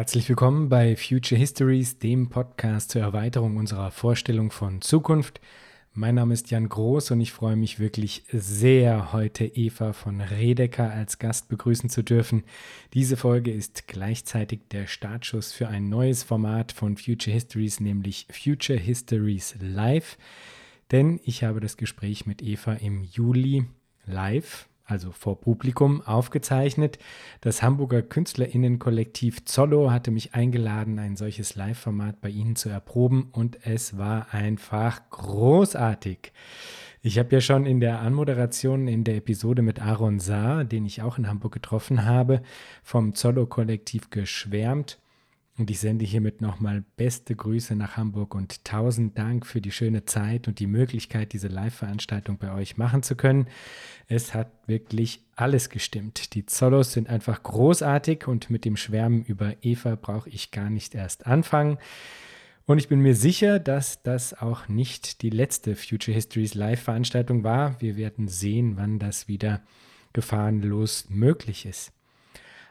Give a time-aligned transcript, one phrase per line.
[0.00, 5.42] Herzlich willkommen bei Future Histories, dem Podcast zur Erweiterung unserer Vorstellung von Zukunft.
[5.92, 10.90] Mein Name ist Jan Groß und ich freue mich wirklich sehr, heute Eva von Redeker
[10.90, 12.44] als Gast begrüßen zu dürfen.
[12.94, 18.78] Diese Folge ist gleichzeitig der Startschuss für ein neues Format von Future Histories, nämlich Future
[18.78, 20.16] Histories Live.
[20.92, 23.66] Denn ich habe das Gespräch mit Eva im Juli
[24.06, 26.98] live also vor Publikum, aufgezeichnet.
[27.40, 33.58] Das Hamburger Künstlerinnenkollektiv Zollo hatte mich eingeladen, ein solches Live-Format bei ihnen zu erproben und
[33.66, 36.32] es war einfach großartig.
[37.02, 41.00] Ich habe ja schon in der Anmoderation in der Episode mit Aaron Saar, den ich
[41.00, 42.42] auch in Hamburg getroffen habe,
[42.82, 44.98] vom Zollo-Kollektiv geschwärmt.
[45.58, 50.06] Und ich sende hiermit nochmal beste Grüße nach Hamburg und tausend Dank für die schöne
[50.06, 53.46] Zeit und die Möglichkeit, diese Live-Veranstaltung bei euch machen zu können.
[54.06, 56.34] Es hat wirklich alles gestimmt.
[56.34, 60.94] Die Zollos sind einfach großartig und mit dem Schwärmen über Eva brauche ich gar nicht
[60.94, 61.78] erst anfangen.
[62.64, 67.80] Und ich bin mir sicher, dass das auch nicht die letzte Future Histories Live-Veranstaltung war.
[67.80, 69.60] Wir werden sehen, wann das wieder
[70.12, 71.92] gefahrenlos möglich ist.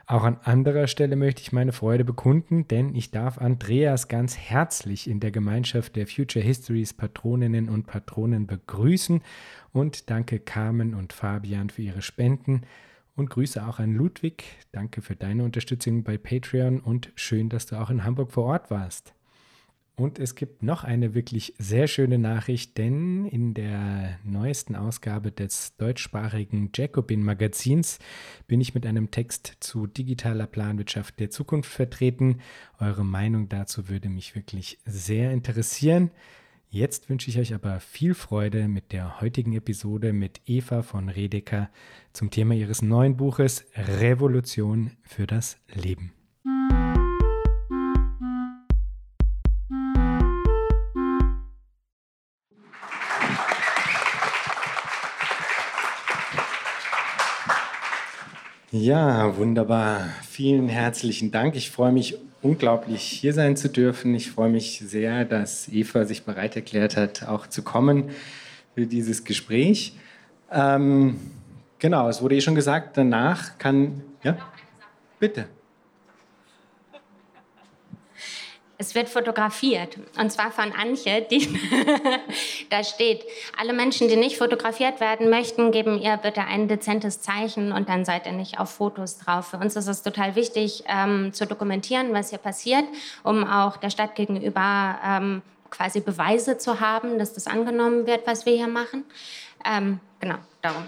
[0.06, 5.08] Auch an anderer Stelle möchte ich meine Freude bekunden, denn ich darf Andreas ganz herzlich
[5.08, 9.22] in der Gemeinschaft der Future Histories Patroninnen und Patronen begrüßen
[9.72, 12.62] und danke Carmen und Fabian für ihre Spenden
[13.16, 14.44] und Grüße auch an Ludwig.
[14.72, 18.70] Danke für deine Unterstützung bei Patreon und schön, dass du auch in Hamburg vor Ort
[18.70, 19.14] warst.
[20.00, 25.76] Und es gibt noch eine wirklich sehr schöne Nachricht, denn in der neuesten Ausgabe des
[25.76, 27.98] deutschsprachigen Jacobin Magazins
[28.46, 32.38] bin ich mit einem Text zu digitaler Planwirtschaft der Zukunft vertreten.
[32.78, 36.10] Eure Meinung dazu würde mich wirklich sehr interessieren.
[36.70, 41.68] Jetzt wünsche ich euch aber viel Freude mit der heutigen Episode mit Eva von Redeker
[42.14, 46.14] zum Thema ihres neuen Buches Revolution für das Leben.
[58.72, 60.10] Ja, wunderbar.
[60.28, 61.56] Vielen herzlichen Dank.
[61.56, 64.14] Ich freue mich unglaublich, hier sein zu dürfen.
[64.14, 68.10] Ich freue mich sehr, dass Eva sich bereit erklärt hat, auch zu kommen
[68.76, 69.94] für dieses Gespräch.
[70.52, 71.16] Ähm,
[71.80, 74.02] genau, es wurde eh schon gesagt, danach kann.
[74.22, 74.38] Ja?
[75.18, 75.46] Bitte.
[78.80, 81.46] Es wird fotografiert und zwar von Antje, die
[82.70, 83.26] da steht.
[83.58, 88.06] Alle Menschen, die nicht fotografiert werden möchten, geben ihr bitte ein dezentes Zeichen und dann
[88.06, 89.48] seid ihr nicht auf Fotos drauf.
[89.48, 92.84] Für uns ist es total wichtig ähm, zu dokumentieren, was hier passiert,
[93.22, 98.46] um auch der Stadt gegenüber ähm, quasi Beweise zu haben, dass das angenommen wird, was
[98.46, 99.04] wir hier machen.
[99.62, 100.84] Ähm, genau, darum.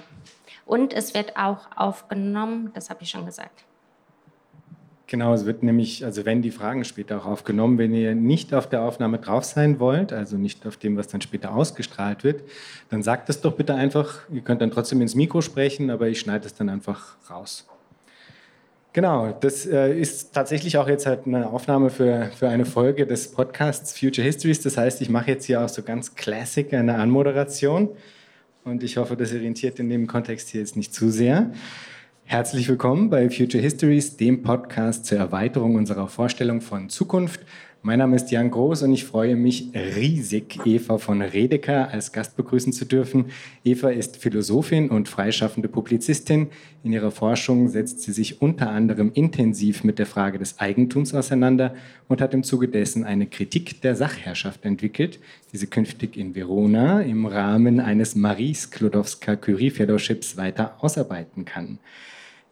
[0.64, 3.64] Und es wird auch aufgenommen, das habe ich schon gesagt.
[5.12, 8.66] Genau, es wird nämlich, also wenn die Fragen später auch aufgenommen, wenn ihr nicht auf
[8.66, 12.40] der Aufnahme drauf sein wollt, also nicht auf dem, was dann später ausgestrahlt wird,
[12.88, 14.20] dann sagt es doch bitte einfach.
[14.32, 17.68] Ihr könnt dann trotzdem ins Mikro sprechen, aber ich schneide es dann einfach raus.
[18.94, 23.32] Genau, das äh, ist tatsächlich auch jetzt halt eine Aufnahme für, für eine Folge des
[23.32, 24.62] Podcasts Future Histories.
[24.62, 27.90] Das heißt, ich mache jetzt hier auch so ganz Classic eine Anmoderation
[28.64, 31.50] und ich hoffe, das orientiert in dem Kontext hier jetzt nicht zu sehr.
[32.24, 37.40] Herzlich willkommen bei Future Histories, dem Podcast zur Erweiterung unserer Vorstellung von Zukunft.
[37.84, 42.36] Mein Name ist Jan Groß und ich freue mich riesig, Eva von Redeker als Gast
[42.36, 43.32] begrüßen zu dürfen.
[43.64, 46.46] Eva ist Philosophin und freischaffende Publizistin.
[46.84, 51.74] In ihrer Forschung setzt sie sich unter anderem intensiv mit der Frage des Eigentums auseinander
[52.06, 55.18] und hat im Zuge dessen eine Kritik der Sachherrschaft entwickelt,
[55.52, 61.80] die sie künftig in Verona im Rahmen eines Marie Sklodowska-Curie-Fellowships weiter ausarbeiten kann.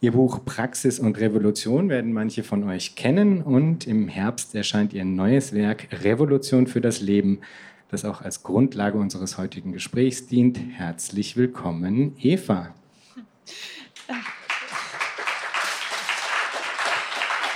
[0.02, 5.04] Ihr Buch Praxis und Revolution werden manche von euch kennen und im Herbst erscheint ihr
[5.04, 7.42] neues Werk Revolution für das Leben,
[7.90, 10.58] das auch als Grundlage unseres heutigen Gesprächs dient.
[10.72, 12.74] Herzlich willkommen, Eva.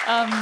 [0.07, 0.33] Ähm,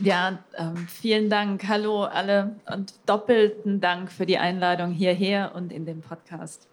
[0.00, 1.68] ja, ähm, vielen Dank.
[1.68, 6.66] Hallo alle und doppelten Dank für die Einladung hierher und in den Podcast.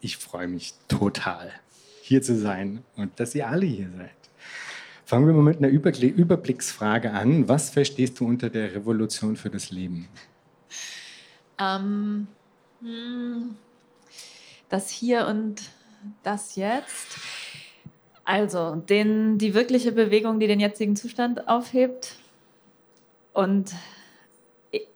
[0.00, 1.52] Ich freue mich total
[2.06, 4.10] hier zu sein und dass ihr alle hier seid.
[5.06, 7.48] Fangen wir mal mit einer Überblicksfrage an.
[7.48, 10.06] Was verstehst du unter der Revolution für das Leben?
[11.58, 12.26] Ähm,
[12.82, 13.56] hm,
[14.68, 15.62] das Hier und
[16.22, 17.18] das Jetzt.
[18.22, 22.16] Also, den, die wirkliche Bewegung, die den jetzigen Zustand aufhebt.
[23.32, 23.72] Und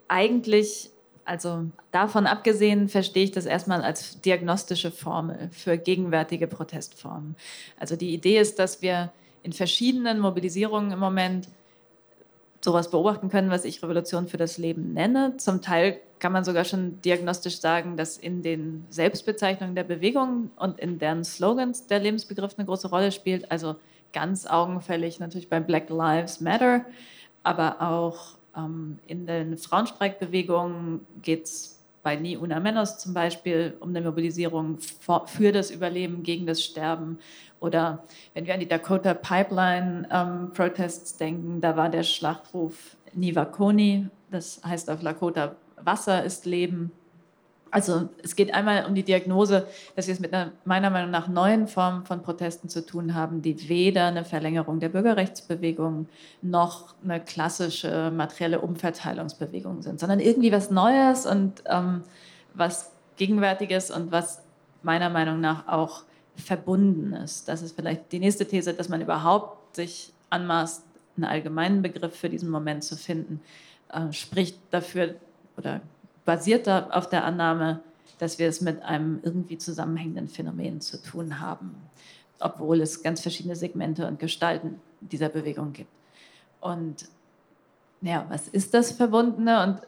[0.08, 0.90] eigentlich
[1.28, 7.36] also davon abgesehen verstehe ich das erstmal als diagnostische Formel für gegenwärtige Protestformen.
[7.78, 11.48] Also die Idee ist, dass wir in verschiedenen Mobilisierungen im Moment
[12.64, 15.36] sowas beobachten können, was ich Revolution für das Leben nenne.
[15.36, 20.80] Zum Teil kann man sogar schon diagnostisch sagen, dass in den Selbstbezeichnungen der Bewegung und
[20.80, 23.52] in deren Slogans der Lebensbegriff eine große Rolle spielt.
[23.52, 23.76] Also
[24.14, 26.86] ganz augenfällig natürlich bei Black Lives Matter,
[27.42, 28.37] aber auch
[29.06, 34.78] in den Frauenstreikbewegungen geht es bei Ni Una Menos zum Beispiel um eine Mobilisierung
[35.26, 37.18] für das Überleben, gegen das Sterben.
[37.60, 44.08] Oder wenn wir an die Dakota Pipeline ähm, Protests denken, da war der Schlachtruf Nivakoni,
[44.30, 46.92] das heißt auf Lakota Wasser ist Leben.
[47.70, 49.66] Also es geht einmal um die Diagnose,
[49.96, 53.42] dass wir es mit einer meiner Meinung nach neuen Form von Protesten zu tun haben,
[53.42, 56.08] die weder eine Verlängerung der Bürgerrechtsbewegung
[56.42, 62.02] noch eine klassische materielle Umverteilungsbewegung sind, sondern irgendwie was Neues und ähm,
[62.54, 64.42] was Gegenwärtiges und was
[64.82, 66.04] meiner Meinung nach auch
[66.36, 67.48] verbunden ist.
[67.48, 70.84] Das ist vielleicht die nächste These, dass man überhaupt sich anmaßt,
[71.16, 73.40] einen allgemeinen Begriff für diesen Moment zu finden,
[73.92, 75.16] äh, spricht dafür
[75.56, 75.80] oder
[76.28, 77.80] basiert auf der Annahme,
[78.18, 81.74] dass wir es mit einem irgendwie zusammenhängenden Phänomen zu tun haben,
[82.38, 85.90] obwohl es ganz verschiedene Segmente und Gestalten dieser Bewegung gibt.
[86.60, 87.08] Und
[88.02, 89.62] ja, was ist das Verbundene?
[89.62, 89.80] Und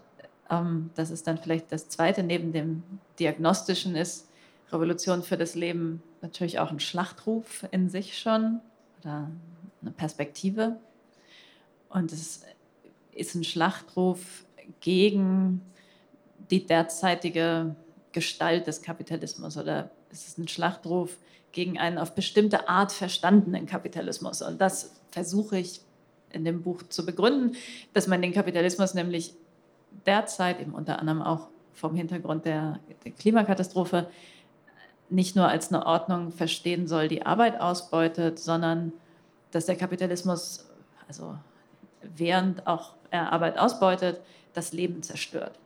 [0.49, 2.85] ähm, das ist dann vielleicht das Zweite neben dem
[3.19, 4.27] Diagnostischen ist
[4.73, 8.61] Revolution für das Leben natürlich auch ein Schlachtruf in sich schon
[9.03, 9.31] oder
[9.83, 10.79] eine Perspektive.
[11.91, 12.47] Und es
[13.13, 14.47] ist ein Schlachtruf
[14.81, 15.61] gegen
[16.51, 17.77] die derzeitige
[18.13, 21.17] Gestalt des Kapitalismus oder es ist ein Schlachtruf
[21.53, 24.43] gegen einen auf bestimmte Art verstandenen Kapitalismus.
[24.43, 25.81] Und das versuche ich
[26.33, 27.57] in dem Buch zu begründen,
[27.93, 29.35] dass man den Kapitalismus nämlich
[30.07, 34.09] derzeit, eben unter anderem auch vom Hintergrund der, der Klimakatastrophe,
[35.09, 38.93] nicht nur als eine Ordnung verstehen soll, die Arbeit ausbeutet, sondern
[39.51, 40.69] dass der Kapitalismus,
[41.09, 41.37] also
[42.17, 44.21] während auch er Arbeit ausbeutet,
[44.55, 45.59] das Leben zerstört.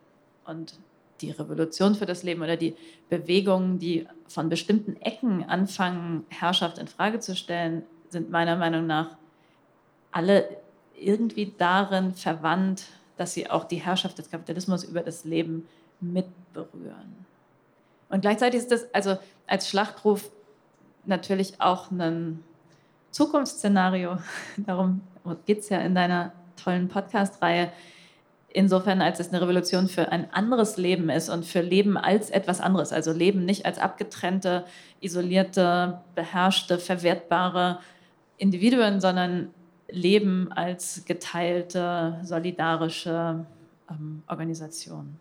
[0.45, 0.79] Und
[1.21, 2.77] die Revolution für das Leben oder die
[3.09, 9.17] Bewegungen, die von bestimmten Ecken anfangen, Herrschaft in Frage zu stellen, sind meiner Meinung nach
[10.13, 10.49] alle
[10.99, 12.85] irgendwie darin verwandt,
[13.17, 15.69] dass sie auch die Herrschaft des Kapitalismus über das Leben
[16.01, 17.27] mitberühren.
[18.09, 20.31] Und gleichzeitig ist das also als Schlachtruf
[21.05, 22.43] natürlich auch ein
[23.11, 24.19] Zukunftsszenario.
[24.57, 25.01] Darum
[25.47, 26.33] geht es ja in deiner
[26.63, 27.73] tollen Podcast-Reihe
[28.55, 32.61] insofern, als es eine Revolution für ein anderes Leben ist und für Leben als etwas
[32.61, 32.93] anderes.
[32.93, 34.65] Also Leben nicht als abgetrennte,
[35.01, 37.81] isolierte, beherrschte, verwertbare
[38.39, 39.51] Individuen, sondern
[39.91, 43.45] Leben als geteilte, solidarische
[43.91, 45.19] ähm, Organisation.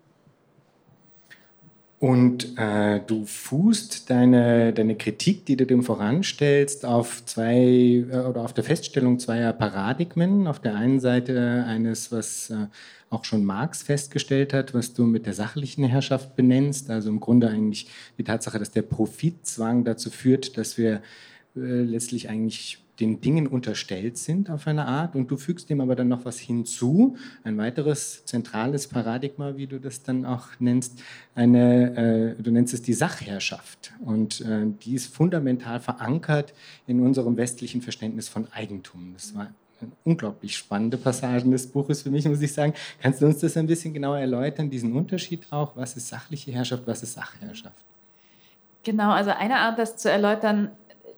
[2.03, 8.41] Und äh, du fußt deine, deine Kritik, die du dem voranstellst, auf zwei äh, oder
[8.41, 10.45] auf der Feststellung zweier Paradigmen.
[10.47, 12.67] Auf der einen Seite eines, was äh,
[13.09, 16.89] auch schon Marx festgestellt hat, was du mit der sachlichen Herrschaft benennst.
[16.89, 20.95] Also im Grunde eigentlich die Tatsache, dass der Profitzwang dazu führt, dass wir
[21.55, 25.95] äh, letztlich eigentlich den Dingen unterstellt sind auf eine Art und du fügst dem aber
[25.95, 31.01] dann noch was hinzu, ein weiteres zentrales Paradigma, wie du das dann auch nennst,
[31.33, 36.53] eine, äh, du nennst es die Sachherrschaft und äh, die ist fundamental verankert
[36.85, 39.13] in unserem westlichen Verständnis von Eigentum.
[39.13, 39.51] Das war
[39.81, 42.73] eine unglaublich spannende Passage des Buches für mich, muss ich sagen.
[43.01, 45.75] Kannst du uns das ein bisschen genauer erläutern, diesen Unterschied auch?
[45.75, 47.83] Was ist sachliche Herrschaft, was ist Sachherrschaft?
[48.83, 50.71] Genau, also eine Art, das zu erläutern,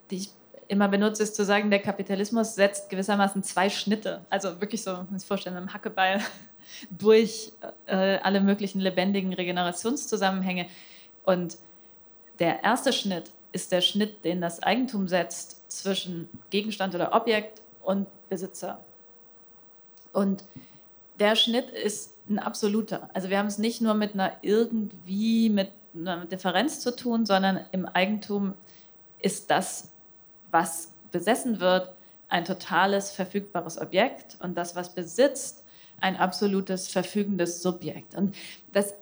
[0.09, 0.29] die ich
[0.67, 4.25] immer benutze, ist zu sagen, der Kapitalismus setzt gewissermaßen zwei Schnitte.
[4.29, 6.21] Also wirklich so, man sich vorstellen, einem Hackebeil
[6.89, 7.51] durch
[7.85, 10.67] äh, alle möglichen lebendigen Regenerationszusammenhänge.
[11.23, 11.57] Und
[12.39, 18.07] der erste Schnitt ist der Schnitt, den das Eigentum setzt zwischen Gegenstand oder Objekt und
[18.29, 18.83] Besitzer.
[20.11, 20.43] Und
[21.19, 23.09] der Schnitt ist ein absoluter.
[23.13, 27.61] Also wir haben es nicht nur mit einer irgendwie mit einer Differenz zu tun, sondern
[27.71, 28.53] im Eigentum
[29.19, 29.91] ist das
[30.51, 31.93] was besessen wird,
[32.27, 35.63] ein totales verfügbares Objekt und das, was besitzt,
[36.01, 38.15] ein absolutes verfügendes Subjekt.
[38.15, 38.35] Und
[38.73, 38.93] dass,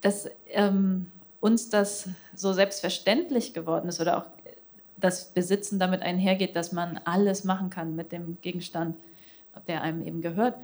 [0.00, 1.10] dass ähm,
[1.40, 4.24] uns das so selbstverständlich geworden ist oder auch
[4.96, 8.96] das Besitzen damit einhergeht, dass man alles machen kann mit dem Gegenstand,
[9.68, 10.56] der einem eben gehört,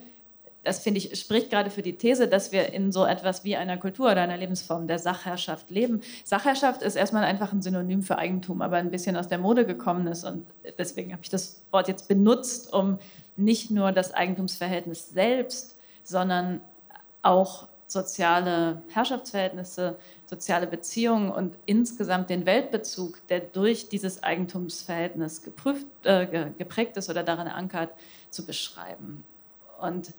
[0.62, 3.78] das finde ich, spricht gerade für die These, dass wir in so etwas wie einer
[3.78, 6.02] Kultur oder einer Lebensform der Sachherrschaft leben.
[6.24, 10.06] Sachherrschaft ist erstmal einfach ein Synonym für Eigentum, aber ein bisschen aus der Mode gekommen
[10.06, 10.24] ist.
[10.24, 10.46] Und
[10.78, 12.98] deswegen habe ich das Wort jetzt benutzt, um
[13.36, 16.60] nicht nur das Eigentumsverhältnis selbst, sondern
[17.22, 26.50] auch soziale Herrschaftsverhältnisse, soziale Beziehungen und insgesamt den Weltbezug, der durch dieses Eigentumsverhältnis geprüft, äh,
[26.56, 27.90] geprägt ist oder darin ankert,
[28.30, 29.24] zu beschreiben.
[29.80, 30.12] Und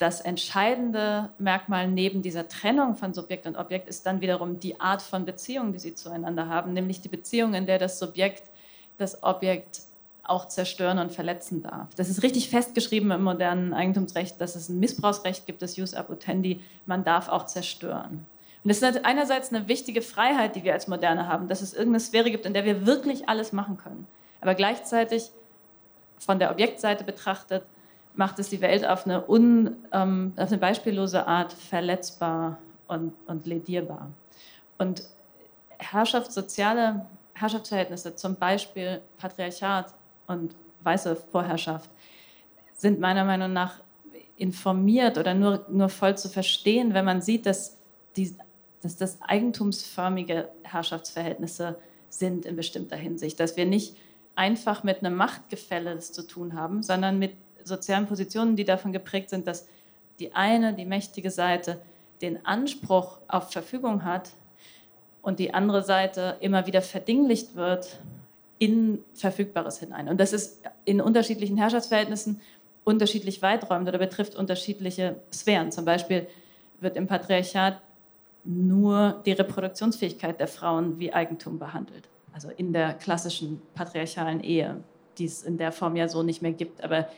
[0.00, 5.02] das entscheidende Merkmal neben dieser Trennung von Subjekt und Objekt ist dann wiederum die Art
[5.02, 8.44] von Beziehung, die sie zueinander haben, nämlich die Beziehung, in der das Subjekt
[8.96, 9.80] das Objekt
[10.22, 11.94] auch zerstören und verletzen darf.
[11.96, 16.08] Das ist richtig festgeschrieben im modernen Eigentumsrecht, dass es ein Missbrauchsrecht gibt, das Jus ab
[16.08, 18.26] utendi, man darf auch zerstören.
[18.64, 22.00] Und das ist einerseits eine wichtige Freiheit, die wir als Moderne haben, dass es irgendeine
[22.00, 24.06] Sphäre gibt, in der wir wirklich alles machen können.
[24.40, 25.30] Aber gleichzeitig
[26.18, 27.64] von der Objektseite betrachtet
[28.14, 33.46] macht es die Welt auf eine, un, ähm, auf eine beispiellose Art verletzbar und, und
[33.46, 34.10] ledierbar.
[34.78, 35.02] Und
[35.78, 39.94] Herrschaft, soziale Herrschaftsverhältnisse, zum Beispiel Patriarchat
[40.26, 41.90] und weiße Vorherrschaft,
[42.74, 43.80] sind meiner Meinung nach
[44.36, 47.76] informiert oder nur, nur voll zu verstehen, wenn man sieht, dass,
[48.16, 48.34] die,
[48.82, 51.76] dass das eigentumsförmige Herrschaftsverhältnisse
[52.08, 53.96] sind in bestimmter Hinsicht, dass wir nicht
[54.34, 57.34] einfach mit einem Machtgefälle zu tun haben, sondern mit
[57.70, 59.66] sozialen Positionen, die davon geprägt sind, dass
[60.18, 61.80] die eine, die mächtige Seite,
[62.20, 64.30] den Anspruch auf Verfügung hat
[65.22, 67.98] und die andere Seite immer wieder verdinglicht wird
[68.58, 70.08] in Verfügbares hinein.
[70.08, 72.40] Und das ist in unterschiedlichen Herrschaftsverhältnissen
[72.84, 75.72] unterschiedlich weiträumend oder betrifft unterschiedliche Sphären.
[75.72, 76.26] Zum Beispiel
[76.80, 77.80] wird im Patriarchat
[78.44, 82.08] nur die Reproduktionsfähigkeit der Frauen wie Eigentum behandelt.
[82.32, 84.76] Also in der klassischen patriarchalen Ehe,
[85.18, 86.82] die es in der Form ja so nicht mehr gibt.
[86.82, 87.08] Aber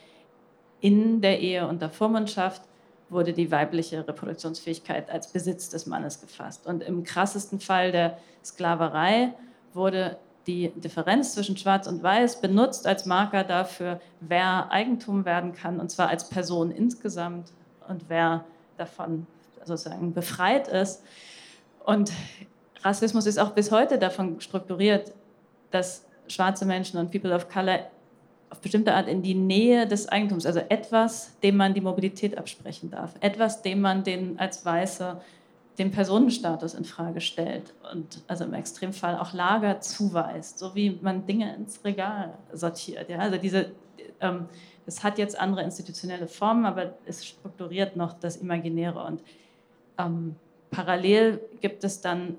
[0.83, 2.61] in der Ehe und der Vormundschaft
[3.09, 6.67] wurde die weibliche Reproduktionsfähigkeit als Besitz des Mannes gefasst.
[6.67, 9.33] Und im krassesten Fall der Sklaverei
[9.73, 15.79] wurde die Differenz zwischen Schwarz und Weiß benutzt als Marker dafür, wer Eigentum werden kann,
[15.79, 17.53] und zwar als Person insgesamt
[17.87, 18.43] und wer
[18.77, 19.25] davon
[19.63, 21.01] sozusagen befreit ist.
[21.85, 22.11] Und
[22.81, 25.13] Rassismus ist auch bis heute davon strukturiert,
[25.71, 27.87] dass schwarze Menschen und People of Color
[28.53, 32.91] auf bestimmte Art in die Nähe des Eigentums, also etwas, dem man die Mobilität absprechen
[32.91, 35.19] darf, etwas, dem man den als Weiße
[35.79, 41.25] den Personenstatus in Frage stellt und also im Extremfall auch Lager zuweist, so wie man
[41.25, 43.09] Dinge ins Regal sortiert.
[43.09, 43.17] Ja?
[43.17, 43.71] Also diese,
[44.21, 44.45] ähm,
[44.85, 49.23] es hat jetzt andere institutionelle Formen, aber es strukturiert noch das Imaginäre und
[49.97, 50.35] ähm,
[50.69, 52.37] parallel gibt es dann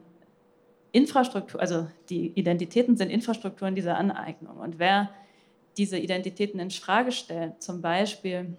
[0.93, 5.11] Infrastruktur, also die Identitäten sind Infrastrukturen dieser Aneignung und wer
[5.77, 8.57] diese Identitäten in Frage stellt, zum Beispiel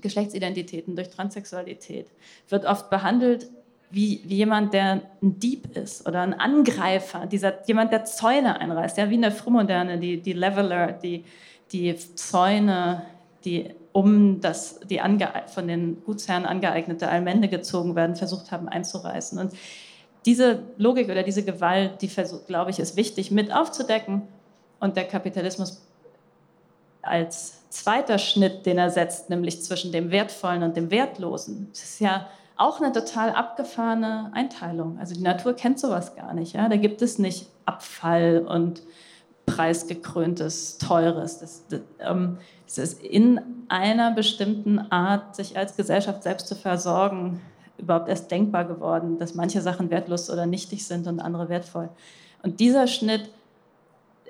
[0.00, 2.06] Geschlechtsidentitäten durch Transsexualität,
[2.48, 3.48] wird oft behandelt
[3.90, 8.98] wie, wie jemand, der ein Dieb ist oder ein Angreifer, dieser, jemand, der Zäune einreißt,
[8.98, 11.24] ja, wie in der Frühmoderne, die, die Leveler, die,
[11.72, 13.02] die Zäune,
[13.44, 19.38] die um das die ange, von den Gutsherren angeeignete Allmende gezogen werden, versucht haben einzureißen.
[19.38, 19.52] Und
[20.26, 24.22] diese Logik oder diese Gewalt, die versucht, glaube ich, ist wichtig mit aufzudecken.
[24.78, 25.82] Und der Kapitalismus
[27.08, 31.68] als zweiter Schnitt, den er setzt, nämlich zwischen dem Wertvollen und dem Wertlosen.
[31.72, 34.98] Das ist ja auch eine total abgefahrene Einteilung.
[34.98, 36.54] Also die Natur kennt sowas gar nicht.
[36.54, 36.68] Ja?
[36.68, 38.82] Da gibt es nicht Abfall und
[39.46, 41.38] preisgekröntes, teures.
[41.38, 47.40] Das, das, ähm, das ist in einer bestimmten Art, sich als Gesellschaft selbst zu versorgen,
[47.78, 51.88] überhaupt erst denkbar geworden, dass manche Sachen wertlos oder nichtig sind und andere wertvoll.
[52.42, 53.30] Und dieser Schnitt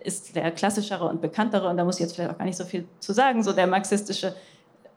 [0.05, 2.65] ist der klassischere und bekanntere, und da muss ich jetzt vielleicht auch gar nicht so
[2.65, 4.35] viel zu sagen, so der marxistische,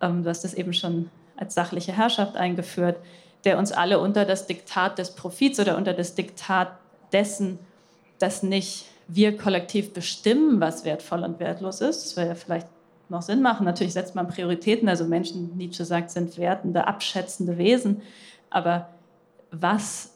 [0.01, 2.97] ähm, du hast das eben schon als sachliche Herrschaft eingeführt,
[3.45, 6.77] der uns alle unter das Diktat des Profits oder unter das Diktat
[7.11, 7.59] dessen,
[8.19, 12.67] dass nicht wir kollektiv bestimmen, was wertvoll und wertlos ist, das würde ja vielleicht
[13.09, 13.65] noch Sinn machen.
[13.65, 18.01] Natürlich setzt man Prioritäten, also Menschen, Nietzsche sagt, sind wertende, abschätzende Wesen,
[18.49, 18.89] aber
[19.51, 20.10] was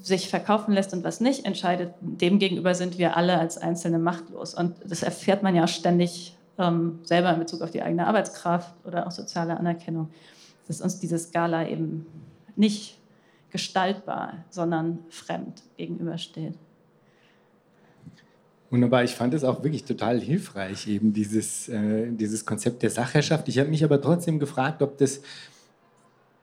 [0.00, 4.54] sich verkaufen lässt und was nicht entscheidet, demgegenüber sind wir alle als Einzelne machtlos.
[4.54, 9.06] Und das erfährt man ja ständig ähm, selber in Bezug auf die eigene Arbeitskraft oder
[9.06, 10.10] auch soziale Anerkennung,
[10.68, 12.06] dass uns diese Skala eben
[12.56, 12.98] nicht
[13.50, 16.54] gestaltbar, sondern fremd gegenübersteht.
[18.70, 23.48] Wunderbar, ich fand es auch wirklich total hilfreich, eben dieses, äh, dieses Konzept der Sachherrschaft.
[23.48, 25.22] Ich habe mich aber trotzdem gefragt, ob das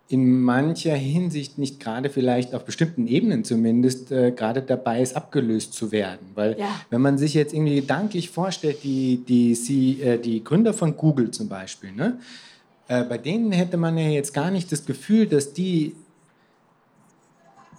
[0.10, 5.74] in mancher Hinsicht nicht gerade vielleicht auf bestimmten Ebenen zumindest äh, gerade dabei ist, abgelöst
[5.74, 6.28] zu werden.
[6.36, 6.68] Weil ja.
[6.90, 11.32] wenn man sich jetzt irgendwie gedanklich vorstellt, die, die, sie, äh, die Gründer von Google
[11.32, 12.20] zum Beispiel, ne?
[12.90, 15.96] Äh, bei denen hätte man ja jetzt gar nicht das Gefühl, dass die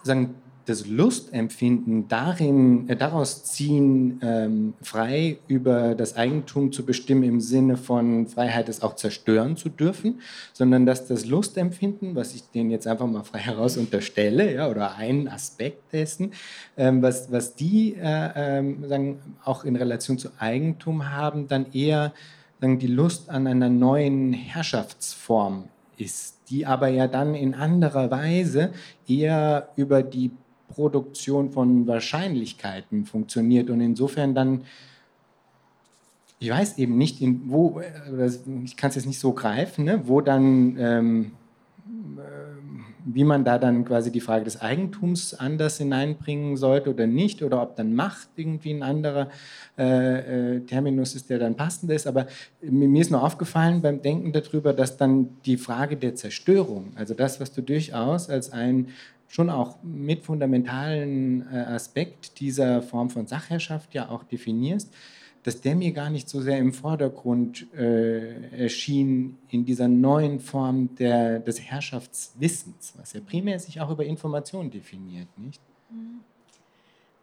[0.02, 0.34] sagen,
[0.66, 7.76] das Lustempfinden darin, äh, daraus ziehen, ähm, frei über das Eigentum zu bestimmen im Sinne
[7.76, 10.20] von Freiheit, es auch zerstören zu dürfen,
[10.52, 14.96] sondern dass das Lustempfinden, was ich denen jetzt einfach mal frei heraus unterstelle, ja, oder
[14.96, 16.32] ein Aspekt dessen,
[16.76, 22.12] ähm, was, was die äh, ähm, sagen, auch in Relation zu Eigentum haben, dann eher
[22.62, 25.64] die Lust an einer neuen Herrschaftsform
[25.98, 28.72] ist, die aber ja dann in anderer Weise
[29.06, 30.30] eher über die
[30.74, 34.62] Produktion von Wahrscheinlichkeiten funktioniert und insofern dann,
[36.38, 37.80] ich weiß eben nicht, in wo,
[38.64, 41.32] ich kann es jetzt nicht so greifen, ne, wo dann ähm,
[43.04, 47.60] wie man da dann quasi die Frage des Eigentums anders hineinbringen sollte oder nicht, oder
[47.62, 49.28] ob dann Macht irgendwie ein anderer
[49.78, 52.06] äh, äh, Terminus ist, der dann passend ist.
[52.06, 52.26] Aber
[52.62, 57.40] mir ist nur aufgefallen beim Denken darüber, dass dann die Frage der Zerstörung, also das,
[57.40, 58.88] was du durchaus als ein
[59.34, 64.94] schon auch mit fundamentalen äh, Aspekt dieser Form von Sachherrschaft ja auch definierst,
[65.42, 70.94] dass der mir gar nicht so sehr im Vordergrund äh, erschien in dieser neuen Form
[70.94, 75.60] der, des Herrschaftswissens, was ja primär sich auch über Informationen definiert, nicht?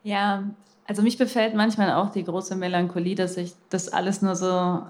[0.04, 0.44] Ja,
[0.86, 4.82] also mich befällt manchmal auch die große Melancholie, dass ich das alles nur so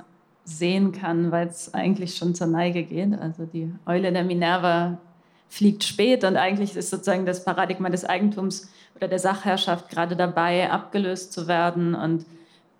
[0.43, 3.13] sehen kann, weil es eigentlich schon zur Neige geht.
[3.13, 4.97] Also die Eule der Minerva
[5.51, 10.71] fliegt spät und eigentlich ist sozusagen das Paradigma des Eigentums oder der Sachherrschaft gerade dabei,
[10.71, 12.25] abgelöst zu werden und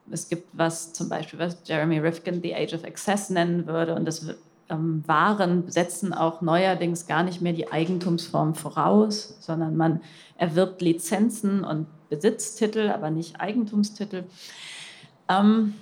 [0.09, 3.93] es gibt was zum Beispiel, was Jeremy Rifkin The Age of Excess nennen würde.
[3.95, 4.25] Und das
[4.69, 10.01] ähm, Waren setzen auch neuerdings gar nicht mehr die Eigentumsform voraus, sondern man
[10.37, 14.23] erwirbt Lizenzen und Besitztitel, aber nicht Eigentumstitel.
[15.29, 15.75] Ähm,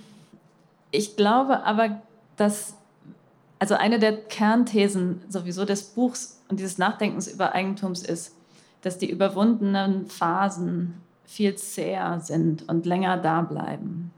[0.90, 2.02] ich glaube aber,
[2.36, 2.74] dass
[3.58, 8.34] also eine der Kernthesen sowieso des Buchs und dieses Nachdenkens über Eigentums ist,
[8.82, 14.10] dass die überwundenen Phasen viel zäher sind und länger da bleiben.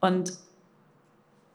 [0.00, 0.32] Und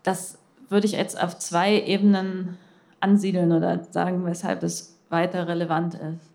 [0.04, 0.38] das
[0.70, 2.58] würde ich jetzt auf zwei Ebenen
[3.00, 6.30] ansiedeln oder sagen, weshalb es weiter relevant ist.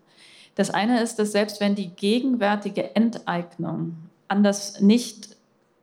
[0.55, 3.95] Das eine ist, dass selbst wenn die gegenwärtige Enteignung
[4.27, 5.35] anders nicht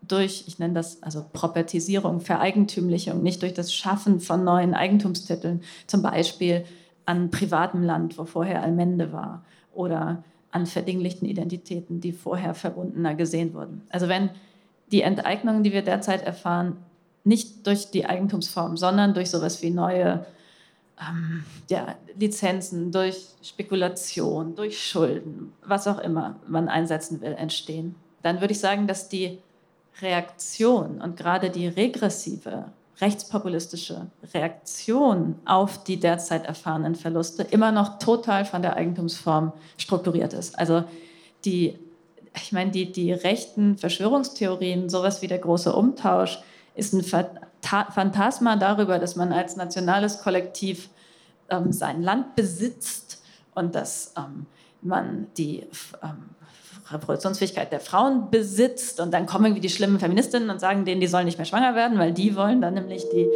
[0.06, 6.02] durch, ich nenne das also Propertisierung, Vereigentümlichung, nicht durch das Schaffen von neuen Eigentumstiteln, zum
[6.02, 6.64] Beispiel
[7.08, 9.42] an privatem Land, wo vorher Allmende war,
[9.72, 13.80] oder an verdinglichten Identitäten, die vorher verbundener gesehen wurden.
[13.88, 14.28] Also wenn
[14.92, 16.76] die Enteignungen, die wir derzeit erfahren,
[17.24, 20.26] nicht durch die Eigentumsform, sondern durch sowas wie neue
[21.00, 27.94] ähm, ja, Lizenzen, durch Spekulation, durch Schulden, was auch immer man einsetzen will, entstehen.
[28.22, 29.38] Dann würde ich sagen, dass die
[30.02, 32.66] Reaktion und gerade die regressive,
[33.00, 40.58] rechtspopulistische Reaktion auf die derzeit erfahrenen Verluste immer noch total von der Eigentumsform strukturiert ist.
[40.58, 40.84] Also
[41.44, 41.78] die
[42.42, 46.38] ich meine, die, die rechten Verschwörungstheorien, sowas wie der große Umtausch,
[46.74, 47.04] ist ein
[47.62, 50.90] Phantasma darüber, dass man als nationales Kollektiv
[51.50, 53.22] ähm, sein Land besitzt
[53.54, 54.46] und dass ähm,
[54.82, 55.66] man die
[56.02, 56.30] ähm,
[56.90, 61.06] Reproduktionsfähigkeit der Frauen besitzt und dann kommen irgendwie die schlimmen Feministinnen und sagen denen, die
[61.06, 63.28] sollen nicht mehr schwanger werden, weil die wollen dann nämlich die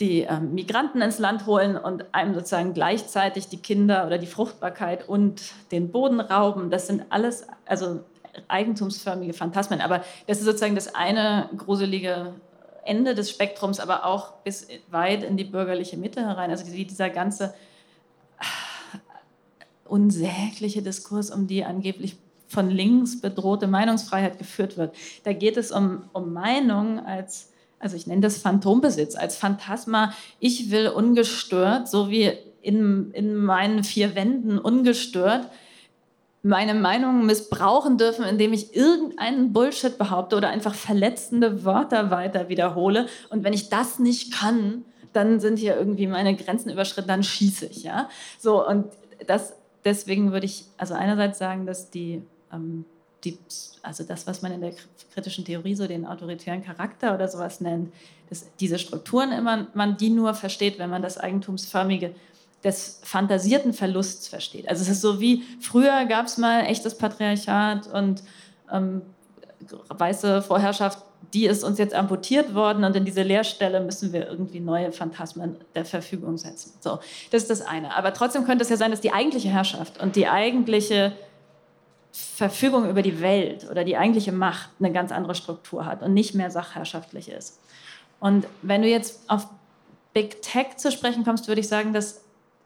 [0.00, 5.06] die ähm, Migranten ins Land holen und einem sozusagen gleichzeitig die Kinder oder die Fruchtbarkeit
[5.06, 6.70] und den Boden rauben.
[6.70, 8.00] Das sind alles also
[8.48, 9.80] eigentumsförmige Phantasmen.
[9.80, 12.32] Aber das ist sozusagen das eine gruselige
[12.84, 16.50] Ende des Spektrums, aber auch bis weit in die bürgerliche Mitte herein.
[16.50, 17.54] Also dieser ganze
[19.90, 24.94] unsägliche Diskurs, um die angeblich von links bedrohte Meinungsfreiheit geführt wird.
[25.24, 27.50] Da geht es um, um Meinung als
[27.80, 33.84] also ich nenne das Phantombesitz, als Phantasma, ich will ungestört, so wie in, in meinen
[33.84, 35.48] vier Wänden ungestört,
[36.42, 43.06] meine Meinung missbrauchen dürfen, indem ich irgendeinen Bullshit behaupte oder einfach verletzende Wörter weiter wiederhole.
[43.30, 47.66] Und wenn ich das nicht kann, dann sind hier irgendwie meine Grenzen überschritten, dann schieße
[47.66, 47.82] ich.
[47.82, 48.08] Ja?
[48.38, 48.86] So, und
[49.26, 52.84] das, deswegen würde ich also einerseits sagen, dass die ähm,
[53.24, 53.38] die,
[53.82, 54.72] also das, was man in der
[55.12, 57.92] kritischen Theorie so den autoritären Charakter oder sowas nennt,
[58.28, 62.14] dass diese Strukturen immer man die nur versteht, wenn man das Eigentumsförmige
[62.62, 64.68] des fantasierten Verlusts versteht.
[64.68, 68.22] Also es ist so wie früher gab es mal echtes Patriarchat und
[68.70, 69.02] ähm,
[69.88, 71.02] weiße Vorherrschaft,
[71.32, 75.56] die ist uns jetzt amputiert worden und in diese Leerstelle müssen wir irgendwie neue Phantasmen
[75.74, 76.72] der Verfügung setzen.
[76.80, 76.98] So,
[77.30, 77.96] das ist das eine.
[77.96, 81.12] Aber trotzdem könnte es ja sein, dass die eigentliche Herrschaft und die eigentliche
[82.12, 86.34] Verfügung über die Welt oder die eigentliche Macht eine ganz andere Struktur hat und nicht
[86.34, 87.60] mehr sachherrschaftlich ist.
[88.18, 89.46] Und wenn du jetzt auf
[90.12, 92.22] Big Tech zu sprechen kommst, würde ich sagen, dass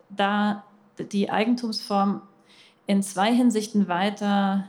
[0.09, 0.65] da
[0.99, 2.23] die Eigentumsform
[2.87, 4.65] in zwei Hinsichten weiter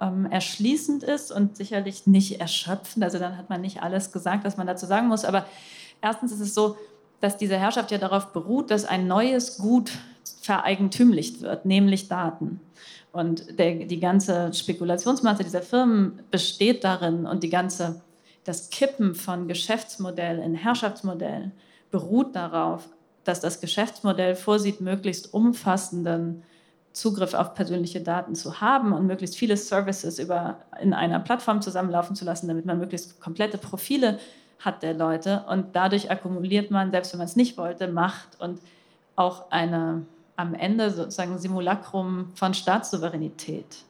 [0.00, 3.04] ähm, erschließend ist und sicherlich nicht erschöpfend.
[3.04, 5.24] Also dann hat man nicht alles gesagt, was man dazu sagen muss.
[5.24, 5.46] Aber
[6.02, 6.76] erstens ist es so,
[7.20, 9.92] dass diese Herrschaft ja darauf beruht, dass ein neues Gut
[10.40, 12.60] vereigentümlicht wird, nämlich Daten.
[13.12, 18.02] Und der, die ganze Spekulationsmasse dieser Firmen besteht darin und die ganze
[18.44, 21.50] das Kippen von Geschäftsmodell in Herrschaftsmodell
[21.90, 22.88] beruht darauf,
[23.24, 26.42] dass das Geschäftsmodell vorsieht, möglichst umfassenden
[26.94, 32.14] Zugriff auf persönliche Daten zu haben und möglichst viele Services über, in einer Plattform zusammenlaufen
[32.14, 34.20] zu lassen, damit man möglichst komplette Profile
[34.60, 35.44] hat der Leute.
[35.48, 38.60] Und dadurch akkumuliert man, selbst wenn man es nicht wollte, Macht und
[39.16, 43.84] auch eine am Ende sozusagen Simulacrum von Staatssouveränität.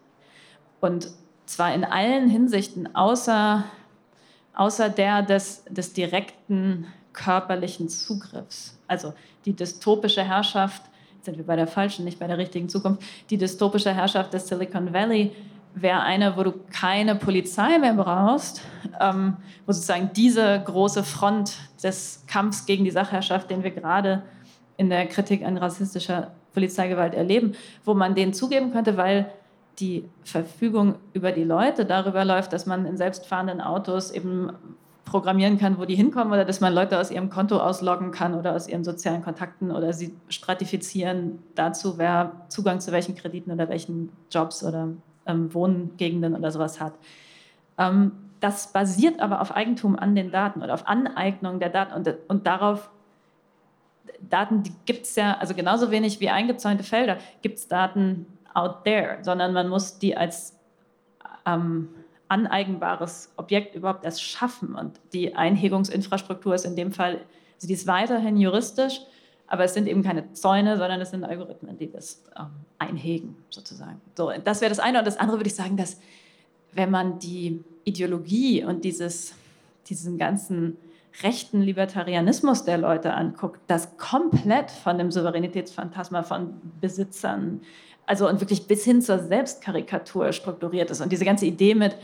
[0.80, 1.08] Und
[1.46, 3.64] zwar in allen Hinsichten, außer,
[4.54, 8.78] außer der des, des direkten körperlichen Zugriffs.
[8.88, 9.14] Also
[9.44, 10.82] die dystopische Herrschaft
[11.24, 13.02] sind wir bei der falschen, nicht bei der richtigen Zukunft.
[13.30, 15.32] Die dystopische Herrschaft des Silicon Valley
[15.74, 18.62] wäre eine, wo du keine Polizei mehr brauchst,
[19.00, 24.22] ähm, wo sozusagen diese große Front des Kampfs gegen die Sachherrschaft, den wir gerade
[24.76, 29.30] in der Kritik an rassistischer Polizeigewalt erleben, wo man den zugeben könnte, weil
[29.80, 34.52] die Verfügung über die Leute darüber läuft, dass man in selbstfahrenden Autos eben
[35.04, 38.54] programmieren kann, wo die hinkommen oder dass man Leute aus ihrem Konto ausloggen kann oder
[38.54, 44.10] aus ihren sozialen Kontakten oder sie stratifizieren dazu, wer Zugang zu welchen Krediten oder welchen
[44.30, 44.88] Jobs oder
[45.26, 46.94] ähm, Wohngegenden oder sowas hat.
[47.78, 52.14] Ähm, das basiert aber auf Eigentum an den Daten oder auf Aneignung der Daten und,
[52.28, 52.90] und darauf,
[54.20, 59.18] Daten gibt es ja, also genauso wenig wie eingezäunte Felder, gibt es Daten out there,
[59.22, 60.58] sondern man muss die als
[61.46, 61.88] ähm,
[62.34, 64.74] aneigenbares Objekt überhaupt erst schaffen.
[64.74, 67.20] Und die Einhegungsinfrastruktur ist in dem Fall,
[67.54, 69.00] also die ist weiterhin juristisch,
[69.46, 72.46] aber es sind eben keine Zäune, sondern es sind Algorithmen, die das ähm,
[72.78, 74.00] einhegen, sozusagen.
[74.16, 74.98] So, das wäre das eine.
[74.98, 76.00] Und das andere würde ich sagen, dass
[76.72, 79.34] wenn man die Ideologie und dieses,
[79.86, 80.76] diesen ganzen
[81.22, 87.60] rechten Libertarianismus der Leute anguckt, das komplett von dem Souveränitätsphantasma von Besitzern,
[88.06, 91.00] also und wirklich bis hin zur Selbstkarikatur strukturiert ist.
[91.00, 91.96] Und diese ganze Idee mit,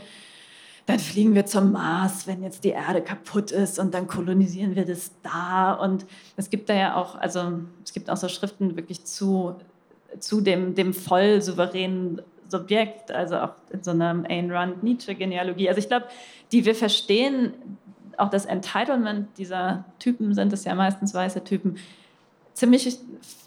[0.85, 4.85] dann fliegen wir zum Mars, wenn jetzt die Erde kaputt ist und dann kolonisieren wir
[4.85, 5.73] das da.
[5.73, 6.05] Und
[6.37, 9.55] es gibt da ja auch, also es gibt auch so Schriften wirklich zu,
[10.19, 15.69] zu dem, dem voll souveränen Subjekt, also auch in so einer Ayn Rand Nietzsche-Genealogie.
[15.69, 16.07] Also ich glaube,
[16.51, 17.53] die wir verstehen,
[18.17, 21.77] auch das Entitlement dieser Typen sind es ja meistens weiße Typen,
[22.53, 22.97] ziemlich,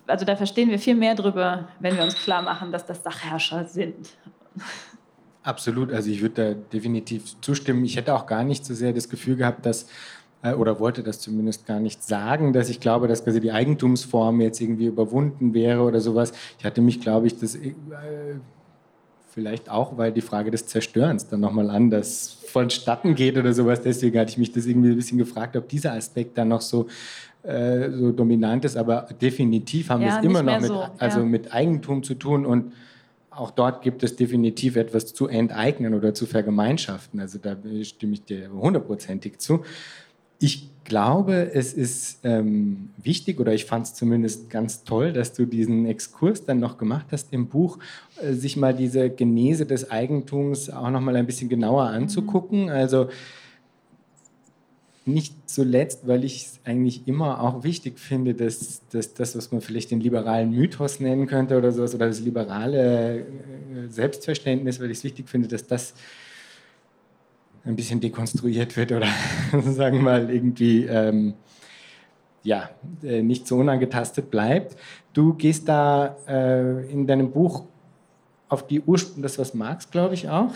[0.06, 3.64] also da verstehen wir viel mehr drüber, wenn wir uns klar machen, dass das Sachherrscher
[3.64, 4.10] sind.
[5.42, 7.84] Absolut, also ich würde da definitiv zustimmen.
[7.84, 9.86] Ich hätte auch gar nicht so sehr das Gefühl gehabt, dass
[10.42, 14.40] äh, oder wollte das zumindest gar nicht sagen, dass ich glaube, dass quasi die Eigentumsform
[14.40, 16.32] jetzt irgendwie überwunden wäre oder sowas.
[16.58, 17.74] Ich hatte mich, glaube ich, das äh,
[19.32, 23.80] vielleicht auch, weil die Frage des Zerstörens dann nochmal anders vonstatten geht oder sowas.
[23.82, 26.86] Deswegen hatte ich mich das irgendwie ein bisschen gefragt, ob dieser Aspekt dann noch so
[27.44, 31.20] äh, so dominant ist, aber definitiv haben ja, wir es immer noch mit, so, also
[31.20, 31.24] ja.
[31.26, 32.72] mit Eigentum zu tun und
[33.30, 37.20] auch dort gibt es definitiv etwas zu enteignen oder zu vergemeinschaften.
[37.20, 39.64] Also da stimme ich dir hundertprozentig zu.
[40.38, 45.46] Ich glaube, es ist ähm, wichtig oder ich fand es zumindest ganz toll, dass du
[45.46, 47.78] diesen Exkurs dann noch gemacht hast im Buch,
[48.22, 52.70] äh, sich mal diese Genese des Eigentums auch noch mal ein bisschen genauer anzugucken.
[52.70, 53.08] Also
[55.06, 59.60] nicht zuletzt, weil ich es eigentlich immer auch wichtig finde, dass, dass, das, was man
[59.60, 63.24] vielleicht den liberalen Mythos nennen könnte oder sowas, oder das liberale äh,
[63.88, 65.94] Selbstverständnis, weil ich es wichtig finde, dass das
[67.64, 69.08] ein bisschen dekonstruiert wird oder
[69.62, 71.34] sagen wir mal irgendwie ähm,
[72.42, 72.70] ja,
[73.02, 74.76] äh, nicht so unangetastet bleibt.
[75.12, 77.64] Du gehst da äh, in deinem Buch
[78.48, 80.52] auf die Ursprung, das was Marx, glaube ich, auch,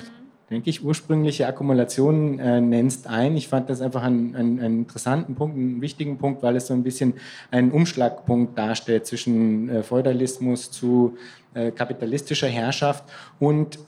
[0.51, 3.37] denke ich, ursprüngliche Akkumulation äh, nennst ein.
[3.37, 6.75] Ich fand das einfach einen, einen, einen, interessanten Punkt, einen wichtigen Punkt, weil es so
[6.75, 7.15] ein bisschen
[7.51, 11.17] einen Umschlagpunkt darstellt zwischen äh, Feudalismus zu
[11.55, 13.05] äh, kapitalistischer Herrschaft
[13.39, 13.79] und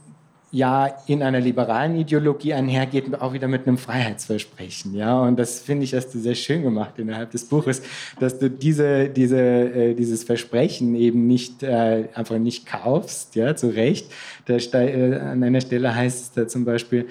[0.53, 4.95] ja in einer liberalen Ideologie einhergeht, auch wieder mit einem Freiheitsversprechen.
[4.95, 5.21] Ja?
[5.21, 7.83] Und das finde ich, hast du sehr schön gemacht innerhalb des Buches,
[8.19, 13.69] dass du diese, diese, äh, dieses Versprechen eben nicht äh, einfach nicht kaufst, ja, zu
[13.69, 14.11] Recht.
[14.47, 17.07] Da, äh, an einer Stelle heißt es da zum Beispiel,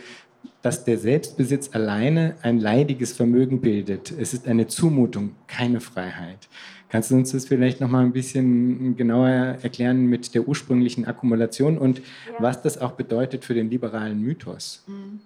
[0.62, 4.12] dass der Selbstbesitz alleine ein leidiges Vermögen bildet.
[4.12, 6.49] Es ist eine Zumutung, keine Freiheit.
[6.89, 11.78] Kannst du uns das vielleicht noch mal ein bisschen genauer erklären mit der ursprünglichen Akkumulation
[11.78, 12.04] und ja.
[12.39, 14.84] was das auch bedeutet für den liberalen Mythos?
[14.88, 15.21] Mhm.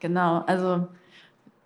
[0.00, 0.88] Genau, also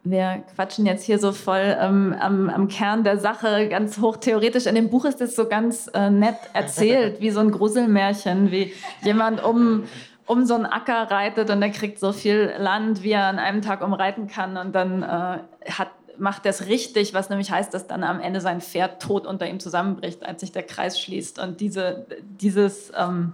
[0.03, 4.67] wir quatschen jetzt hier so voll ähm, am, am, Kern der Sache, ganz hochtheoretisch.
[4.67, 8.73] In dem Buch ist das so ganz äh, nett erzählt, wie so ein Gruselmärchen, wie
[9.03, 9.85] jemand um,
[10.27, 13.63] um so einen Acker reitet und er kriegt so viel Land, wie er an einem
[13.63, 15.39] Tag umreiten kann und dann äh,
[15.73, 19.49] hat macht es richtig, was nämlich heißt, dass dann am Ende sein Pferd tot unter
[19.49, 21.39] ihm zusammenbricht, als sich der Kreis schließt.
[21.39, 23.33] Und diese, dieses ähm,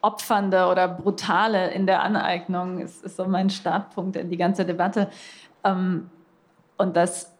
[0.00, 5.08] Opfernde oder Brutale in der Aneignung ist, ist so mein Startpunkt in die ganze Debatte.
[5.64, 6.10] Ähm,
[6.76, 7.32] und das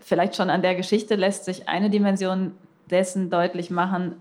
[0.00, 2.54] vielleicht schon an der Geschichte lässt sich eine Dimension
[2.90, 4.20] dessen deutlich machen,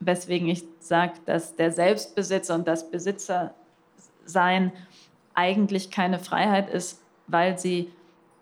[0.00, 4.72] weswegen ich sage, dass der Selbstbesitz und das Besitzersein
[5.34, 7.92] eigentlich keine Freiheit ist, weil sie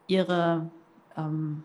[0.06, 0.70] ihre
[1.16, 1.64] ähm,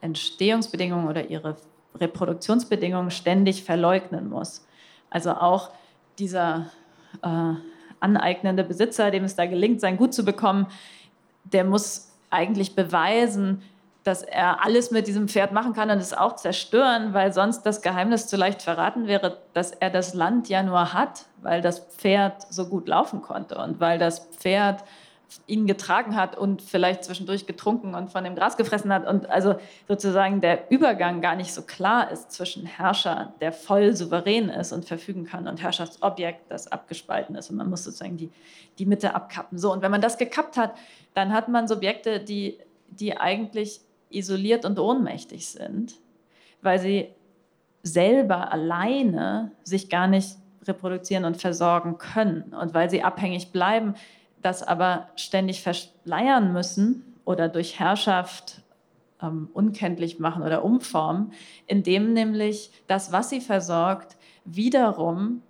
[0.00, 1.56] Entstehungsbedingungen oder ihre
[1.94, 4.66] Reproduktionsbedingungen ständig verleugnen muss.
[5.10, 5.70] Also auch
[6.18, 6.66] dieser
[7.22, 7.54] äh,
[8.00, 10.66] aneignende Besitzer, dem es da gelingt, sein Gut zu bekommen,
[11.44, 13.62] der muss eigentlich beweisen,
[14.04, 17.82] dass er alles mit diesem Pferd machen kann und es auch zerstören, weil sonst das
[17.82, 22.42] Geheimnis zu leicht verraten wäre, dass er das Land ja nur hat, weil das Pferd
[22.52, 24.82] so gut laufen konnte und weil das Pferd
[25.46, 29.56] ihn getragen hat und vielleicht zwischendurch getrunken und von dem Gras gefressen hat und also
[29.88, 34.84] sozusagen der Übergang gar nicht so klar ist zwischen Herrscher, der voll souverän ist und
[34.84, 38.30] verfügen kann und Herrschaftsobjekt, das abgespalten ist und man muss sozusagen die,
[38.78, 39.58] die Mitte abkappen.
[39.58, 40.74] So, und wenn man das gekappt hat,
[41.14, 45.94] dann hat man Subjekte, die, die eigentlich isoliert und ohnmächtig sind,
[46.60, 47.08] weil sie
[47.82, 53.94] selber alleine sich gar nicht reproduzieren und versorgen können und weil sie abhängig bleiben,
[54.42, 58.62] das aber ständig verschleiern müssen oder durch Herrschaft
[59.22, 61.32] ähm, unkenntlich machen oder umformen,
[61.66, 65.42] indem nämlich das, was sie versorgt, wiederum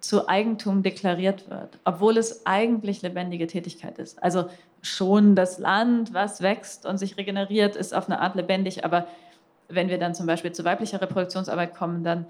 [0.00, 4.22] zu Eigentum deklariert wird, obwohl es eigentlich lebendige Tätigkeit ist.
[4.22, 4.48] Also
[4.82, 8.84] schon das Land, was wächst und sich regeneriert, ist auf eine Art lebendig.
[8.84, 9.06] Aber
[9.68, 12.26] wenn wir dann zum Beispiel zu weiblicher Reproduktionsarbeit kommen, dann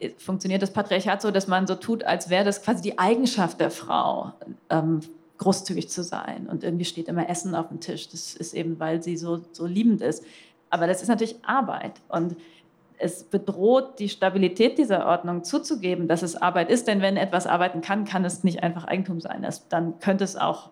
[0.00, 3.60] äh, funktioniert das Patriarchat so, dass man so tut, als wäre das quasi die Eigenschaft
[3.60, 4.32] der Frau,
[4.70, 5.00] ähm,
[5.42, 6.46] großzügig zu sein.
[6.48, 8.08] Und irgendwie steht immer Essen auf dem Tisch.
[8.08, 10.24] Das ist eben, weil sie so, so liebend ist.
[10.70, 12.00] Aber das ist natürlich Arbeit.
[12.08, 12.36] Und
[12.98, 16.86] es bedroht die Stabilität dieser Ordnung zuzugeben, dass es Arbeit ist.
[16.86, 19.42] Denn wenn etwas arbeiten kann, kann es nicht einfach Eigentum sein.
[19.44, 20.70] Es, dann könnte es auch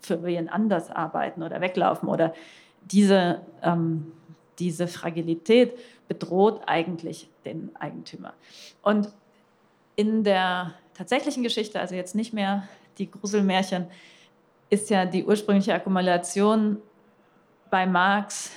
[0.00, 2.08] für wen anders arbeiten oder weglaufen.
[2.08, 2.32] Oder
[2.90, 4.12] diese, ähm,
[4.58, 5.78] diese Fragilität
[6.08, 8.32] bedroht eigentlich den Eigentümer.
[8.82, 9.08] Und
[9.96, 13.86] in der tatsächlichen Geschichte, also jetzt nicht mehr die Gruselmärchen,
[14.70, 16.78] ist ja die ursprüngliche Akkumulation
[17.70, 18.50] bei Marx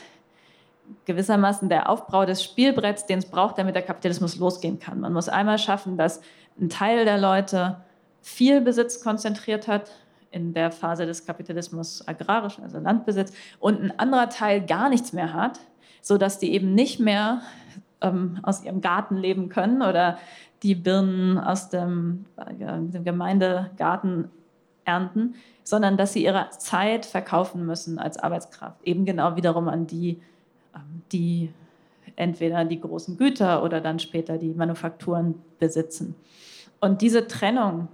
[1.05, 4.99] gewissermaßen der Aufbau des Spielbretts, den es braucht, damit der Kapitalismus losgehen kann.
[4.99, 6.21] Man muss einmal schaffen, dass
[6.59, 7.77] ein Teil der Leute
[8.21, 9.91] viel Besitz konzentriert hat,
[10.31, 15.33] in der Phase des Kapitalismus agrarisch, also Landbesitz, und ein anderer Teil gar nichts mehr
[15.33, 15.59] hat,
[16.01, 17.41] sodass die eben nicht mehr
[18.01, 20.17] ähm, aus ihrem Garten leben können oder
[20.63, 24.29] die Birnen aus dem, äh, dem Gemeindegarten
[24.85, 30.21] ernten, sondern dass sie ihre Zeit verkaufen müssen als Arbeitskraft, eben genau wiederum an die,
[30.73, 31.53] ähm, die
[32.15, 36.15] entweder die großen Güter oder dann später die Manufakturen besitzen.
[36.79, 37.89] Und diese Trennung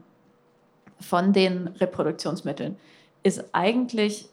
[0.99, 2.77] von den Reproduktionsmitteln
[3.23, 4.29] ist eigentlich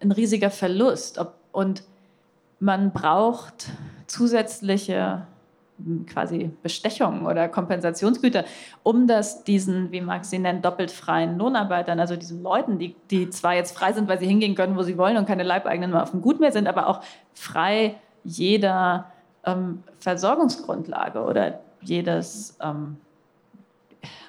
[0.00, 1.20] ein riesiger Verlust.
[1.52, 1.84] Und
[2.60, 3.70] man braucht
[4.06, 5.26] zusätzliche
[6.06, 8.44] quasi Bestechungen oder Kompensationsgüter,
[8.82, 13.30] um das diesen, wie Marx sie nennt, doppelt freien Lohnarbeitern, also diesen Leuten, die, die
[13.30, 16.02] zwar jetzt frei sind, weil sie hingehen können, wo sie wollen und keine Leibeigenen mehr
[16.02, 17.02] auf dem Gut mehr sind, aber auch
[17.34, 19.12] frei jeder
[19.44, 22.96] ähm, Versorgungsgrundlage oder jedes, ähm,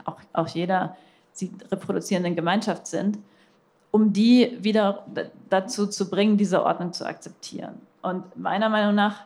[0.05, 0.95] auch, auch jeder
[1.31, 3.19] sie reproduzierenden Gemeinschaft sind,
[3.91, 5.05] um die wieder
[5.49, 7.75] dazu zu bringen, diese Ordnung zu akzeptieren.
[8.01, 9.25] Und meiner Meinung nach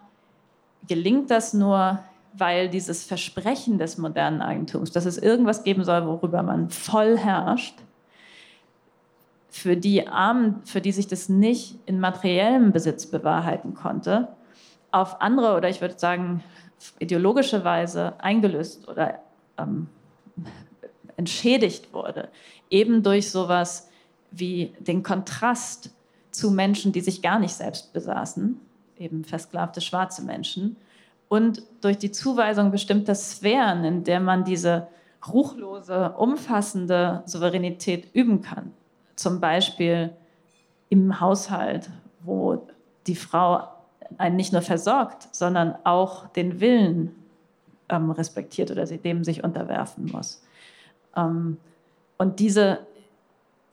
[0.87, 1.99] gelingt das nur,
[2.37, 7.75] weil dieses Versprechen des modernen Eigentums, dass es irgendwas geben soll, worüber man voll herrscht,
[9.49, 14.27] für die Armen, für die sich das nicht in materiellem Besitz bewahrheiten konnte,
[14.91, 16.43] auf andere oder ich würde sagen
[16.99, 19.19] ideologische Weise eingelöst oder
[19.57, 19.87] ähm,
[21.15, 22.29] entschädigt wurde,
[22.69, 23.89] eben durch sowas
[24.29, 25.91] wie den Kontrast
[26.29, 28.59] zu Menschen, die sich gar nicht selbst besaßen,
[28.97, 30.77] eben versklavte schwarze Menschen,
[31.29, 34.87] und durch die Zuweisung bestimmter Sphären, in der man diese
[35.27, 38.73] ruchlose, umfassende Souveränität üben kann.
[39.15, 40.11] Zum Beispiel
[40.89, 41.89] im Haushalt,
[42.21, 42.67] wo
[43.07, 43.67] die Frau
[44.17, 47.15] einen nicht nur versorgt, sondern auch den Willen
[47.89, 50.41] ähm, respektiert oder dem sich unterwerfen muss.
[51.15, 51.57] Ähm,
[52.17, 52.79] und diese,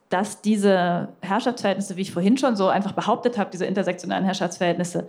[0.08, 5.08] dass diese Herrschaftsverhältnisse, wie ich vorhin schon so einfach behauptet habe, diese intersektionalen Herrschaftsverhältnisse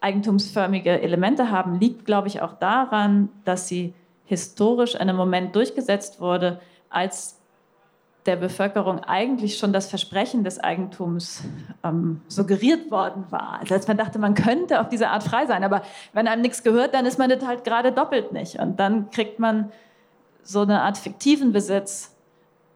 [0.00, 6.20] eigentumsförmige Elemente haben, liegt, glaube ich, auch daran, dass sie historisch in einem Moment durchgesetzt
[6.20, 7.38] wurde, als
[8.26, 11.42] der Bevölkerung eigentlich schon das Versprechen des Eigentums
[11.82, 13.58] ähm, suggeriert worden war.
[13.60, 15.82] Also als man dachte, man könnte auf diese Art frei sein, aber
[16.12, 18.58] wenn einem nichts gehört, dann ist man das halt gerade doppelt nicht.
[18.58, 19.72] Und dann kriegt man
[20.42, 22.14] so eine Art fiktiven Besitz,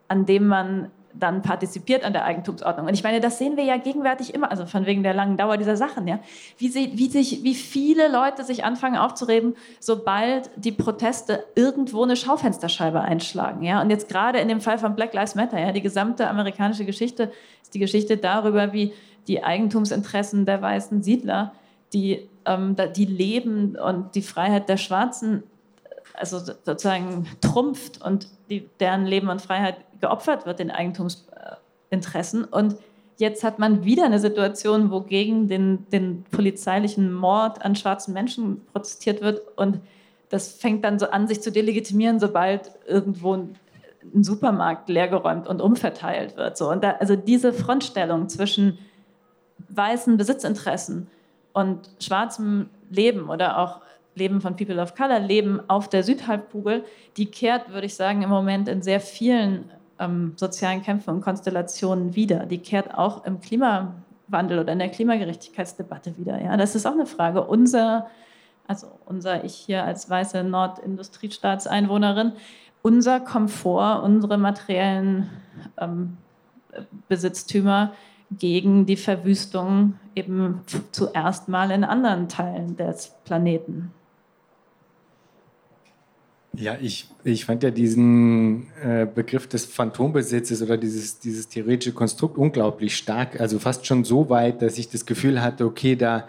[0.07, 2.87] an dem man dann partizipiert an der Eigentumsordnung.
[2.87, 5.57] Und ich meine, das sehen wir ja gegenwärtig immer, also von wegen der langen Dauer
[5.57, 6.19] dieser Sachen, ja.
[6.57, 12.15] Wie, sie, wie, sich, wie viele Leute sich anfangen aufzureden, sobald die Proteste irgendwo eine
[12.15, 13.81] Schaufensterscheibe einschlagen, ja.
[13.81, 17.31] Und jetzt gerade in dem Fall von Black Lives Matter, ja, die gesamte amerikanische Geschichte
[17.61, 18.93] ist die Geschichte darüber, wie
[19.27, 21.53] die Eigentumsinteressen der weißen Siedler,
[21.93, 25.43] die, ähm, die Leben und die Freiheit der Schwarzen
[26.13, 32.43] also sozusagen trumpft und die, deren Leben und Freiheit geopfert wird, den Eigentumsinteressen.
[32.45, 32.75] Und
[33.17, 38.65] jetzt hat man wieder eine Situation, wo gegen den, den polizeilichen Mord an schwarzen Menschen
[38.73, 39.41] protestiert wird.
[39.57, 39.79] Und
[40.29, 43.55] das fängt dann so an, sich zu delegitimieren, sobald irgendwo ein,
[44.21, 46.57] Supermarkt leergeräumt und umverteilt wird.
[46.57, 46.69] So.
[46.69, 48.77] Und da, also diese Frontstellung zwischen
[49.69, 51.07] weißen Besitzinteressen
[51.53, 53.81] und schwarzem Leben oder auch
[54.15, 56.83] Leben von People of Color, Leben auf der Südhalbkugel,
[57.17, 62.15] die kehrt, würde ich sagen, im Moment in sehr vielen ähm, sozialen Kämpfen und Konstellationen
[62.15, 62.45] wieder.
[62.45, 66.41] Die kehrt auch im Klimawandel oder in der Klimagerechtigkeitsdebatte wieder.
[66.41, 67.43] Ja, das ist auch eine Frage.
[67.43, 68.07] Unser,
[68.67, 72.33] also unser ich hier als weiße Nordindustriestaatseinwohnerin,
[72.81, 75.29] unser Komfort, unsere materiellen
[75.79, 76.17] ähm,
[77.07, 77.93] Besitztümer
[78.31, 83.91] gegen die Verwüstung eben zuerst mal in anderen Teilen des Planeten.
[86.55, 92.37] Ja, ich, ich fand ja diesen äh, Begriff des Phantombesitzes oder dieses, dieses theoretische Konstrukt
[92.37, 93.41] unglaublich stark.
[93.41, 96.27] Also fast schon so weit, dass ich das Gefühl hatte, okay, da,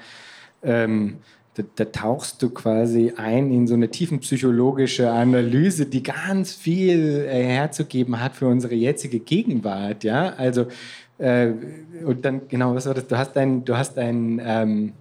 [0.62, 1.18] ähm,
[1.54, 7.44] da, da, tauchst du quasi ein in so eine tiefenpsychologische Analyse, die ganz viel äh,
[7.44, 10.04] herzugeben hat für unsere jetzige Gegenwart.
[10.04, 10.68] Ja, also
[11.18, 11.50] äh,
[12.02, 13.06] und dann, genau, was war das?
[13.06, 14.92] Du hast dein, du hast dein, ähm,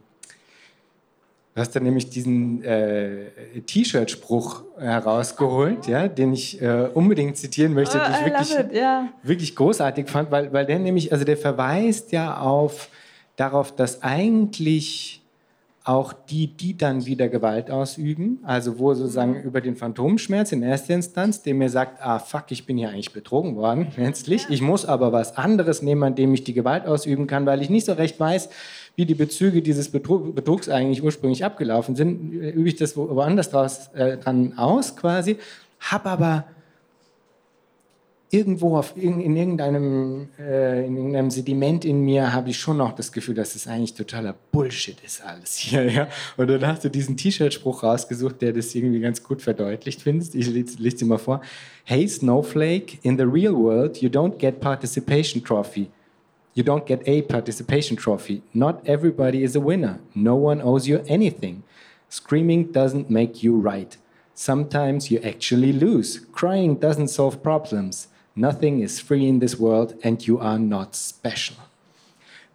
[1.55, 3.29] Du hast dann nämlich diesen äh,
[3.65, 9.09] T-Shirt-Spruch herausgeholt, ja, den ich äh, unbedingt zitieren möchte, oh, den ich wirklich, it, yeah.
[9.21, 12.89] wirklich großartig fand, weil, weil der nämlich, also der verweist ja auf
[13.35, 15.21] darauf, dass eigentlich
[15.85, 20.93] auch die, die dann wieder Gewalt ausüben, also wo sozusagen über den Phantomschmerz in erster
[20.93, 24.85] Instanz, der mir sagt, ah fuck, ich bin hier eigentlich betrogen worden, letztlich, ich muss
[24.85, 27.93] aber was anderes nehmen, an dem ich die Gewalt ausüben kann, weil ich nicht so
[27.93, 28.49] recht weiß,
[28.95, 33.89] wie die Bezüge dieses Betrug, Betrugs eigentlich ursprünglich abgelaufen sind, übe ich das woanders draus,
[33.93, 35.37] äh, dran aus quasi,
[35.79, 36.45] habe aber
[38.33, 42.93] irgendwo auf, in, in, irgendeinem, äh, in irgendeinem Sediment in mir habe ich schon noch
[42.93, 45.83] das Gefühl, dass es eigentlich totaler Bullshit ist alles hier.
[45.93, 46.07] Ja?
[46.37, 50.33] Und dann hast du diesen T-Shirt-Spruch rausgesucht, der das irgendwie ganz gut verdeutlicht findest.
[50.33, 51.41] Ich lese dir mal vor.
[51.83, 55.89] Hey Snowflake, in the real world you don't get participation trophy.
[56.53, 58.43] You don't get a participation trophy.
[58.53, 59.99] Not everybody is a winner.
[60.13, 61.63] No one owes you anything.
[62.09, 63.97] Screaming doesn't make you right.
[64.35, 66.25] Sometimes you actually lose.
[66.31, 68.07] Crying doesn't solve problems.
[68.35, 71.55] Nothing is free in this world and you are not special.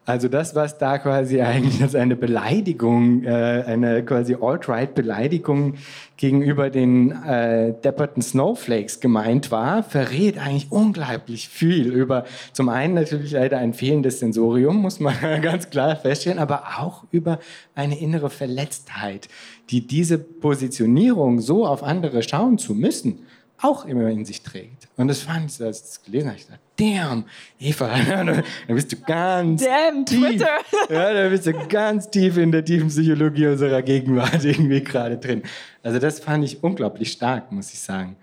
[0.09, 5.75] Also das, was da quasi eigentlich als eine Beleidigung, äh, eine quasi Alt-Right-Beleidigung
[6.17, 13.33] gegenüber den äh, depperten Snowflakes gemeint war, verrät eigentlich unglaublich viel über zum einen natürlich
[13.33, 17.39] leider ein fehlendes Sensorium, muss man ganz klar feststellen, aber auch über
[17.75, 19.29] eine innere Verletztheit,
[19.69, 23.27] die diese Positionierung so auf andere schauen zu müssen,
[23.61, 24.89] auch immer in sich trägt.
[24.97, 27.25] Und das fand ich, als ich das gelesen habe, ich dachte, damn,
[27.59, 27.89] Eva,
[28.69, 30.29] da bist du ganz damn, tief.
[30.29, 30.59] Twitter.
[30.91, 35.43] Ja, da bist du ganz tief in der tiefen Psychologie unserer Gegenwart irgendwie gerade drin.
[35.83, 38.17] Also das fand ich unglaublich stark, muss ich sagen.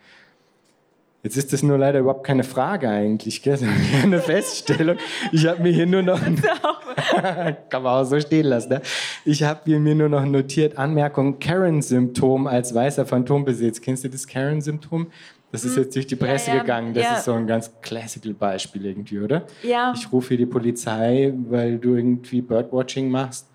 [1.26, 3.58] Jetzt ist das nur leider überhaupt keine Frage eigentlich, gell?
[4.04, 4.98] eine Feststellung.
[5.32, 6.20] Ich habe mir hier nur noch...
[7.70, 8.74] kann man auch so stehen lassen.
[8.74, 8.82] Ne?
[9.26, 13.82] Ich habe mir nur noch notiert, Anmerkung, Karen-Symptom als weißer Phantombesitz.
[13.82, 15.08] Kennst du das Karen-Symptom?
[15.52, 15.84] Das ist hm.
[15.84, 16.94] jetzt durch die Presse ja, ja, gegangen.
[16.94, 17.16] Das ja.
[17.16, 19.48] ist so ein ganz classical Beispiel irgendwie, oder?
[19.64, 19.94] Ja.
[19.96, 23.48] Ich rufe hier die Polizei, weil du irgendwie Birdwatching machst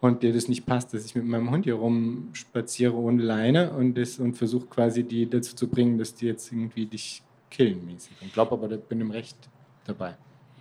[0.00, 3.98] und dir das nicht passt, dass ich mit meinem Hund hier rumspaziere ohne Leine und,
[4.18, 8.12] und versuche quasi die dazu zu bringen, dass die jetzt irgendwie dich killen mäßig.
[8.22, 9.36] Und glaube aber, ich bin im Recht
[9.84, 10.16] dabei.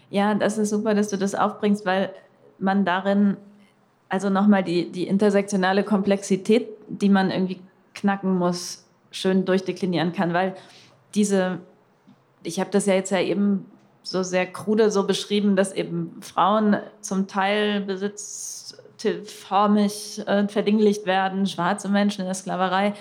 [0.10, 2.12] Ja, das ist super, dass du das aufbringst, weil
[2.60, 3.38] man darin
[4.10, 7.60] also nochmal die, die intersektionale Komplexität, die man irgendwie
[7.94, 10.56] knacken muss, schön durchdeklinieren kann, weil
[11.16, 11.60] diese,
[12.44, 13.66] ich habe das ja jetzt ja eben
[14.04, 18.78] so sehr krude so beschrieben, dass eben Frauen zum Teil Besitz
[19.24, 22.94] formig äh, verdinglicht werden, schwarze Menschen in der Sklaverei.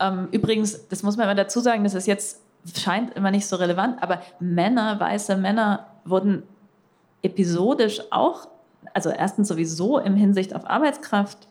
[0.00, 2.42] Ähm, übrigens, das muss man immer dazu sagen, das ist jetzt
[2.76, 6.42] scheint immer nicht so relevant, aber Männer, weiße Männer wurden
[7.22, 8.48] episodisch auch,
[8.94, 11.48] also erstens sowieso im Hinsicht auf Arbeitskraft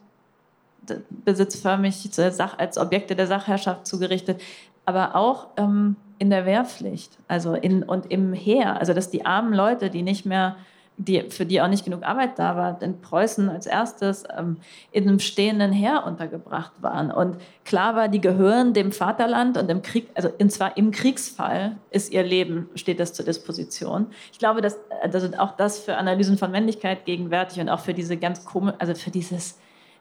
[1.10, 2.10] besitzförmig
[2.56, 4.40] als Objekte der Sachherrschaft zugerichtet,
[4.86, 8.78] aber auch ähm, in der Wehrpflicht also in, und im Heer.
[8.78, 10.56] Also dass die armen Leute, die nicht mehr
[10.98, 14.58] die, für die auch nicht genug Arbeit da war, in Preußen als erstes ähm,
[14.90, 17.12] in einem stehenden Heer untergebracht waren.
[17.12, 21.76] Und klar war, die gehören dem Vaterland und im Krieg, also und zwar im Kriegsfall
[21.90, 24.08] ist ihr Leben, steht das zur Disposition.
[24.32, 28.16] Ich glaube, dass also auch das für Analysen von Männlichkeit gegenwärtig und auch für diese
[28.16, 29.58] ganz komisch, also für dieses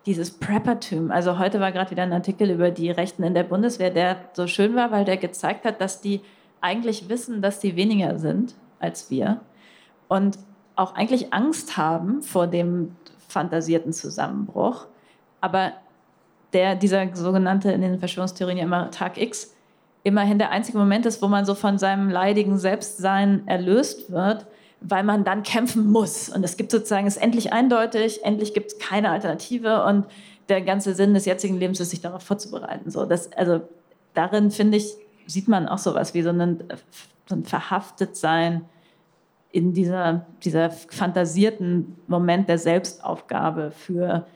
[0.07, 1.11] dieses Preppertum.
[1.11, 4.47] Also heute war gerade wieder ein Artikel über die Rechten in der Bundeswehr, der so
[4.47, 6.21] schön war, weil der gezeigt hat, dass die
[6.61, 9.41] eigentlich wissen, dass sie weniger sind als wir.
[10.07, 10.37] Und
[10.77, 12.95] auch eigentlich Angst haben vor dem
[13.27, 14.85] fantasierten Zusammenbruch.
[15.41, 15.73] Aber
[16.53, 19.53] der, dieser sogenannte in den Verschwörungstheorien ja immer Tag X,
[20.03, 24.45] immerhin der einzige Moment ist, wo man so von seinem leidigen Selbstsein erlöst wird,
[24.79, 26.29] weil man dann kämpfen muss.
[26.29, 30.05] Und es gibt sozusagen, es ist endlich eindeutig, endlich gibt es keine Alternative und
[30.47, 32.89] der ganze Sinn des jetzigen Lebens ist, sich darauf vorzubereiten.
[32.89, 33.61] So, das, also
[34.13, 34.93] darin, finde ich,
[35.25, 36.63] sieht man auch sowas wie so ein,
[37.27, 38.61] so ein Verhaftetsein
[39.51, 44.27] in dieser, dieser fantasierten Moment der Selbstaufgabe für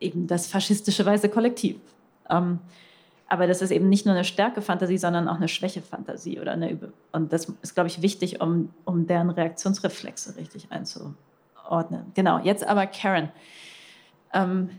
[0.00, 1.76] eben das faschistische weiße Kollektiv.
[2.30, 2.60] Ähm,
[3.26, 6.38] aber das ist eben nicht nur eine Stärke-Fantasie, sondern auch eine Schwäche-Fantasie.
[7.12, 12.12] Und das ist, glaube ich, wichtig, um, um deren Reaktionsreflexe richtig einzuordnen.
[12.14, 13.30] Genau, jetzt aber Karen.
[14.32, 14.70] Ähm,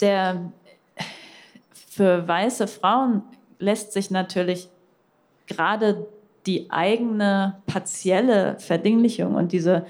[0.00, 0.52] der,
[1.72, 3.22] für weiße Frauen
[3.58, 4.68] lässt sich natürlich
[5.46, 6.06] gerade
[6.46, 9.86] die eigene partielle Verdinglichung und diese,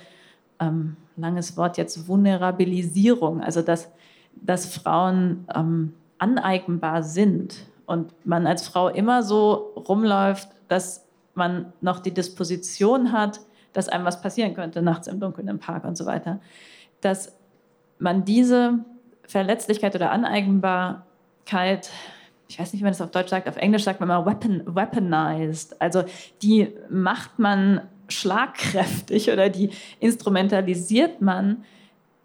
[0.60, 3.90] ähm, langes Wort jetzt, Vulnerabilisierung, also dass,
[4.34, 12.00] dass Frauen ähm, aneignbar sind und man als Frau immer so rumläuft, dass man noch
[12.00, 13.40] die Disposition hat,
[13.72, 16.40] dass einem was passieren könnte, nachts im Dunkeln im Park und so weiter,
[17.00, 17.36] dass
[17.98, 18.78] man diese
[19.26, 21.90] Verletzlichkeit oder Aneignbarkeit
[22.48, 24.62] ich weiß nicht, wie man das auf Deutsch sagt, auf Englisch sagt man immer weapon,
[24.66, 25.80] weaponized.
[25.80, 26.04] Also
[26.42, 29.70] die macht man schlagkräftig oder die
[30.00, 31.64] instrumentalisiert man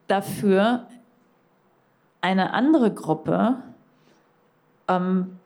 [0.08, 0.88] dafür,
[2.22, 3.58] eine andere Gruppe,
[4.88, 5.38] ähm,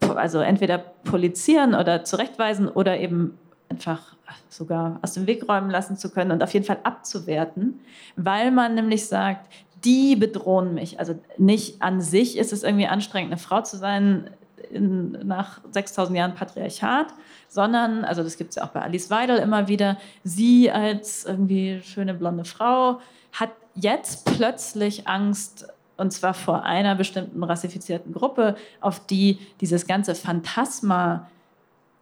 [0.00, 4.16] also entweder polizieren oder zurechtweisen oder eben einfach
[4.48, 7.80] sogar aus dem Weg räumen lassen zu können und auf jeden Fall abzuwerten,
[8.16, 9.48] weil man nämlich sagt,
[9.84, 10.98] die bedrohen mich.
[10.98, 14.30] Also nicht an sich ist es irgendwie anstrengend, eine Frau zu sein
[14.70, 17.08] in, nach 6000 Jahren Patriarchat,
[17.48, 21.80] sondern, also das gibt es ja auch bei Alice Weidel immer wieder, sie als irgendwie
[21.82, 23.00] schöne blonde Frau
[23.32, 25.66] hat jetzt plötzlich Angst,
[25.96, 31.28] und zwar vor einer bestimmten rassifizierten Gruppe, auf die dieses ganze Phantasma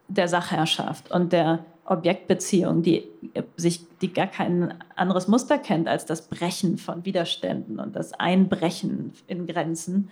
[0.09, 3.09] der Sachherrschaft und der Objektbeziehung, die
[3.57, 9.13] sich, die gar kein anderes Muster kennt als das Brechen von Widerständen und das Einbrechen
[9.27, 10.11] in Grenzen,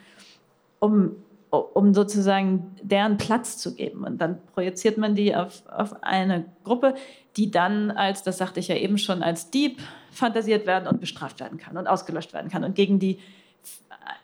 [0.78, 1.16] um,
[1.50, 4.04] um sozusagen deren Platz zu geben.
[4.04, 6.94] Und dann projiziert man die auf, auf eine Gruppe,
[7.36, 11.40] die dann als, das sagte ich ja eben schon, als Dieb fantasiert werden und bestraft
[11.40, 13.18] werden kann und ausgelöscht werden kann und gegen die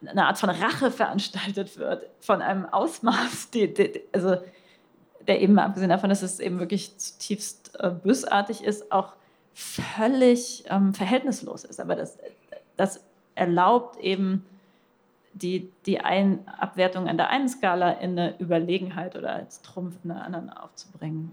[0.06, 4.36] eine Art von Rache veranstaltet wird, von einem Ausmaß, die, die, also
[5.28, 9.14] der eben abgesehen davon, dass es eben wirklich zutiefst äh, bösartig ist, auch
[9.54, 11.80] völlig ähm, verhältnislos ist.
[11.80, 12.18] Aber das,
[12.76, 13.04] das
[13.34, 14.44] erlaubt eben
[15.34, 20.10] die, die ein Abwertung an der einen Skala in eine Überlegenheit oder als Trumpf in
[20.10, 21.32] der anderen aufzubringen.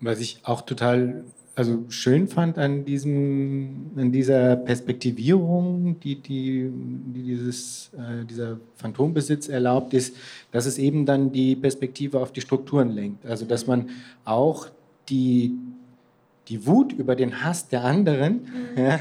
[0.00, 1.24] Was ich auch total
[1.56, 9.48] also schön fand an, diesem, an dieser Perspektivierung, die, die, die dieses, äh, dieser Phantombesitz
[9.48, 10.14] erlaubt, ist,
[10.52, 13.24] dass es eben dann die Perspektive auf die Strukturen lenkt.
[13.24, 13.88] Also dass man
[14.26, 14.66] auch
[15.08, 15.54] die,
[16.48, 18.42] die Wut über den Hass der anderen,
[18.76, 18.82] mhm.
[18.82, 19.00] ja,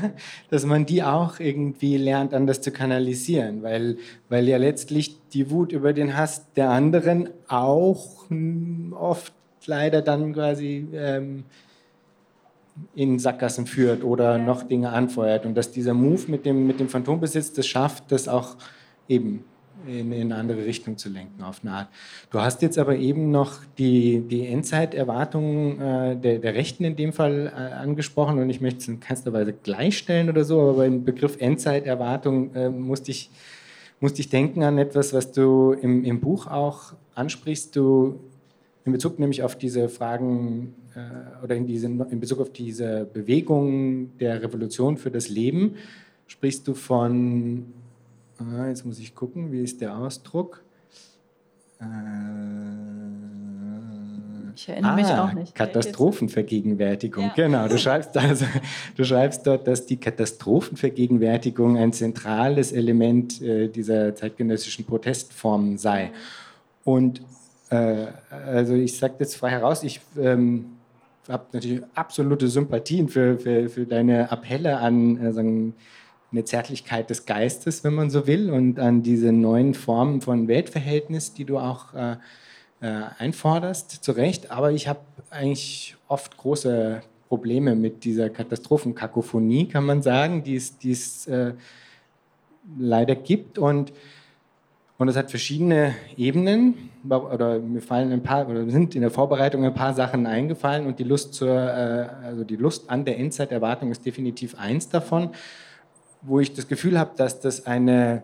[0.50, 3.98] dass man die auch irgendwie lernt, anders zu kanalisieren, weil,
[4.30, 8.30] weil ja letztlich die Wut über den Hass der anderen auch
[8.92, 9.34] oft
[9.66, 11.44] leider dann quasi ähm,
[12.94, 15.46] in Sackgassen führt oder noch Dinge anfeuert.
[15.46, 18.56] Und dass dieser Move mit dem, mit dem Phantombesitz das schafft, das auch
[19.08, 19.46] eben
[19.88, 21.88] in, in, eine andere Richtung zu lenken, auf eine Art.
[22.32, 27.14] Du hast jetzt aber eben noch die, die Endzeiterwartungen äh, der, der Rechten in dem
[27.14, 31.04] Fall äh, angesprochen und ich möchte es in keinster Weise gleichstellen oder so, aber beim
[31.04, 33.30] Begriff Endzeiterwartung äh, musste, ich,
[34.00, 37.76] musste ich denken an etwas, was du im, im Buch auch ansprichst.
[37.76, 38.20] Du
[38.86, 44.16] in Bezug nämlich auf diese Fragen äh, oder in, diese, in Bezug auf diese Bewegung
[44.20, 45.76] der Revolution für das Leben
[46.28, 47.66] sprichst du von,
[48.38, 50.64] ah, jetzt muss ich gucken, wie ist der Ausdruck?
[51.82, 51.86] Äh,
[54.56, 55.56] ich erinnere ah, mich auch nicht.
[55.56, 57.34] Katastrophenvergegenwärtigung, ja.
[57.36, 57.68] genau.
[57.68, 58.46] Du schreibst, also,
[58.96, 66.12] du schreibst dort, dass die Katastrophenvergegenwärtigung ein zentrales Element äh, dieser zeitgenössischen Protestformen sei.
[66.84, 67.22] Und
[67.70, 70.78] Äh, also ich sage jetzt frei heraus, ich ähm,
[71.28, 75.76] habe natürlich absolute Sympathien für, für, für deine Appelle an äh, sagen,
[76.32, 81.34] eine Zärtlichkeit des Geistes, wenn man so will, und an diese neuen Formen von Weltverhältnis,
[81.34, 82.18] die du auch äh,
[82.82, 84.52] äh, einforderst, zu Recht.
[84.52, 85.00] Aber ich habe
[85.30, 91.54] eigentlich oft große Probleme mit dieser Katastrophenkakophonie, kann man sagen, die es äh,
[92.78, 93.58] leider gibt.
[93.58, 93.94] Und
[94.98, 99.66] und es hat verschiedene Ebenen, oder mir fallen ein paar, oder sind in der Vorbereitung
[99.66, 103.92] ein paar Sachen eingefallen und die Lust zur, äh, also die Lust an der Endzeiterwartung
[103.92, 105.30] ist definitiv eins davon,
[106.22, 108.24] wo ich das Gefühl habe, dass das eine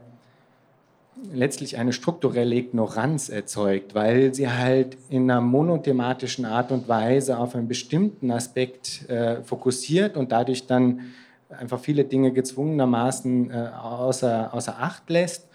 [1.34, 7.54] letztlich eine strukturelle Ignoranz erzeugt, weil sie halt in einer monothematischen Art und Weise auf
[7.54, 11.02] einen bestimmten Aspekt äh, fokussiert und dadurch dann
[11.50, 15.48] einfach viele Dinge gezwungenermaßen äh, außer, außer Acht lässt.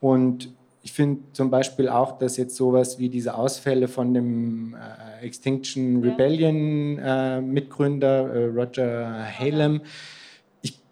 [0.00, 0.52] Und
[0.82, 6.02] ich finde zum Beispiel auch, dass jetzt sowas wie diese Ausfälle von dem äh, Extinction
[6.02, 9.82] Rebellion äh, Mitgründer äh, Roger Halem,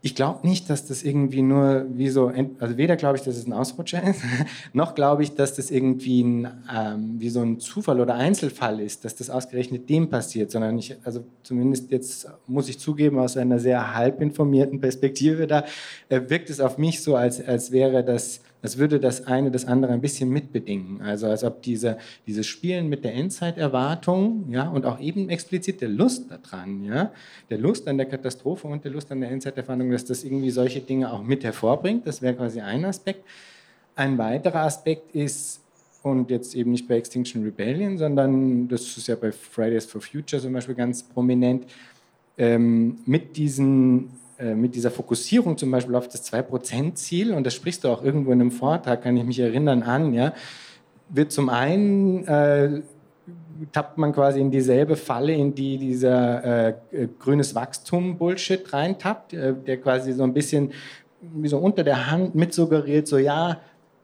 [0.03, 3.47] ich glaube nicht, dass das irgendwie nur wie so, also weder glaube ich, dass es
[3.47, 4.22] ein Ausrutscher ist,
[4.72, 9.05] noch glaube ich, dass das irgendwie ein, ähm, wie so ein Zufall oder Einzelfall ist,
[9.05, 13.59] dass das ausgerechnet dem passiert, sondern ich, also zumindest jetzt muss ich zugeben, aus einer
[13.59, 15.64] sehr halbinformierten Perspektive da,
[16.09, 19.64] äh, wirkt es auf mich so, als, als wäre das als würde das eine das
[19.64, 21.00] andere ein bisschen mitbedingen.
[21.02, 25.88] Also als ob diese, dieses Spielen mit der Endzeiterwartung ja, und auch eben explizit der
[25.88, 27.12] Lust daran, ja,
[27.48, 30.80] der Lust an der Katastrophe und der Lust an der Endzeiterwartung, dass das irgendwie solche
[30.80, 32.06] Dinge auch mit hervorbringt.
[32.06, 33.24] Das wäre quasi ein Aspekt.
[33.96, 35.61] Ein weiterer Aspekt ist,
[36.02, 40.40] und jetzt eben nicht bei Extinction Rebellion, sondern das ist ja bei Fridays for Future
[40.40, 41.66] zum Beispiel ganz prominent,
[42.38, 44.11] ähm, mit diesen
[44.55, 48.41] mit dieser Fokussierung zum Beispiel auf das 2%-Ziel, und das sprichst du auch irgendwo in
[48.41, 50.32] einem Vortrag, kann ich mich erinnern an, ja,
[51.09, 52.82] wird zum einen äh,
[53.72, 56.74] tappt man quasi in dieselbe Falle, in die dieser äh,
[57.18, 60.72] grünes Wachstum-Bullshit reintappt, äh, der quasi so ein bisschen
[61.20, 63.61] wie so unter der Hand mitsuggeriert, so ja,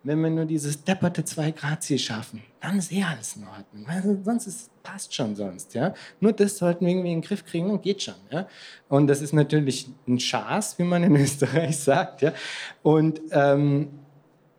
[0.06, 3.86] wenn wir nur dieses depperte 2-Grad-Ziel schaffen, dann ist eh alles in Ordnung.
[3.88, 5.74] Also sonst ist, passt schon sonst.
[5.74, 5.94] Ja?
[6.20, 8.14] Nur das sollten wir irgendwie in den Griff kriegen und geht schon.
[8.30, 8.46] Ja?
[8.88, 12.22] Und das ist natürlich ein Schaß, wie man in Österreich sagt.
[12.22, 12.32] Ja?
[12.84, 13.88] Und ähm,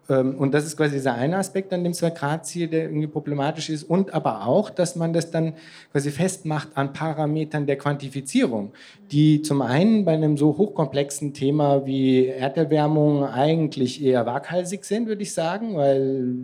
[0.10, 3.84] und das ist quasi dieser eine Aspekt an dem Zwei-Grad-Ziel, der irgendwie problematisch ist.
[3.84, 5.54] Und aber auch, dass man das dann
[5.92, 8.72] quasi festmacht an Parametern der Quantifizierung,
[9.12, 15.24] die zum einen bei einem so hochkomplexen Thema wie Erderwärmung eigentlich eher waghalsig sind, würde
[15.24, 16.36] ich sagen, weil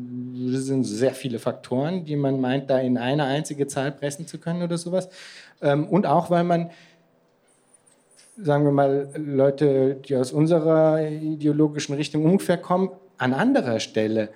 [0.54, 4.40] es sind sehr viele Faktoren, die man meint, da in eine einzige Zahl pressen zu
[4.40, 5.08] können oder sowas.
[5.62, 6.70] Ähm, und auch, weil man
[8.36, 14.30] sagen wir mal, Leute, die aus unserer ideologischen Richtung ungefähr kommen, an anderer Stelle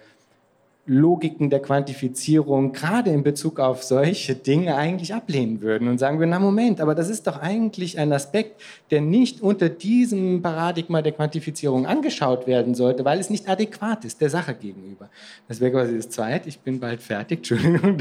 [0.87, 6.27] Logiken der Quantifizierung gerade in Bezug auf solche Dinge eigentlich ablehnen würden und sagen wir,
[6.27, 11.11] na Moment, aber das ist doch eigentlich ein Aspekt, der nicht unter diesem Paradigma der
[11.11, 15.09] Quantifizierung angeschaut werden sollte, weil es nicht adäquat ist der Sache gegenüber.
[15.49, 17.97] Das wäre quasi das Zweite, ich bin bald fertig, Entschuldigung.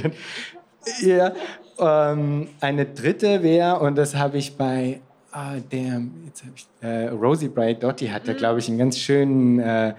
[1.01, 1.33] Ja,
[1.81, 5.01] ähm, eine dritte wäre, und das habe ich bei
[5.39, 8.37] Ah, der, jetzt habe ich, äh, Rosie Bright Dottie hat da, mhm.
[8.39, 9.93] glaube ich, einen ganz schönen, äh,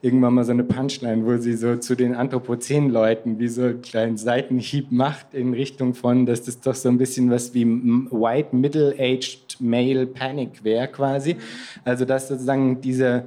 [0.00, 4.16] irgendwann mal so eine Punchline, wo sie so zu den Anthropozän-Leuten wie so einen kleinen
[4.16, 9.58] Seitenhieb macht in Richtung von, dass das doch so ein bisschen was wie White Middle-Aged
[9.60, 11.34] Male Panic wäre quasi.
[11.34, 11.38] Mhm.
[11.84, 13.22] Also, dass sozusagen diese,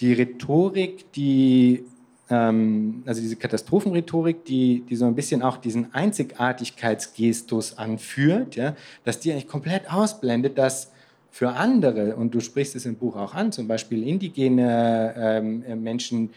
[0.00, 1.84] die Rhetorik, die
[2.32, 8.74] ähm, also diese Katastrophenrhetorik, die, die so ein bisschen auch diesen Einzigartigkeitsgestus anführt, ja,
[9.04, 10.90] dass die eigentlich komplett ausblendet, dass
[11.30, 15.76] für andere, und du sprichst es im Buch auch an, zum Beispiel indigene ähm, äh,
[15.76, 16.30] Menschen,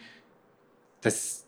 [1.00, 1.44] dass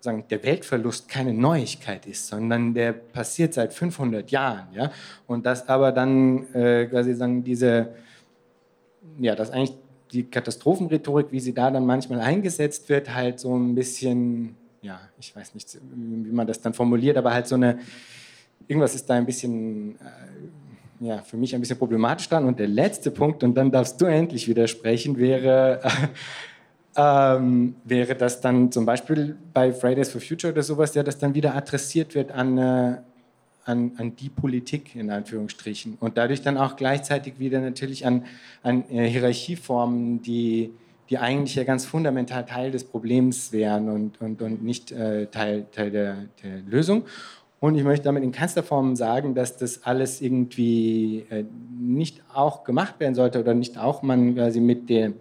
[0.00, 4.68] sagen, der Weltverlust keine Neuigkeit ist, sondern der passiert seit 500 Jahren.
[4.72, 4.92] Ja?
[5.26, 7.88] Und dass aber dann äh, quasi sagen, diese,
[9.18, 9.76] ja, dass eigentlich
[10.12, 15.34] die Katastrophenrhetorik, wie sie da dann manchmal eingesetzt wird, halt so ein bisschen, ja, ich
[15.34, 17.78] weiß nicht, wie man das dann formuliert, aber halt so eine,
[18.68, 22.44] irgendwas ist da ein bisschen, äh, ja, für mich ein bisschen problematisch dann.
[22.44, 25.88] Und der letzte Punkt, und dann darfst du endlich widersprechen, wäre, äh,
[27.36, 31.34] ähm, wäre das dann zum Beispiel bei Fridays for Future oder sowas, ja, dass dann
[31.34, 32.96] wieder adressiert wird an, äh,
[33.66, 38.24] an, an die Politik in Anführungsstrichen und dadurch dann auch gleichzeitig wieder natürlich an,
[38.62, 40.70] an äh, Hierarchieformen, die,
[41.10, 45.66] die eigentlich ja ganz fundamental Teil des Problems wären und, und, und nicht äh, Teil,
[45.72, 47.02] Teil der, der Lösung.
[47.58, 51.44] Und ich möchte damit in keinster Form sagen, dass das alles irgendwie äh,
[51.76, 55.12] nicht auch gemacht werden sollte oder nicht auch man quasi mit, der,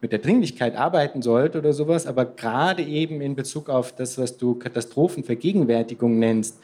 [0.00, 4.36] mit der Dringlichkeit arbeiten sollte oder sowas, aber gerade eben in Bezug auf das, was
[4.36, 6.60] du Katastrophenvergegenwärtigung nennst,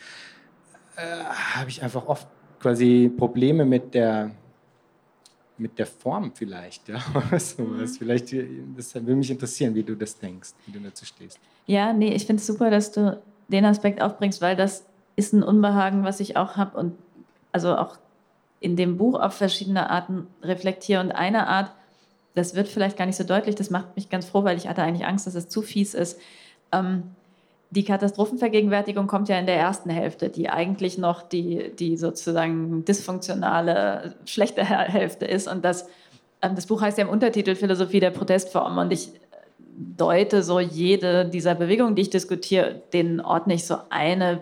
[0.97, 2.27] habe ich einfach oft
[2.61, 4.31] quasi Probleme mit der,
[5.59, 7.93] mit der Form vielleicht, ja, oder sowas.
[7.93, 7.97] Mhm.
[7.99, 8.33] Vielleicht,
[8.77, 11.39] das würde mich interessieren, wie du das denkst, wie du dazu stehst.
[11.67, 14.87] Ja, nee, ich finde es super, dass du den Aspekt aufbringst, weil das
[15.17, 16.97] ist ein Unbehagen, was ich auch habe und
[17.53, 17.99] also auch
[18.61, 21.01] in dem Buch auf verschiedene Arten reflektiere.
[21.01, 21.71] Und eine Art,
[22.35, 24.83] das wird vielleicht gar nicht so deutlich, das macht mich ganz froh, weil ich hatte
[24.83, 26.19] eigentlich Angst, dass es zu fies ist.
[26.73, 27.15] Ähm,
[27.75, 34.15] die Katastrophenvergegenwärtigung kommt ja in der ersten Hälfte, die eigentlich noch die, die sozusagen dysfunktionale,
[34.27, 35.49] schlechte Hälfte ist.
[35.49, 35.89] Und das,
[36.41, 38.79] ähm, das Buch heißt ja im Untertitel Philosophie der Protestform.
[38.79, 39.11] Und ich
[39.77, 44.41] deute so jede dieser Bewegungen, die ich diskutiere, denen ordne ich so eine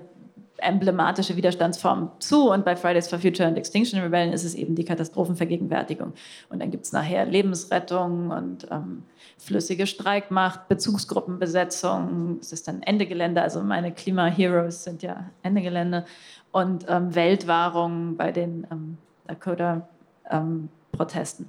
[0.63, 2.51] emblematische Widerstandsform zu.
[2.51, 6.13] Und bei Fridays for Future and Extinction Rebellion ist es eben die Katastrophenvergegenwärtigung.
[6.49, 9.03] Und dann gibt es nachher Lebensrettung und ähm,
[9.39, 12.39] flüssige Streikmacht, Bezugsgruppenbesetzung.
[12.41, 13.43] Es ist dann Ende Gelände.
[13.43, 16.05] Also meine Klima-Heroes sind ja Ende Gelände.
[16.51, 21.49] Und ähm, Weltwahrung bei den ähm, Dakota-Protesten.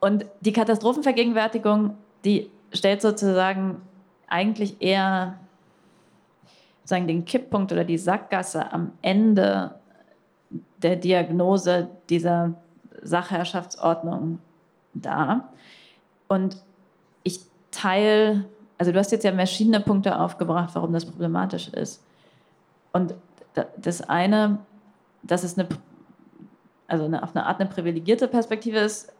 [0.00, 3.82] und die Katastrophenvergegenwärtigung, die stellt sozusagen
[4.28, 5.38] eigentlich eher
[6.86, 9.74] sagen, den Kipppunkt oder die Sackgasse am Ende
[10.82, 12.54] der Diagnose dieser
[13.02, 14.38] Sachherrschaftsordnung
[14.94, 15.52] dar.
[16.28, 16.56] Und
[17.22, 18.44] ich teile,
[18.78, 22.04] also du hast jetzt ja verschiedene Punkte aufgebracht, warum das problematisch ist.
[22.92, 23.14] Und
[23.76, 24.58] das eine,
[25.22, 25.68] dass es eine,
[26.86, 29.12] also eine, auf eine Art eine privilegierte Perspektive ist,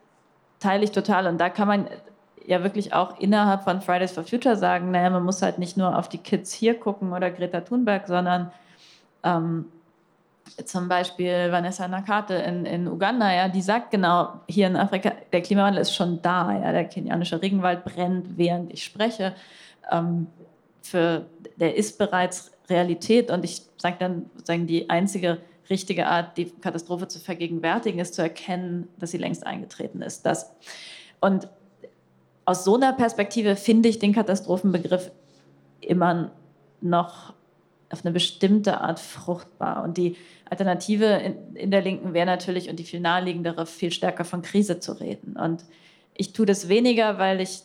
[0.61, 1.27] teile ich total.
[1.27, 1.87] Und da kann man
[2.47, 5.97] ja wirklich auch innerhalb von Fridays for Future sagen, naja, man muss halt nicht nur
[5.97, 8.53] auf die Kids hier gucken oder Greta Thunberg, sondern
[9.23, 9.67] ähm,
[10.65, 15.43] zum Beispiel Vanessa Nakate in, in Uganda, ja, die sagt genau, hier in Afrika, der
[15.43, 19.35] Klimawandel ist schon da, ja, der kenianische Regenwald brennt, während ich spreche.
[19.91, 20.29] Ähm,
[20.83, 21.27] für,
[21.57, 25.39] der ist bereits Realität und ich sage dann sozusagen, die einzige
[25.69, 30.25] richtige Art, die Katastrophe zu vergegenwärtigen, ist zu erkennen, dass sie längst eingetreten ist.
[30.25, 30.53] Das.
[31.21, 31.49] Und
[32.47, 35.11] aus so einer Perspektive finde ich den Katastrophenbegriff
[35.81, 36.31] immer
[36.81, 37.35] noch
[37.91, 39.85] auf eine bestimmte Art fruchtbar.
[39.85, 40.17] Und die
[40.49, 44.81] Alternative in, in der Linken wäre natürlich und die viel naheliegendere, viel stärker von Krise
[44.81, 45.37] zu reden.
[45.37, 45.65] Und
[46.15, 47.63] ich tue das weniger, weil ich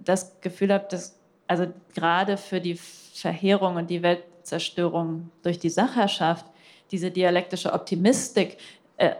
[0.00, 6.46] das Gefühl habe, dass also gerade für die Verheerung und die Weltzerstörung durch die Sachherrschaft
[6.90, 8.58] diese dialektische Optimistik,
[8.96, 9.12] äh,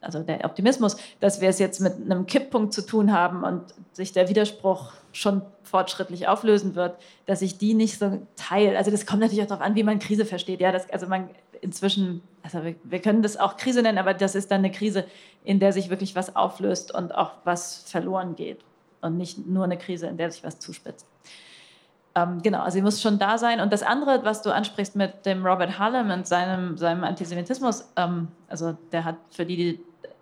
[0.00, 4.12] also der Optimismus, dass wir es jetzt mit einem Kipppunkt zu tun haben und sich
[4.12, 6.96] der Widerspruch schon fortschrittlich auflösen wird,
[7.26, 8.76] dass ich die nicht so teile.
[8.78, 10.60] Also das kommt natürlich auch darauf an, wie man Krise versteht.
[10.60, 11.30] Ja, das, also man
[11.60, 15.04] inzwischen, also wir, wir, können das auch Krise nennen, aber das ist dann eine Krise,
[15.44, 18.60] in der sich wirklich was auflöst und auch was verloren geht
[19.00, 21.06] und nicht nur eine Krise, in der sich was zuspitzt.
[22.14, 23.60] Ähm, genau, also sie muss schon da sein.
[23.60, 28.28] Und das andere, was du ansprichst mit dem Robert Harlem und seinem, seinem Antisemitismus, ähm,
[28.48, 29.80] also der hat für die, die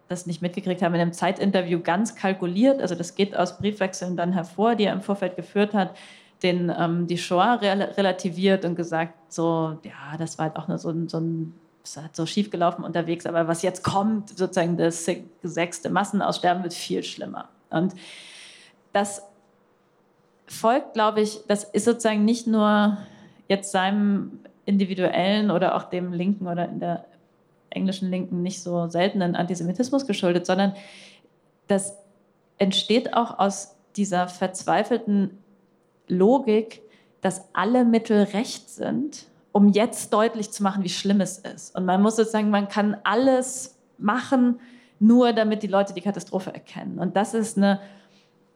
[0.08, 4.32] das nicht mitgekriegt haben, in einem Zeitinterview ganz kalkuliert, also das geht aus Briefwechseln dann
[4.32, 5.96] hervor, die er im Vorfeld geführt hat,
[6.42, 10.92] den ähm, die Shoah relativiert und gesagt, so, ja, das war halt auch nur so,
[11.08, 11.54] so ein
[11.86, 15.08] es hat so schief gelaufen unterwegs, aber was jetzt kommt, sozusagen das
[15.42, 17.48] sechste Massenaussterben wird viel schlimmer.
[17.70, 17.94] Und
[18.92, 19.22] das
[20.46, 22.98] folgt, glaube ich, das ist sozusagen nicht nur
[23.48, 27.04] jetzt seinem individuellen oder auch dem linken oder in der
[27.70, 30.74] englischen Linken nicht so seltenen Antisemitismus geschuldet, sondern
[31.68, 31.96] das
[32.58, 35.38] entsteht auch aus dieser verzweifelten
[36.08, 36.82] Logik,
[37.20, 41.74] dass alle Mittel recht sind, um jetzt deutlich zu machen, wie schlimm es ist.
[41.74, 44.60] Und man muss sozusagen, man kann alles machen,
[44.98, 46.98] nur damit die Leute die Katastrophe erkennen.
[46.98, 47.80] Und das ist eine,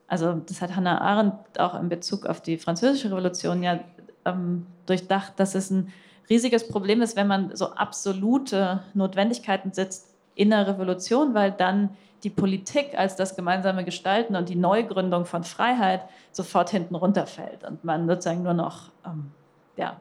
[0.07, 3.81] also das hat Hannah Arendt auch in Bezug auf die Französische Revolution ja
[4.25, 5.93] ähm, durchdacht, dass es ein
[6.31, 11.91] riesiges Problem ist, wenn man so absolute Notwendigkeiten setzt in der Revolution, weil dann
[12.23, 16.03] die Politik als das gemeinsame Gestalten und die Neugründung von Freiheit
[16.33, 19.33] sofort hinten runterfällt und man sozusagen nur noch ähm,
[19.77, 20.01] ja,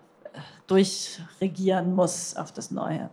[0.67, 3.09] durchregieren muss auf das Neue.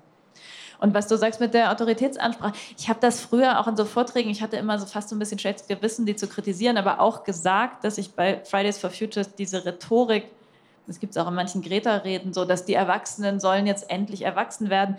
[0.78, 4.28] Und was du sagst mit der Autoritätsansprache, ich habe das früher auch in so Vorträgen,
[4.28, 7.24] ich hatte immer so fast so ein bisschen schlechtes Gewissen, die zu kritisieren, aber auch
[7.24, 10.30] gesagt, dass ich bei Fridays for Futures diese Rhetorik
[10.86, 14.70] das gibt es auch in manchen Greta-Reden, so dass die Erwachsenen sollen jetzt endlich erwachsen
[14.70, 14.96] werden.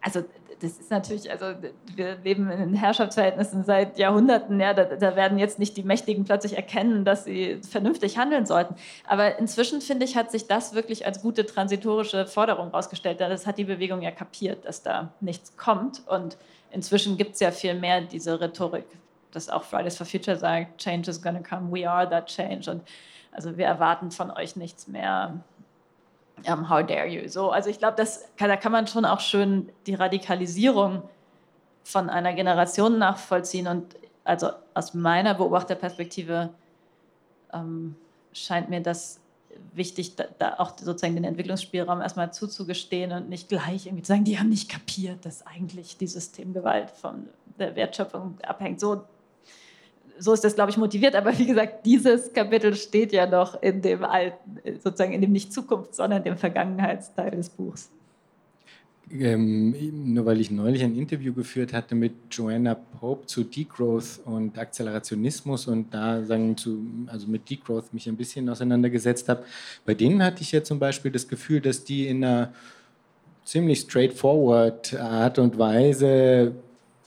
[0.00, 0.24] Also
[0.60, 1.54] das ist natürlich, also
[1.94, 6.56] wir leben in Herrschaftsverhältnissen seit Jahrhunderten, ja, da, da, werden jetzt nicht die Mächtigen plötzlich
[6.56, 8.74] erkennen, dass sie vernünftig handeln sollten.
[9.06, 13.20] Aber inzwischen, finde ich, hat sich das wirklich als gute transitorische Forderung herausgestellt.
[13.20, 16.06] Das hat die Bewegung ja kapiert, dass da nichts kommt.
[16.06, 16.36] Und
[16.70, 18.86] inzwischen gibt es ja viel mehr diese Rhetorik,
[19.32, 22.70] dass auch Fridays for Future sagt, Change is gonna come, we are that change.
[22.70, 22.82] Und
[23.32, 25.40] also wir erwarten von euch nichts mehr.
[26.46, 27.28] Um, how dare you?
[27.28, 28.02] So, also ich glaube,
[28.38, 31.02] da kann man schon auch schön die Radikalisierung
[31.84, 33.66] von einer Generation nachvollziehen.
[33.66, 36.50] Und also aus meiner Beobachterperspektive
[37.52, 37.96] ähm,
[38.32, 39.20] scheint mir das
[39.72, 44.24] wichtig, da, da, auch sozusagen den Entwicklungsspielraum erstmal zuzugestehen und nicht gleich irgendwie zu sagen,
[44.24, 47.28] die haben nicht kapiert, dass eigentlich die Systemgewalt von
[47.58, 48.80] der Wertschöpfung abhängt.
[48.80, 49.04] So,
[50.20, 51.16] so ist das, glaube ich, motiviert.
[51.16, 55.52] Aber wie gesagt, dieses Kapitel steht ja noch in dem alten, sozusagen in dem nicht
[55.52, 57.90] Zukunft, sondern dem Vergangenheitsteil des Buchs.
[59.12, 59.74] Ähm,
[60.14, 65.66] nur weil ich neulich ein Interview geführt hatte mit Joanna Pope zu Degrowth und Akzelerationismus
[65.66, 69.42] und da sagen zu, also mit Degrowth mich ein bisschen auseinandergesetzt habe.
[69.84, 72.52] Bei denen hatte ich ja zum Beispiel das Gefühl, dass die in einer
[73.44, 76.54] ziemlich straightforward Art und Weise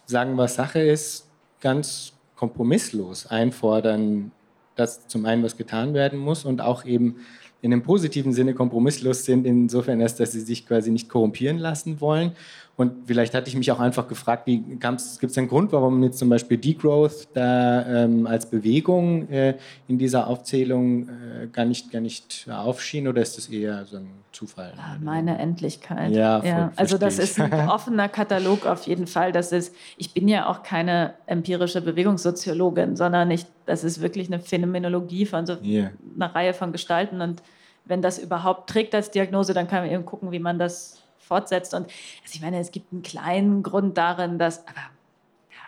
[0.06, 1.30] sagen, was Sache ist,
[1.62, 4.32] ganz kompromisslos einfordern,
[4.76, 7.18] dass zum einen was getan werden muss und auch eben
[7.62, 12.34] in einem positiven Sinne kompromisslos sind, insofern dass sie sich quasi nicht korrumpieren lassen wollen.
[12.76, 16.30] Und vielleicht hatte ich mich auch einfach gefragt, gibt es einen Grund, warum jetzt zum
[16.30, 19.58] Beispiel Degrowth da ähm, als Bewegung äh,
[19.88, 24.10] in dieser Aufzählung äh, gar, nicht, gar nicht aufschien oder ist das eher so ein
[24.32, 24.74] Zufall?
[24.78, 26.14] Ah, meine Endlichkeit.
[26.14, 26.72] Ja, ja.
[26.76, 29.32] also das ist ein offener Katalog auf jeden Fall.
[29.32, 34.40] Das ist, ich bin ja auch keine empirische Bewegungssoziologin, sondern ich, das ist wirklich eine
[34.40, 35.92] Phänomenologie von so yeah.
[36.16, 37.44] einer Reihe von Gestalten und
[37.86, 41.74] wenn das überhaupt trägt als Diagnose, dann kann man eben gucken, wie man das fortsetzt.
[41.74, 44.82] Und also ich meine, es gibt einen kleinen Grund darin, dass, aber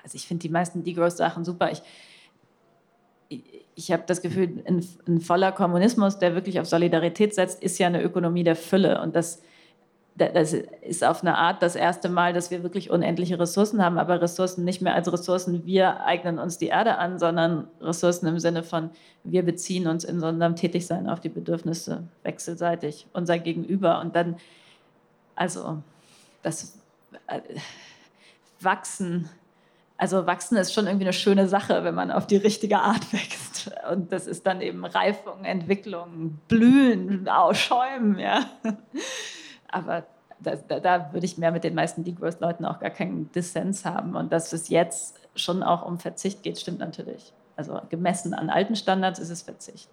[0.04, 1.72] also ich finde die meisten Degrowth-Sachen super.
[1.72, 1.82] Ich,
[3.74, 7.88] ich, habe das Gefühl, ein, ein, voller Kommunismus, der wirklich auf Solidarität setzt, ist ja
[7.88, 9.02] eine Ökonomie der Fülle.
[9.02, 9.42] Und das,
[10.16, 14.22] das ist auf eine Art das erste Mal, dass wir wirklich unendliche Ressourcen haben, aber
[14.22, 18.62] Ressourcen nicht mehr als Ressourcen, wir eignen uns die Erde an, sondern Ressourcen im Sinne
[18.62, 18.92] von,
[19.24, 24.00] wir beziehen uns in einem Tätigsein auf die Bedürfnisse wechselseitig, unser Gegenüber.
[24.02, 24.38] Und dann
[25.36, 25.82] also
[26.42, 26.78] das
[27.28, 27.42] äh,
[28.60, 29.30] Wachsen,
[29.98, 33.72] also Wachsen ist schon irgendwie eine schöne Sache, wenn man auf die richtige Art wächst.
[33.92, 38.50] Und das ist dann eben Reifung, Entwicklung, Blühen, Schäumen, ja.
[39.70, 40.06] Aber
[40.40, 44.16] da, da, da, würde ich mehr mit den meisten Degrowth-Leuten auch gar keinen Dissens haben.
[44.16, 47.34] Und dass es jetzt schon auch um Verzicht geht, stimmt natürlich.
[47.56, 49.90] Also gemessen an alten Standards ist es Verzicht.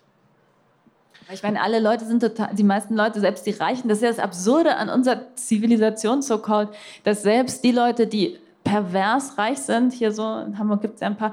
[1.30, 4.08] Ich meine, alle Leute sind total, die meisten Leute, selbst die Reichen, das ist ja
[4.08, 6.68] das Absurde an unserer Zivilisation so called,
[7.04, 11.08] dass selbst die Leute, die pervers reich sind, hier so in Hamburg gibt es ja
[11.08, 11.32] ein paar,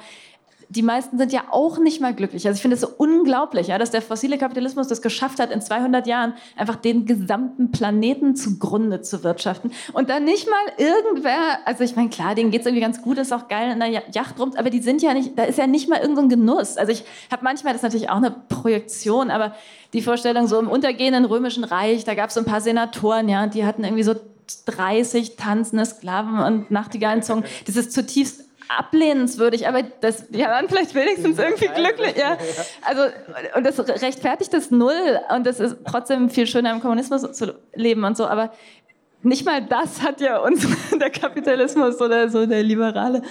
[0.71, 2.45] die meisten sind ja auch nicht mal glücklich.
[2.45, 5.61] Also ich finde es so unglaublich, ja, dass der fossile Kapitalismus das geschafft hat, in
[5.61, 9.71] 200 Jahren einfach den gesamten Planeten zugrunde zu wirtschaften.
[9.93, 13.17] Und dann nicht mal irgendwer, also ich meine, klar, denen geht es irgendwie ganz gut,
[13.17, 15.65] ist auch geil in der Yacht rum, aber die sind ja nicht, da ist ja
[15.65, 16.77] nicht mal irgendein so Genuss.
[16.77, 19.55] Also ich habe manchmal, das ist natürlich auch eine Projektion, aber
[19.93, 23.47] die Vorstellung so im untergehenden römischen Reich, da gab es so ein paar Senatoren, ja,
[23.47, 24.13] die hatten irgendwie so
[24.65, 27.43] 30 tanzende Sklaven und Nachtigallenzungen.
[27.65, 32.15] Das ist zutiefst ablehnenswürdig, aber das, ja, dann vielleicht wenigstens irgendwie glücklich.
[32.15, 32.37] Ja.
[32.83, 33.01] Also,
[33.55, 38.03] und das rechtfertigt das null und das ist trotzdem viel schöner im Kommunismus zu leben
[38.03, 38.51] und so, aber
[39.23, 40.65] nicht mal das hat ja uns
[40.99, 43.23] der Kapitalismus oder so der Liberale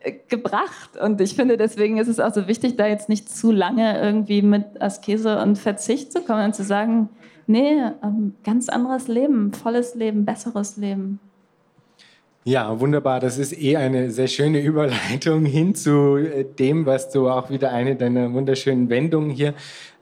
[0.00, 0.96] äh, gebracht.
[1.00, 4.42] Und ich finde, deswegen ist es auch so wichtig, da jetzt nicht zu lange irgendwie
[4.42, 7.08] mit Askese und Verzicht zu kommen und zu sagen,
[7.46, 11.20] nee, ähm, ganz anderes Leben, volles Leben, besseres Leben.
[12.46, 13.20] Ja, wunderbar.
[13.20, 17.72] Das ist eh eine sehr schöne Überleitung hin zu äh, dem, was du auch wieder
[17.72, 19.54] eine deiner wunderschönen Wendungen hier,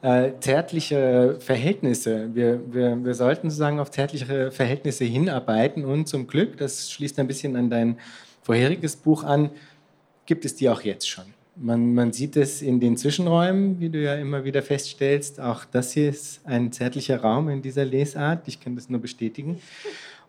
[0.03, 2.31] äh, zärtliche Verhältnisse.
[2.35, 7.29] Wir, wir, wir sollten sozusagen auf zärtliche Verhältnisse hinarbeiten und zum Glück, das schließt ein
[7.29, 7.99] bisschen an dein
[8.43, 9.51] vorheriges Buch an,
[10.27, 11.27] gibt es die auch jetzt schon.
[11.55, 15.39] Man, man sieht es in den Zwischenräumen, wie du ja immer wieder feststellst.
[15.39, 18.49] Auch das hier ist ein zärtlicher Raum in dieser Lesart.
[18.49, 19.61] Ich kann das nur bestätigen.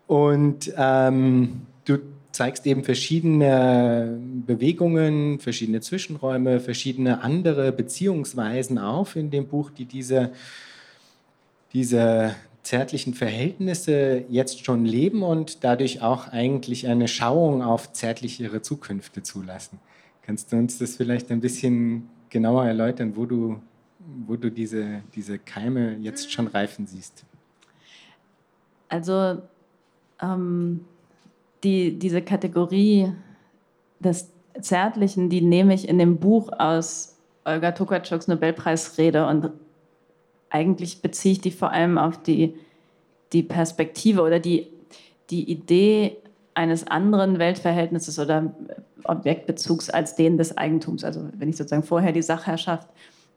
[0.06, 1.98] Und ähm, du
[2.32, 10.32] zeigst eben verschiedene Bewegungen, verschiedene Zwischenräume, verschiedene andere Beziehungsweisen auf in dem Buch, die diese,
[11.72, 19.22] diese zärtlichen Verhältnisse jetzt schon leben und dadurch auch eigentlich eine Schauung auf zärtlichere Zukünfte
[19.22, 19.78] zulassen.
[20.22, 23.60] Kannst du uns das vielleicht ein bisschen genauer erläutern, wo du,
[24.26, 27.24] wo du diese, diese Keime jetzt schon reifen siehst?
[28.88, 29.42] Also
[30.20, 30.80] ähm
[31.64, 33.12] die, diese Kategorie
[33.98, 39.50] des Zärtlichen, die nehme ich in dem Buch aus Olga Tokarczuks Nobelpreisrede und
[40.50, 42.54] eigentlich beziehe ich die vor allem auf die,
[43.32, 44.68] die Perspektive oder die,
[45.30, 46.16] die Idee
[46.54, 48.54] eines anderen Weltverhältnisses oder
[49.02, 51.02] Objektbezugs als den des Eigentums.
[51.02, 52.88] Also wenn ich sozusagen vorher die Sachherrschaft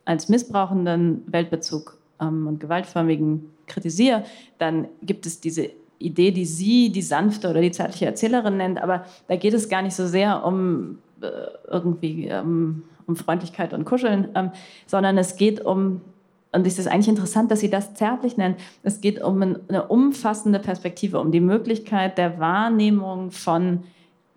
[0.05, 4.23] als missbrauchenden Weltbezug ähm, und gewaltförmigen kritisiere,
[4.59, 9.05] dann gibt es diese Idee, die sie die sanfte oder die zärtliche Erzählerin nennt, aber
[9.27, 11.27] da geht es gar nicht so sehr um äh,
[11.67, 14.51] irgendwie ähm, um Freundlichkeit und Kuscheln, ähm,
[14.85, 16.01] sondern es geht um
[16.51, 18.55] und es ist eigentlich interessant, dass sie das zärtlich nennen.
[18.81, 23.83] Es geht um eine umfassende Perspektive, um die Möglichkeit der Wahrnehmung von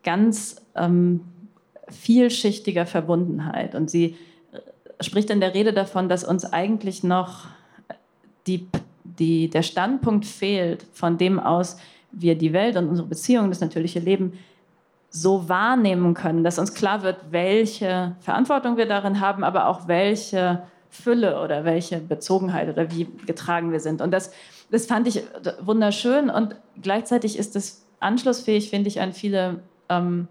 [0.03, 1.21] ganz ähm,
[1.89, 3.75] vielschichtiger Verbundenheit.
[3.75, 4.17] Und sie
[4.53, 7.47] äh, spricht in der Rede davon, dass uns eigentlich noch
[8.47, 8.67] die,
[9.21, 11.77] die, der Standpunkt fehlt, von dem aus
[12.11, 14.33] wir die Welt und unsere Beziehungen, das natürliche Leben
[15.11, 20.63] so wahrnehmen können, dass uns klar wird, welche Verantwortung wir darin haben, aber auch welche
[20.89, 24.01] Fülle oder welche Bezogenheit oder wie getragen wir sind.
[24.01, 24.33] Und das,
[24.71, 25.23] das fand ich
[25.61, 30.29] wunderschön und gleichzeitig ist es anschlussfähig, finde ich, an viele ähm,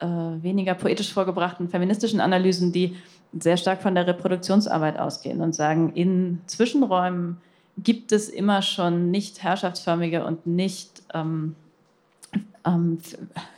[0.00, 2.96] äh, weniger poetisch vorgebrachten feministischen Analysen, die
[3.38, 7.38] sehr stark von der Reproduktionsarbeit ausgehen und sagen, in Zwischenräumen
[7.78, 11.56] gibt es immer schon nicht herrschaftsförmige und nicht ähm,
[12.66, 12.98] ähm,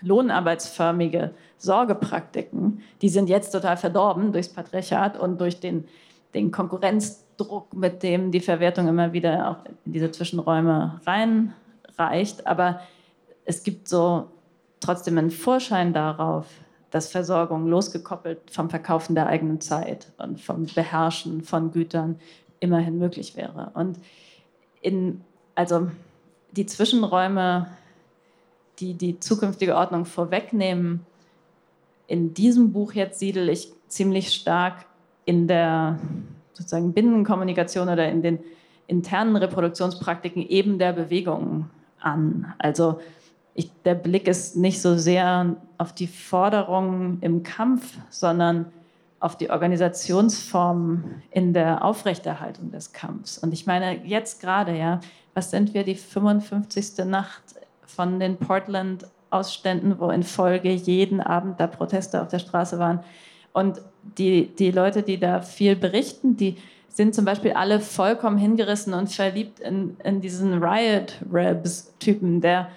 [0.01, 5.85] lohnarbeitsförmige Sorgepraktiken, die sind jetzt total verdorben durchs Patriarchat und durch den,
[6.35, 12.47] den Konkurrenzdruck, mit dem die Verwertung immer wieder auch in diese Zwischenräume reinreicht.
[12.47, 12.81] Aber
[13.45, 14.29] es gibt so
[14.81, 16.47] trotzdem einen Vorschein darauf,
[16.91, 22.21] dass Versorgung losgekoppelt vom Verkaufen der eigenen Zeit und vom Beherrschen von Gütern
[22.63, 23.71] immerhin möglich wäre.
[23.75, 23.99] Und
[24.81, 25.21] in,
[25.55, 25.91] also
[26.53, 27.67] die Zwischenräume
[28.79, 31.01] die die zukünftige Ordnung vorwegnehmen.
[32.07, 34.87] In diesem Buch jetzt siedel ich ziemlich stark
[35.25, 35.99] in der
[36.53, 38.39] sozusagen Binnenkommunikation oder in den
[38.87, 42.53] internen Reproduktionspraktiken eben der Bewegung an.
[42.59, 43.01] Also
[43.55, 48.67] ich, der Blick ist nicht so sehr auf die Forderungen im Kampf, sondern
[49.23, 53.39] auf die Organisationsform in der Aufrechterhaltung des Kampfs.
[53.39, 54.99] Und ich meine, jetzt gerade, ja,
[55.33, 57.05] was sind wir, die 55.
[57.07, 57.43] Nacht
[57.87, 62.99] von den Portland-Ausständen, wo in Folge jeden Abend da Proteste auf der Straße waren.
[63.53, 63.81] Und
[64.19, 66.57] die, die Leute, die da viel berichten, die
[66.89, 72.71] sind zum Beispiel alle vollkommen hingerissen und verliebt in, in diesen Riot-Rebs-Typen, der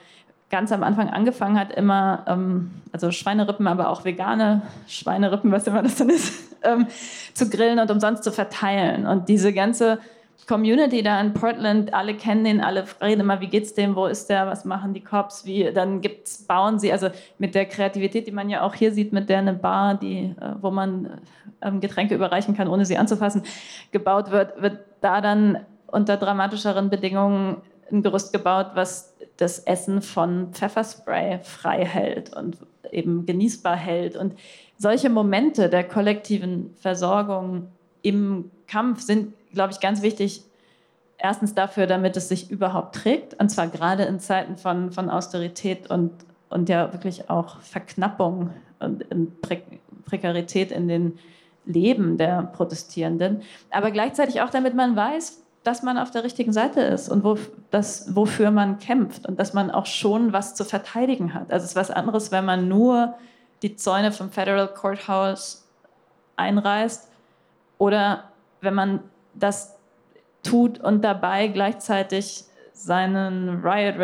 [0.50, 5.82] ganz am Anfang angefangen hat, immer, ähm, also Schweinerippen, aber auch vegane Schweinerippen, was immer
[5.82, 6.88] das dann ist, ähm,
[7.34, 9.08] zu grillen und umsonst zu verteilen.
[9.08, 10.00] Und diese ganze
[10.48, 14.30] Community da in Portland, alle kennen ihn, alle reden immer, wie geht's dem, wo ist
[14.30, 18.32] der, was machen die Cops, wie, dann gibt's, bauen sie, also mit der Kreativität, die
[18.32, 21.22] man ja auch hier sieht, mit der eine Bar, die, äh, wo man
[21.62, 23.42] ähm, Getränke überreichen kann, ohne sie anzufassen,
[23.92, 27.58] gebaut wird, wird da dann unter dramatischeren Bedingungen
[27.92, 32.58] ein Gerüst gebaut, was das Essen von Pfefferspray frei hält und
[32.92, 34.16] eben genießbar hält.
[34.16, 34.36] Und
[34.78, 37.68] solche Momente der kollektiven Versorgung
[38.02, 40.44] im Kampf sind glaube ich, ganz wichtig,
[41.18, 45.90] erstens dafür, damit es sich überhaupt trägt, und zwar gerade in Zeiten von, von Austerität
[45.90, 46.12] und,
[46.50, 49.64] und ja wirklich auch Verknappung und in Pre
[50.06, 51.18] Prekarität in den
[51.66, 56.80] Leben der Protestierenden, aber gleichzeitig auch damit man weiß, dass man auf der richtigen Seite
[56.82, 57.38] ist und wo,
[57.72, 61.52] das, wofür man kämpft und dass man auch schon was zu verteidigen hat.
[61.52, 63.16] Also es ist was anderes, wenn man nur
[63.64, 65.68] die Zäune vom Federal Courthouse
[66.36, 67.10] einreißt
[67.80, 68.26] oder
[68.62, 69.00] wenn man
[69.34, 69.76] das
[70.44, 73.96] tut und dabei gleichzeitig seinen Riot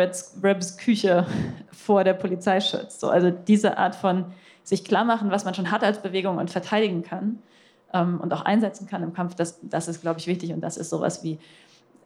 [0.42, 1.26] Ribs Küche
[1.70, 2.98] vor der Polizei schützt.
[2.98, 4.24] So, also diese Art von
[4.64, 7.38] sich klar machen, was man schon hat als Bewegung und verteidigen kann
[7.92, 10.76] ähm, und auch einsetzen kann im Kampf, das, das ist, glaube ich, wichtig und das
[10.76, 11.38] ist sowas wie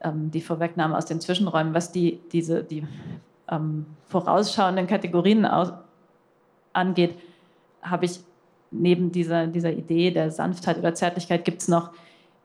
[0.02, 2.86] ähm, die Vorwegnahme aus den Zwischenräumen, was die, diese, die
[3.50, 5.72] ähm, vorausschauenden Kategorien aus,
[6.72, 7.16] angeht,
[7.82, 8.20] habe ich
[8.70, 11.90] neben dieser, dieser Idee der Sanftheit oder Zärtlichkeit gibt es noch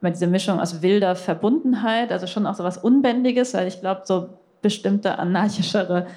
[0.02, 4.02] immer diese Mischung aus wilder Verbundenheit, also schon auch so was Unbändiges, weil ich glaube,
[4.06, 4.30] so
[4.62, 6.08] bestimmte anarchischere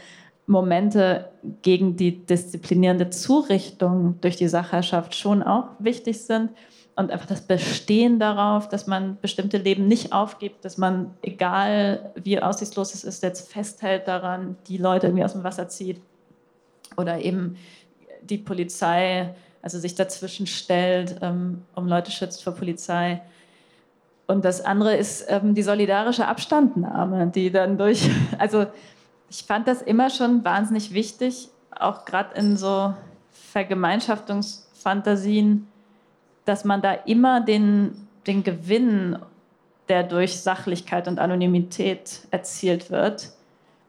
[0.46, 1.30] Momente
[1.62, 6.50] gegen die disziplinierende Zurichtung durch die Sachherrschaft schon auch wichtig sind.
[6.96, 12.40] Und einfach das Bestehen darauf, dass man bestimmte Leben nicht aufgibt, dass man, egal wie
[12.40, 16.00] aussichtslos es ist, jetzt festhält daran, die Leute irgendwie aus dem Wasser zieht.
[16.96, 17.56] Oder eben
[18.22, 23.22] die Polizei, also sich dazwischen stellt, ähm, um Leute schützt vor Polizei.
[24.26, 28.66] Und das andere ist ähm, die solidarische Abstandnahme, die dann durch, also
[29.28, 32.94] ich fand das immer schon wahnsinnig wichtig, auch gerade in so
[33.30, 35.66] Vergemeinschaftungsfantasien,
[36.44, 39.18] dass man da immer den, den Gewinn,
[39.88, 43.30] der durch Sachlichkeit und Anonymität erzielt wird,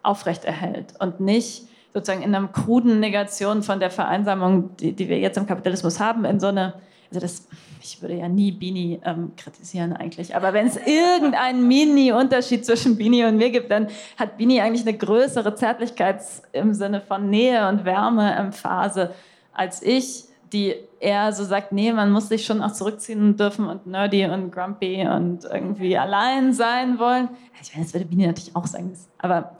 [0.04, 5.38] aufrechterhält und nicht sozusagen in einer kruden Negation von der Vereinsamung, die, die wir jetzt
[5.38, 6.74] im Kapitalismus haben, in so eine,
[7.10, 7.48] also das,
[7.82, 13.24] ich würde ja nie Bini ähm, kritisieren eigentlich, aber wenn es irgendeinen Mini-Unterschied zwischen Bini
[13.24, 13.88] und mir gibt, dann
[14.18, 19.14] hat Bini eigentlich eine größere Zärtlichkeit im Sinne von Nähe und Wärme Phase
[19.54, 20.26] als ich,
[20.56, 24.52] die eher so sagt, nee, man muss sich schon auch zurückziehen dürfen und nerdy und
[24.52, 27.28] grumpy und irgendwie allein sein wollen.
[27.62, 29.58] Ich meine, das würde Bini natürlich auch sagen, aber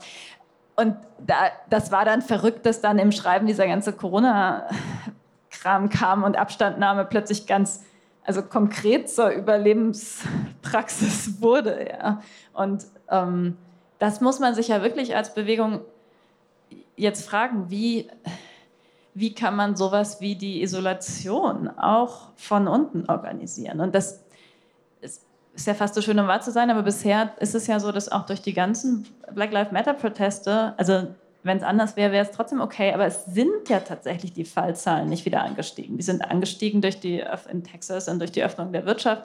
[0.74, 1.34] und da,
[1.70, 7.46] das war dann verrückt, dass dann im Schreiben dieser ganze Corona-Kram kam und Abstandnahme plötzlich
[7.46, 7.84] ganz,
[8.24, 11.88] also konkret zur Überlebenspraxis wurde.
[11.88, 12.20] Ja.
[12.52, 13.56] Und ähm,
[13.98, 15.80] das muss man sich ja wirklich als Bewegung
[16.96, 18.08] jetzt fragen, wie,
[19.16, 23.80] wie kann man sowas wie die Isolation auch von unten organisieren?
[23.80, 24.22] Und das
[25.00, 27.92] ist ja fast so schön, um wahr zu sein, aber bisher ist es ja so,
[27.92, 31.06] dass auch durch die ganzen Black Lives Matter-Proteste, also
[31.42, 35.08] wenn es anders wäre, wäre es trotzdem okay, aber es sind ja tatsächlich die Fallzahlen
[35.08, 35.96] nicht wieder angestiegen.
[35.96, 39.22] Die sind angestiegen durch die in Texas und durch die Öffnung der Wirtschaft,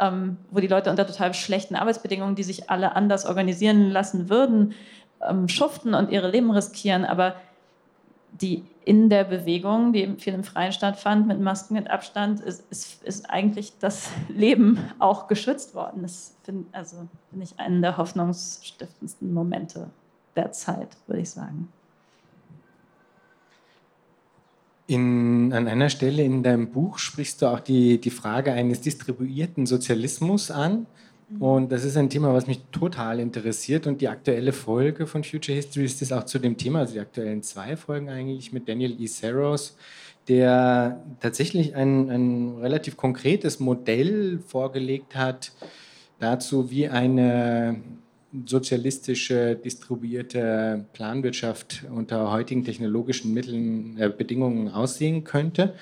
[0.00, 4.74] ähm, wo die Leute unter total schlechten Arbeitsbedingungen, die sich alle anders organisieren lassen würden,
[5.22, 7.04] ähm, schuften und ihre Leben riskieren.
[7.04, 7.36] Aber
[8.32, 13.02] die in der Bewegung, die viel im Freien stattfand, mit Masken und Abstand, ist, ist,
[13.04, 16.02] ist eigentlich das Leben auch geschützt worden.
[16.02, 19.90] Das finde also, find ich einen der hoffnungsstiftendsten Momente
[20.36, 21.68] der Zeit, würde ich sagen.
[24.86, 29.66] In, an einer Stelle in deinem Buch sprichst du auch die, die Frage eines distribuierten
[29.66, 30.86] Sozialismus an.
[31.38, 33.86] Und das ist ein Thema, was mich total interessiert.
[33.86, 37.00] Und die aktuelle Folge von Future History ist das auch zu dem Thema, also die
[37.00, 39.06] aktuellen zwei Folgen eigentlich mit Daniel E.
[39.06, 39.76] Saros,
[40.26, 45.52] der tatsächlich ein, ein relativ konkretes Modell vorgelegt hat
[46.18, 47.80] dazu, wie eine
[48.46, 55.74] sozialistische, distribuierte Planwirtschaft unter heutigen technologischen Mitteln, äh, Bedingungen aussehen könnte.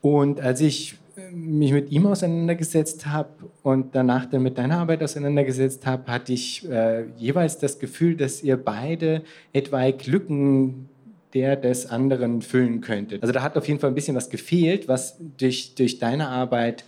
[0.00, 0.96] Und als ich
[1.32, 3.30] mich mit ihm auseinandergesetzt habe
[3.62, 8.42] und danach dann mit deiner Arbeit auseinandergesetzt habe, hatte ich äh, jeweils das Gefühl, dass
[8.42, 10.88] ihr beide etwaige Lücken
[11.34, 13.22] der des anderen füllen könntet.
[13.22, 16.84] Also da hat auf jeden Fall ein bisschen was gefehlt, was durch, durch deine Arbeit,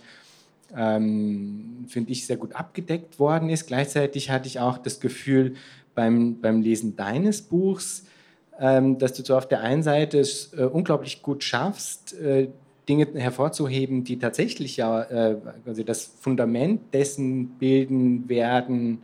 [0.75, 3.67] ähm, finde ich, sehr gut abgedeckt worden ist.
[3.67, 5.55] Gleichzeitig hatte ich auch das Gefühl
[5.95, 8.05] beim, beim Lesen deines Buchs,
[8.57, 12.47] ähm, dass du so auf der einen Seite es äh, unglaublich gut schaffst, äh,
[12.87, 19.01] Dinge hervorzuheben, die tatsächlich ja äh, also das Fundament dessen bilden werden,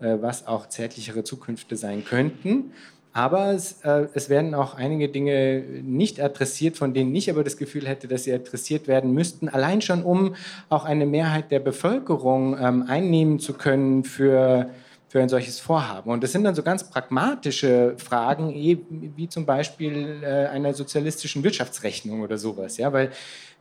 [0.00, 2.72] äh, was auch zärtlichere Zukünfte sein könnten.
[3.16, 7.56] Aber es, äh, es, werden auch einige Dinge nicht adressiert, von denen ich aber das
[7.56, 10.34] Gefühl hätte, dass sie adressiert werden müssten, allein schon um
[10.68, 14.68] auch eine Mehrheit der Bevölkerung ähm, einnehmen zu können für
[15.16, 16.10] für ein solches Vorhaben.
[16.10, 21.42] Und das sind dann so ganz pragmatische Fragen, eh, wie zum Beispiel äh, einer sozialistischen
[21.42, 22.76] Wirtschaftsrechnung oder sowas.
[22.76, 22.92] Ja?
[22.92, 23.08] Weil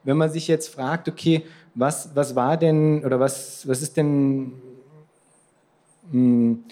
[0.04, 1.44] wenn man sich jetzt fragt, okay,
[1.74, 4.52] was, was war denn oder was, was ist denn,
[6.12, 6.66] hm,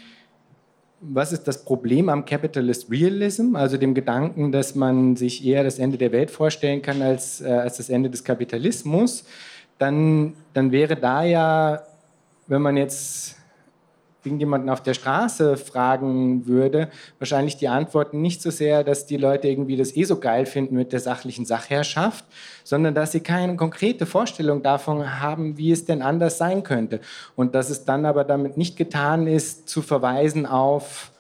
[1.00, 5.80] was ist das Problem am Capitalist Realism, also dem Gedanken, dass man sich eher das
[5.80, 9.24] Ende der Welt vorstellen kann als, äh, als das Ende des Kapitalismus,
[9.78, 11.84] dann, dann wäre da ja,
[12.48, 13.38] wenn man jetzt
[14.26, 19.48] irgendjemanden auf der Straße fragen würde, wahrscheinlich die Antwort nicht so sehr, dass die Leute
[19.48, 22.26] irgendwie das eh so geil finden mit der sachlichen Sachherrschaft,
[22.64, 27.02] sondern dass sie keine konkrete Vorstellung davon haben, wie es denn anders sein könnte.
[27.36, 31.12] Und dass es dann aber damit nicht getan ist, zu verweisen auf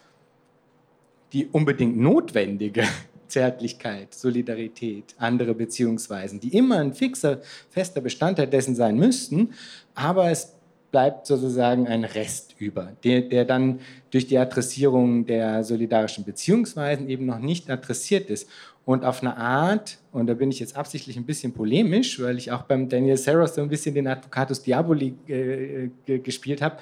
[1.33, 2.83] die unbedingt notwendige
[3.27, 9.53] Zärtlichkeit, Solidarität, andere Beziehungsweisen, die immer ein fixer, fester Bestandteil dessen sein müssten,
[9.95, 10.52] aber es
[10.93, 13.79] bleibt sozusagen ein Rest über, der, der dann
[14.11, 18.47] durch die Adressierung der solidarischen Beziehungsweisen eben noch nicht adressiert ist.
[18.85, 22.51] Und auf eine Art, und da bin ich jetzt absichtlich ein bisschen polemisch, weil ich
[22.51, 26.77] auch beim Daniel Saros so ein bisschen den Advocatus Diaboli äh, gespielt habe,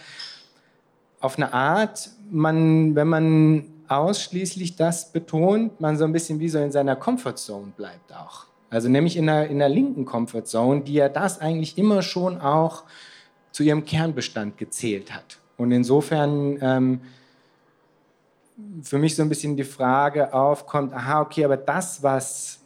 [1.22, 6.60] auf eine Art, man, wenn man ausschließlich das betont, man so ein bisschen wie so
[6.60, 8.48] in seiner Comfortzone bleibt auch.
[8.70, 12.84] Also nämlich in der, in der linken Comfortzone, die ja das eigentlich immer schon auch
[13.52, 15.38] zu ihrem Kernbestand gezählt hat.
[15.58, 17.02] Und insofern ähm,
[18.84, 22.60] für mich so ein bisschen die Frage aufkommt, aha, okay, aber das, was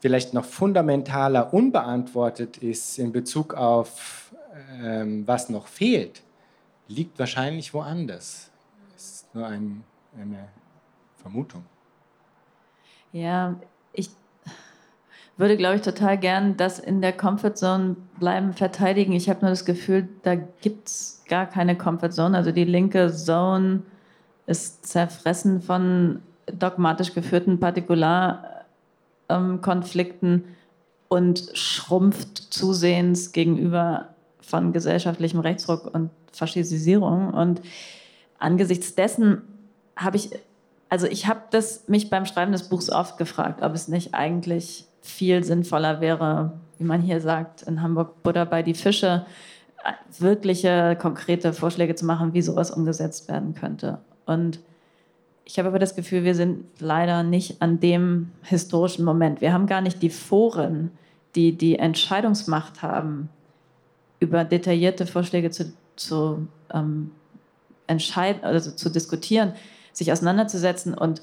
[0.00, 4.34] vielleicht noch fundamentaler unbeantwortet ist in Bezug auf,
[4.82, 6.22] ähm, was noch fehlt,
[6.88, 8.50] liegt wahrscheinlich woanders.
[8.92, 9.84] Das ist nur ein,
[10.20, 10.48] eine
[11.16, 11.64] Vermutung.
[13.12, 13.54] Ja,
[15.36, 19.12] würde, glaube ich, total gern das in der Comfortzone bleiben, verteidigen.
[19.12, 22.36] Ich habe nur das Gefühl, da gibt es gar keine Comfortzone.
[22.36, 23.82] Also die linke Zone
[24.46, 30.44] ist zerfressen von dogmatisch geführten Partikularkonflikten
[31.08, 34.08] und schrumpft zusehends gegenüber
[34.40, 37.32] von gesellschaftlichem Rechtsruck und Faschisierung.
[37.32, 37.62] Und
[38.38, 39.42] angesichts dessen
[39.96, 40.30] habe ich,
[40.88, 44.86] also ich habe das mich beim Schreiben des Buchs oft gefragt, ob es nicht eigentlich
[45.02, 49.26] viel sinnvoller wäre, wie man hier sagt, in Hamburg Buddha bei die Fische,
[50.18, 53.98] wirkliche konkrete Vorschläge zu machen, wie sowas umgesetzt werden könnte.
[54.26, 54.60] Und
[55.44, 59.40] ich habe aber das Gefühl, wir sind leider nicht an dem historischen Moment.
[59.40, 60.92] Wir haben gar nicht die Foren,
[61.34, 63.28] die die Entscheidungsmacht haben,
[64.20, 67.10] über detaillierte Vorschläge zu, zu ähm,
[67.88, 69.52] entscheiden, also zu diskutieren,
[69.92, 71.22] sich auseinanderzusetzen und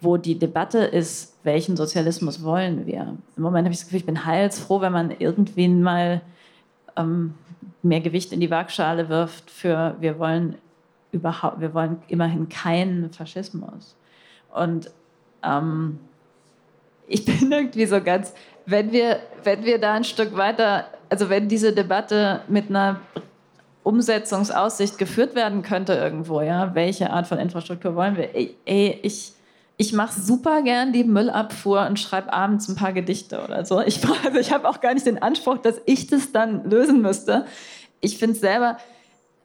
[0.00, 3.16] wo die Debatte ist, welchen Sozialismus wollen wir.
[3.36, 6.20] Im Moment habe ich das Gefühl, ich bin heilsfroh, wenn man irgendwie mal
[6.96, 7.34] ähm,
[7.82, 10.56] mehr Gewicht in die Waagschale wirft für wir wollen
[11.10, 13.96] überhaupt, wir wollen immerhin keinen Faschismus.
[14.54, 14.90] Und
[15.42, 15.98] ähm,
[17.06, 18.34] ich bin irgendwie so ganz,
[18.66, 23.00] wenn wir, wenn wir da ein Stück weiter, also wenn diese Debatte mit einer
[23.82, 28.34] Umsetzungsaussicht geführt werden könnte irgendwo, ja, welche Art von Infrastruktur wollen wir?
[28.34, 29.32] Ey, ey ich,
[29.80, 33.80] ich mache super gern die Müllabfuhr und schreibe abends ein paar Gedichte oder so.
[33.80, 37.46] Ich, also ich habe auch gar nicht den Anspruch, dass ich das dann lösen müsste.
[38.00, 38.76] Ich finde es selber,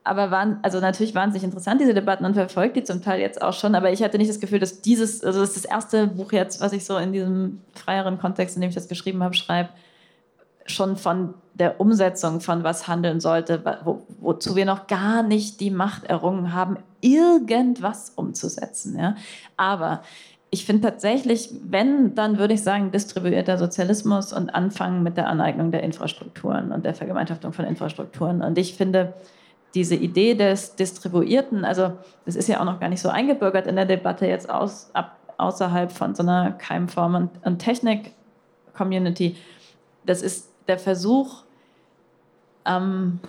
[0.02, 3.52] aber waren, also natürlich wahnsinnig interessant, diese Debatten und verfolgt die zum Teil jetzt auch
[3.52, 6.32] schon, aber ich hatte nicht das Gefühl, dass dieses, also das ist das erste Buch
[6.32, 9.70] jetzt, was ich so in diesem freieren Kontext, in dem ich das geschrieben habe, schreibe,
[10.66, 15.70] schon von der Umsetzung von was handeln sollte, wo, wozu wir noch gar nicht die
[15.70, 18.98] Macht errungen haben, irgendwas umzusetzen.
[18.98, 19.14] Ja?
[19.56, 20.02] Aber
[20.50, 25.70] ich finde tatsächlich, wenn, dann würde ich sagen, distribuierter Sozialismus und anfangen mit der Aneignung
[25.70, 28.42] der Infrastrukturen und der Vergemeinschaftung von Infrastrukturen.
[28.42, 29.14] Und ich finde,
[29.74, 31.92] diese Idee des Distribuierten, also
[32.24, 35.18] das ist ja auch noch gar nicht so eingebürgert in der Debatte jetzt aus, ab,
[35.38, 39.36] außerhalb von so einer Keimform- und, und Technik-Community,
[40.06, 41.44] das ist der Versuch
[42.64, 43.20] ähm,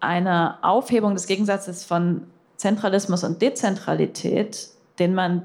[0.00, 2.26] einer Aufhebung des Gegensatzes von
[2.56, 4.68] Zentralismus und Dezentralität,
[4.98, 5.44] den man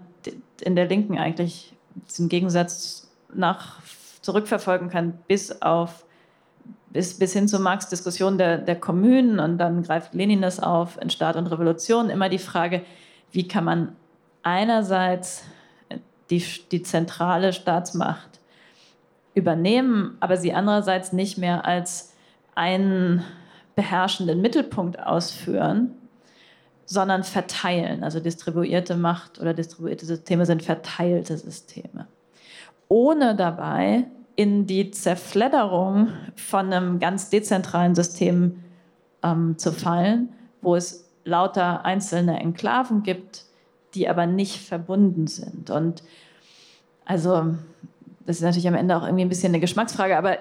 [0.61, 1.73] in der Linken eigentlich
[2.07, 3.81] diesen Gegensatz nach
[4.21, 6.05] zurückverfolgen kann bis auf
[6.91, 10.99] bis, bis hin zu Marx Diskussion der, der Kommunen und dann greift Lenin das auf
[11.01, 12.09] in Staat und Revolution.
[12.09, 12.83] Immer die Frage,
[13.31, 13.95] wie kann man
[14.43, 15.43] einerseits
[16.29, 18.28] die, die zentrale Staatsmacht
[19.39, 22.13] übernehmen, aber sie andererseits nicht mehr als
[22.55, 23.23] einen
[23.75, 25.95] beherrschenden Mittelpunkt ausführen,
[26.85, 28.03] sondern verteilen.
[28.03, 32.07] Also distribuierte Macht oder distribuierte Systeme sind verteilte Systeme.
[32.87, 38.63] Ohne dabei in die Zerfledderung von einem ganz dezentralen System
[39.23, 40.29] ähm, zu fallen,
[40.61, 43.45] wo es lauter einzelne Enklaven gibt,
[43.93, 45.69] die aber nicht verbunden sind.
[45.69, 46.03] Und
[47.05, 47.55] also,
[48.29, 50.37] das ist natürlich am Ende auch irgendwie ein bisschen eine Geschmacksfrage, aber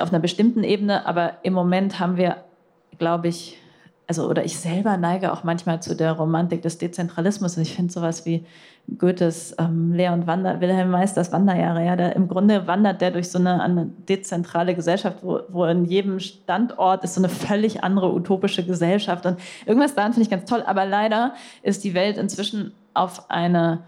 [0.00, 1.04] auf einer bestimmten Ebene.
[1.04, 2.36] Aber im Moment haben wir,
[2.98, 3.58] glaube ich,
[4.06, 7.56] also oder ich selber neige auch manchmal zu der Romantik des Dezentralismus.
[7.56, 8.46] Und ich finde sowas wie
[8.96, 13.40] Goethes ähm, und Wander, Wilhelm Meisters Wanderjahre, ja, der, im Grunde wandert der durch so
[13.40, 18.64] eine, eine dezentrale Gesellschaft, wo, wo in jedem Standort ist so eine völlig andere utopische
[18.64, 19.26] Gesellschaft.
[19.26, 20.62] Und irgendwas daran finde ich ganz toll.
[20.64, 21.34] Aber leider
[21.64, 23.80] ist die Welt inzwischen auf, eine,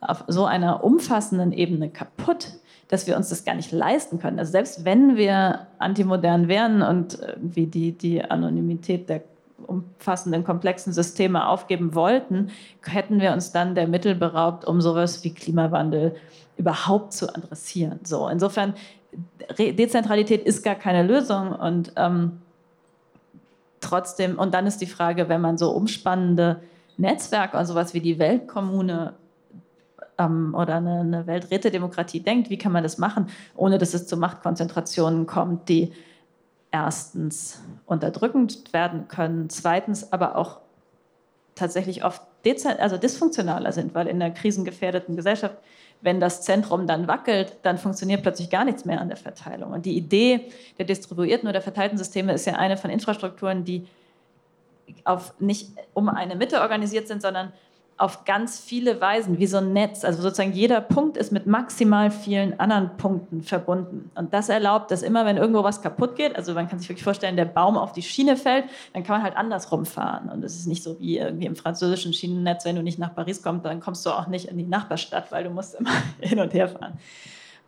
[0.00, 2.48] auf so einer umfassenden Ebene kaputt,
[2.88, 4.38] dass wir uns das gar nicht leisten können.
[4.38, 9.22] Also selbst wenn wir antimodern wären und wie die, die Anonymität der
[9.66, 12.50] umfassenden, komplexen Systeme aufgeben wollten,
[12.84, 16.16] hätten wir uns dann der Mittel beraubt, um sowas wie Klimawandel
[16.56, 18.00] überhaupt zu adressieren.
[18.02, 18.74] So, insofern,
[19.58, 22.40] Dezentralität ist gar keine Lösung und ähm,
[23.80, 26.60] trotzdem, und dann ist die Frage, wenn man so umspannende
[26.96, 29.14] Netzwerke und sowas wie die Weltkommune
[30.20, 34.16] ähm, oder eine, eine Welträtedemokratie denkt, wie kann man das machen, ohne dass es zu
[34.16, 35.92] Machtkonzentrationen kommt, die
[36.70, 40.60] erstens unterdrückend werden können, zweitens aber auch
[41.54, 42.22] tatsächlich oft
[42.78, 45.56] also dysfunktionaler sind, weil in einer krisengefährdeten Gesellschaft,
[46.00, 49.72] wenn das Zentrum dann wackelt, dann funktioniert plötzlich gar nichts mehr an der Verteilung.
[49.72, 53.86] Und die Idee der distribuierten oder verteilten Systeme ist ja eine von Infrastrukturen, die
[55.04, 57.52] auf nicht um eine Mitte organisiert sind, sondern
[58.00, 60.04] auf ganz viele Weisen, wie so ein Netz.
[60.04, 64.10] Also sozusagen jeder Punkt ist mit maximal vielen anderen Punkten verbunden.
[64.14, 67.04] Und das erlaubt, dass immer, wenn irgendwo was kaputt geht, also man kann sich wirklich
[67.04, 68.64] vorstellen, der Baum auf die Schiene fällt,
[68.94, 70.30] dann kann man halt andersrum fahren.
[70.30, 73.42] Und es ist nicht so wie irgendwie im französischen Schienennetz, wenn du nicht nach Paris
[73.42, 75.90] kommst, dann kommst du auch nicht in die Nachbarstadt, weil du musst immer
[76.20, 76.98] hin und her fahren.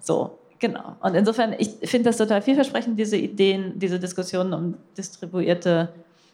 [0.01, 0.97] So, genau.
[1.01, 5.93] Und insofern, ich finde das total vielversprechend, diese Ideen, diese Diskussionen um distribuierte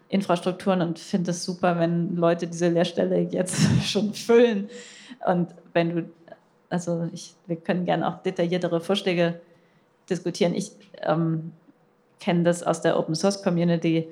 [0.09, 4.68] Infrastrukturen und finde es super, wenn Leute diese Lehrstelle jetzt schon füllen.
[5.26, 6.10] Und wenn du,
[6.70, 9.40] also ich, wir können gerne auch detailliertere Vorschläge
[10.09, 10.55] diskutieren.
[10.55, 10.72] Ich
[11.02, 11.52] ähm,
[12.20, 14.09] kenne das aus der Open Source Community,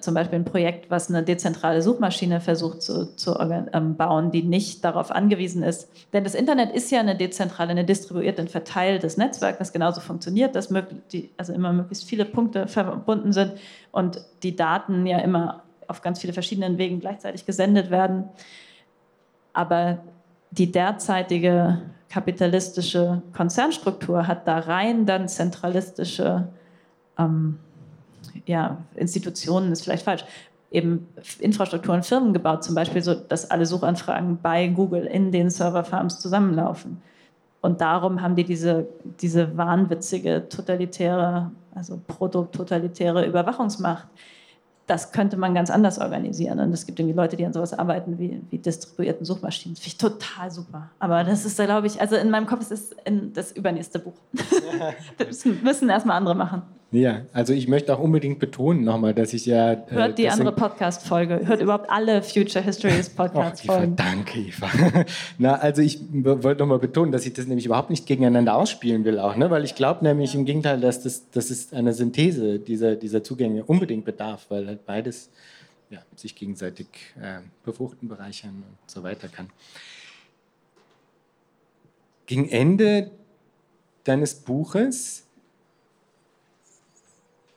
[0.00, 4.84] zum Beispiel ein Projekt, was eine dezentrale Suchmaschine versucht zu, zu ähm, bauen, die nicht
[4.84, 5.90] darauf angewiesen ist.
[6.12, 10.54] Denn das Internet ist ja eine dezentrale, eine distribuierte, ein verteiltes Netzwerk, das genauso funktioniert,
[10.54, 10.72] dass
[11.12, 13.54] die, also immer möglichst viele Punkte verbunden sind
[13.90, 18.28] und die Daten ja immer auf ganz viele verschiedenen Wegen gleichzeitig gesendet werden.
[19.52, 19.98] Aber
[20.52, 26.48] die derzeitige kapitalistische Konzernstruktur hat da rein dann zentralistische
[27.18, 27.58] ähm,
[28.46, 30.24] ja, Institutionen ist vielleicht falsch,
[30.70, 31.08] eben
[31.40, 37.02] Infrastrukturen, Firmen gebaut, zum Beispiel so, dass alle Suchanfragen bei Google in den Serverfarms zusammenlaufen.
[37.60, 38.86] Und darum haben die diese,
[39.20, 44.06] diese wahnwitzige totalitäre, also protototalitäre Überwachungsmacht
[44.90, 46.58] das könnte man ganz anders organisieren.
[46.58, 49.76] Und es gibt irgendwie Leute, die an sowas arbeiten wie, wie distribuierten Suchmaschinen.
[49.76, 50.90] Das finde ich total super.
[50.98, 52.96] Aber das ist, glaube ich, also in meinem Kopf ist es
[53.32, 54.14] das übernächste Buch.
[55.18, 56.62] das müssen erstmal andere machen.
[56.92, 59.74] Ja, also ich möchte auch unbedingt betonen nochmal, dass ich ja.
[59.74, 61.46] Äh, Hört die andere Podcast-Folge.
[61.46, 63.94] Hört überhaupt alle Future Histories Podcast-Folgen.
[63.94, 64.68] Danke, Eva.
[65.38, 69.20] Na, also ich wollte nochmal betonen, dass ich das nämlich überhaupt nicht gegeneinander ausspielen will,
[69.20, 69.50] auch, ne?
[69.50, 73.62] weil ich glaube nämlich im Gegenteil, dass das, das ist eine Synthese dieser, dieser Zugänge
[73.62, 75.30] unbedingt bedarf, weil halt beides
[75.90, 76.88] ja, sich gegenseitig
[77.20, 79.48] äh, befruchten, bereichern und so weiter kann.
[82.26, 83.12] Gegen Ende
[84.02, 85.24] deines Buches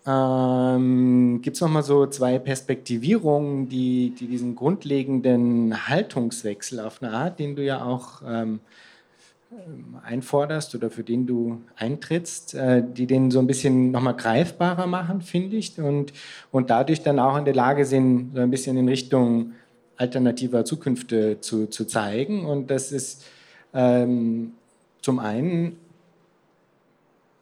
[0.06, 7.14] ähm, Gibt es noch mal so zwei Perspektivierungen, die, die diesen grundlegenden Haltungswechsel auf eine
[7.14, 8.60] Art, den du ja auch ähm,
[10.04, 14.88] einforderst oder für den du eintrittst, äh, die den so ein bisschen noch mal greifbarer
[14.88, 16.12] machen, finde ich, und,
[16.52, 19.54] und dadurch dann auch in der Lage sind, so ein bisschen in Richtung
[19.96, 22.46] alternativer Zukünfte zu, zu zeigen.
[22.46, 23.24] Und das ist
[23.74, 24.54] ähm,
[25.02, 25.78] zum einen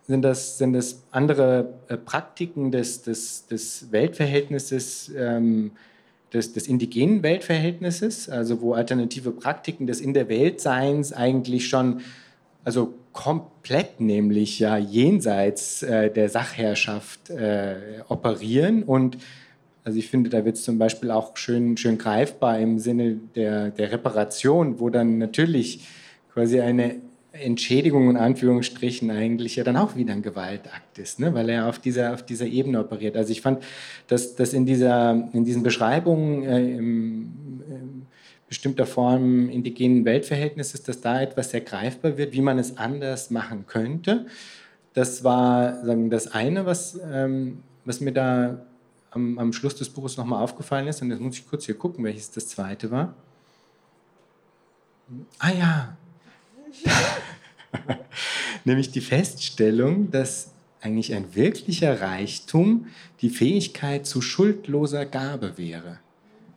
[0.08, 5.72] sind das, sind das andere äh, Praktiken des, des, des Weltverhältnisses, ähm,
[6.34, 12.02] des, des indigenen Weltverhältnisses, also wo alternative Praktiken des In der Weltseins eigentlich schon,
[12.64, 17.76] also komplett nämlich ja jenseits äh, der Sachherrschaft äh,
[18.08, 18.84] operieren?
[18.84, 19.18] Und
[19.84, 23.72] also ich finde, da wird es zum Beispiel auch schön, schön greifbar im Sinne der,
[23.72, 25.88] der Reparation, wo dann natürlich
[26.34, 26.96] quasi eine
[27.34, 31.34] Entschädigung in Anführungsstrichen eigentlich ja dann auch wieder ein Gewaltakt ist, ne?
[31.34, 33.16] weil er auf dieser, auf dieser Ebene operiert.
[33.16, 33.64] Also ich fand,
[34.08, 38.08] dass, dass in, dieser, in diesen Beschreibungen äh, im, in
[38.50, 43.66] bestimmter Form indigenen Weltverhältnisses, dass da etwas sehr greifbar wird, wie man es anders machen
[43.66, 44.26] könnte.
[44.94, 48.62] Das war sagen, das eine, was, ähm, was mir da
[49.12, 51.02] am, am Schluss des Buches nochmal aufgefallen ist.
[51.02, 53.14] Und jetzt muss ich kurz hier gucken, welches das zweite war.
[55.40, 55.98] Ah ja,
[58.66, 62.88] Nämlich die Feststellung, dass eigentlich ein wirklicher Reichtum
[63.22, 66.00] die Fähigkeit zu schuldloser Gabe wäre.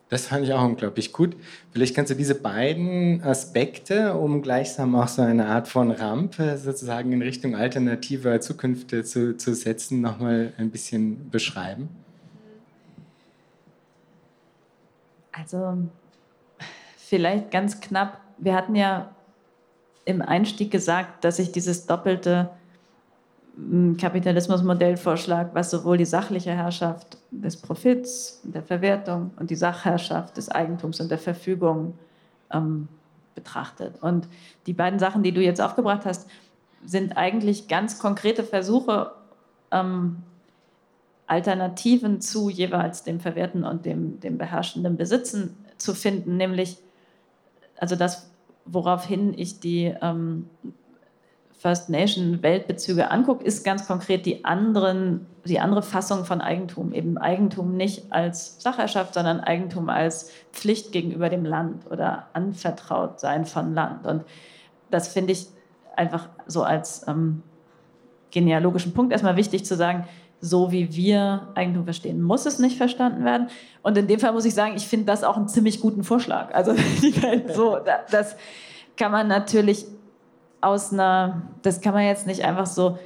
[0.09, 1.35] Das fand ich auch unglaublich gut.
[1.73, 7.13] Vielleicht kannst du diese beiden Aspekte, um gleichsam auch so eine Art von Rampe sozusagen
[7.13, 11.89] in Richtung alternativer Zukünfte zu, zu setzen, nochmal ein bisschen beschreiben.
[15.33, 15.79] Also
[16.97, 18.21] vielleicht ganz knapp.
[18.39, 19.14] Wir hatten ja
[20.05, 22.51] im Einstieg gesagt, dass ich dieses doppelte
[23.57, 30.37] hm, Kapitalismusmodell vorschlage, was sowohl die sachliche Herrschaft des Profits, der Verwertung und die Sachherrschaft
[30.37, 31.95] des Eigentums und der Verfügung
[32.53, 32.89] ähm,
[33.35, 34.03] betrachtet.
[34.03, 34.29] Und
[34.67, 36.29] die beiden Sachen, die du jetzt aufgebracht hast,
[36.85, 39.13] sind eigentlich ganz konkrete Versuche,
[39.71, 40.23] ähm,
[41.27, 46.79] Alternativen zu jeweils dem Verwerten und dem, dem beherrschenden Besitzen zu finden, nämlich
[47.79, 48.31] also das,
[48.67, 50.49] woraufhin ich die ähm,
[51.65, 56.93] First Nation Weltbezüge angucke, ist ganz konkret die, anderen, die andere Fassung von Eigentum.
[56.93, 63.47] Eben Eigentum nicht als Sachherrschaft, sondern Eigentum als Pflicht gegenüber dem Land oder anvertraut sein
[63.47, 64.07] von Land.
[64.07, 64.25] Und
[64.91, 65.47] das finde ich
[65.97, 67.43] einfach so als ähm,
[68.31, 70.07] genealogischen Punkt erstmal wichtig zu sagen,
[70.45, 73.49] so wie wir Eigentum verstehen, muss es nicht verstanden werden.
[73.83, 76.55] Und in dem Fall muss ich sagen, ich finde das auch einen ziemlich guten Vorschlag.
[76.55, 76.75] Also
[77.55, 77.79] so,
[78.11, 78.37] das
[78.97, 79.87] kann man natürlich
[80.61, 82.99] aus einer, das kann man jetzt nicht einfach so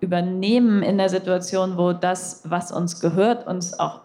[0.00, 4.00] übernehmen in der Situation, wo das, was uns gehört, uns auch,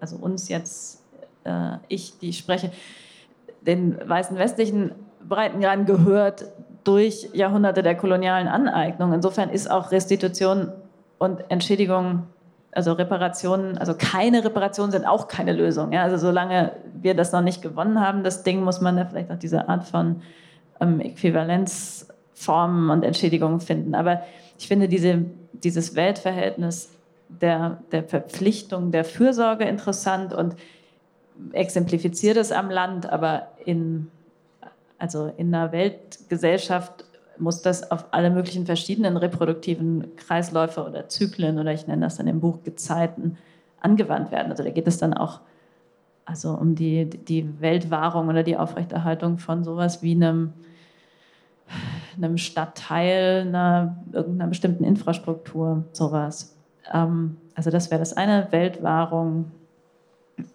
[0.00, 1.02] also uns jetzt,
[1.44, 2.72] äh, ich, die ich spreche,
[3.60, 4.92] den weißen westlichen
[5.28, 6.46] Breitengraden gehört
[6.84, 9.12] durch Jahrhunderte der kolonialen Aneignung.
[9.12, 10.72] Insofern ist auch Restitution
[11.20, 12.24] und Entschädigung
[12.72, 15.92] also Reparationen, also keine Reparationen sind auch keine Lösung.
[15.92, 16.02] Ja?
[16.02, 19.38] Also solange wir das noch nicht gewonnen haben, das Ding, muss man da vielleicht auch
[19.38, 20.22] diese Art von
[20.80, 23.94] ähm, Äquivalenzformen und Entschädigungen finden.
[23.94, 24.22] Aber
[24.58, 26.90] ich finde diese, dieses Weltverhältnis
[27.28, 30.56] der, der Verpflichtung, der Fürsorge interessant und
[31.52, 34.10] exemplifiziert es am Land, aber in,
[34.98, 37.04] also in einer Weltgesellschaft
[37.40, 42.26] muss das auf alle möglichen verschiedenen reproduktiven Kreisläufe oder Zyklen oder ich nenne das dann
[42.26, 43.38] im Buch Gezeiten
[43.80, 44.50] angewandt werden.
[44.50, 45.40] Also da geht es dann auch
[46.24, 50.52] also um die, die Weltwahrung oder die Aufrechterhaltung von sowas wie einem,
[52.16, 56.54] einem Stadtteil, einer, irgendeiner bestimmten Infrastruktur, sowas.
[56.92, 59.50] Ähm, also das wäre das eine, Weltwahrung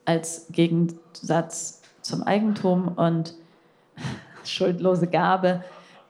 [0.06, 3.34] als Gegensatz zum Eigentum und
[4.46, 5.64] schuldlose Gabe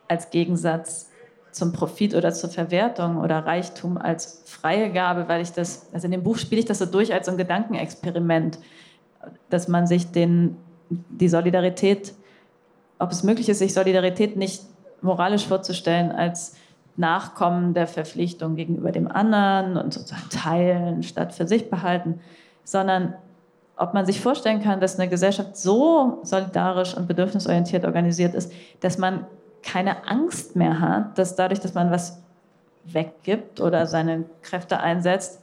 [0.07, 1.09] als Gegensatz
[1.51, 6.11] zum Profit oder zur Verwertung oder Reichtum als freie Gabe, weil ich das, also in
[6.11, 8.59] dem Buch spiele ich das so durch als so ein Gedankenexperiment,
[9.49, 10.57] dass man sich den,
[10.89, 12.13] die Solidarität,
[12.99, 14.63] ob es möglich ist, sich Solidarität nicht
[15.01, 16.55] moralisch vorzustellen als
[16.97, 22.19] Nachkommen der Verpflichtung gegenüber dem anderen und sozusagen teilen statt für sich behalten,
[22.63, 23.15] sondern
[23.77, 28.97] ob man sich vorstellen kann, dass eine Gesellschaft so solidarisch und bedürfnisorientiert organisiert ist, dass
[28.97, 29.25] man
[29.65, 32.21] keine Angst mehr hat, dass dadurch, dass man was
[32.85, 35.41] weggibt oder seine Kräfte einsetzt,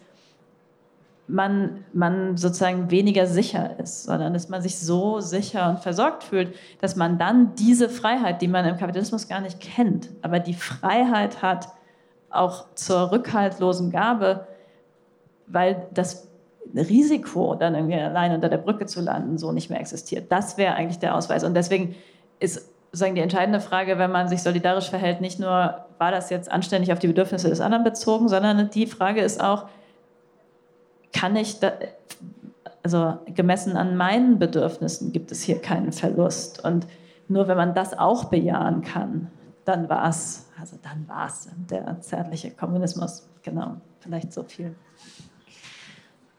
[1.26, 6.54] man, man sozusagen weniger sicher ist, sondern dass man sich so sicher und versorgt fühlt,
[6.80, 11.42] dass man dann diese Freiheit, die man im Kapitalismus gar nicht kennt, aber die Freiheit
[11.42, 11.68] hat,
[12.30, 14.46] auch zur rückhaltlosen Gabe,
[15.46, 16.28] weil das
[16.74, 20.32] Risiko, dann irgendwie allein unter der Brücke zu landen, so nicht mehr existiert.
[20.32, 21.44] Das wäre eigentlich der Ausweis.
[21.44, 21.94] Und deswegen
[22.38, 26.52] ist sozusagen die entscheidende Frage, wenn man sich solidarisch verhält, nicht nur, war das jetzt
[26.52, 29.66] anständig auf die Bedürfnisse des anderen bezogen, sondern die Frage ist auch,
[31.14, 31.72] kann ich, da,
[32.82, 36.62] also gemessen an meinen Bedürfnissen gibt es hier keinen Verlust.
[36.64, 36.86] Und
[37.28, 39.30] nur wenn man das auch bejahen kann,
[39.64, 43.26] dann war es, also dann war es der zärtliche Kommunismus.
[43.42, 44.74] Genau, vielleicht so viel.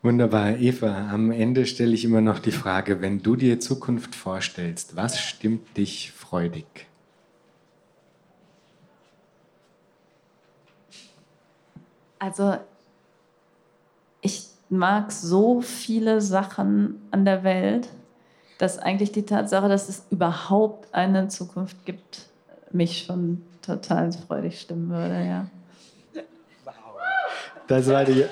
[0.04, 1.10] Wunderbar, Eva.
[1.12, 5.78] Am Ende stelle ich immer noch die Frage, wenn du dir Zukunft vorstellst, was stimmt
[5.78, 6.66] dich freudig?
[12.20, 12.58] Also
[14.20, 17.88] ich mag so viele Sachen an der Welt,
[18.58, 22.28] dass eigentlich die Tatsache, dass es überhaupt eine Zukunft gibt,
[22.72, 25.48] mich schon total freudig stimmen würde, ja.
[26.66, 26.74] Wow.
[27.68, 28.26] Das war die.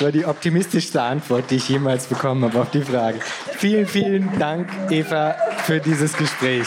[0.00, 3.20] Das war die optimistischste Antwort, die ich jemals bekommen habe auf die Frage.
[3.58, 5.36] Vielen, vielen Dank, Eva,
[5.66, 6.66] für dieses Gespräch.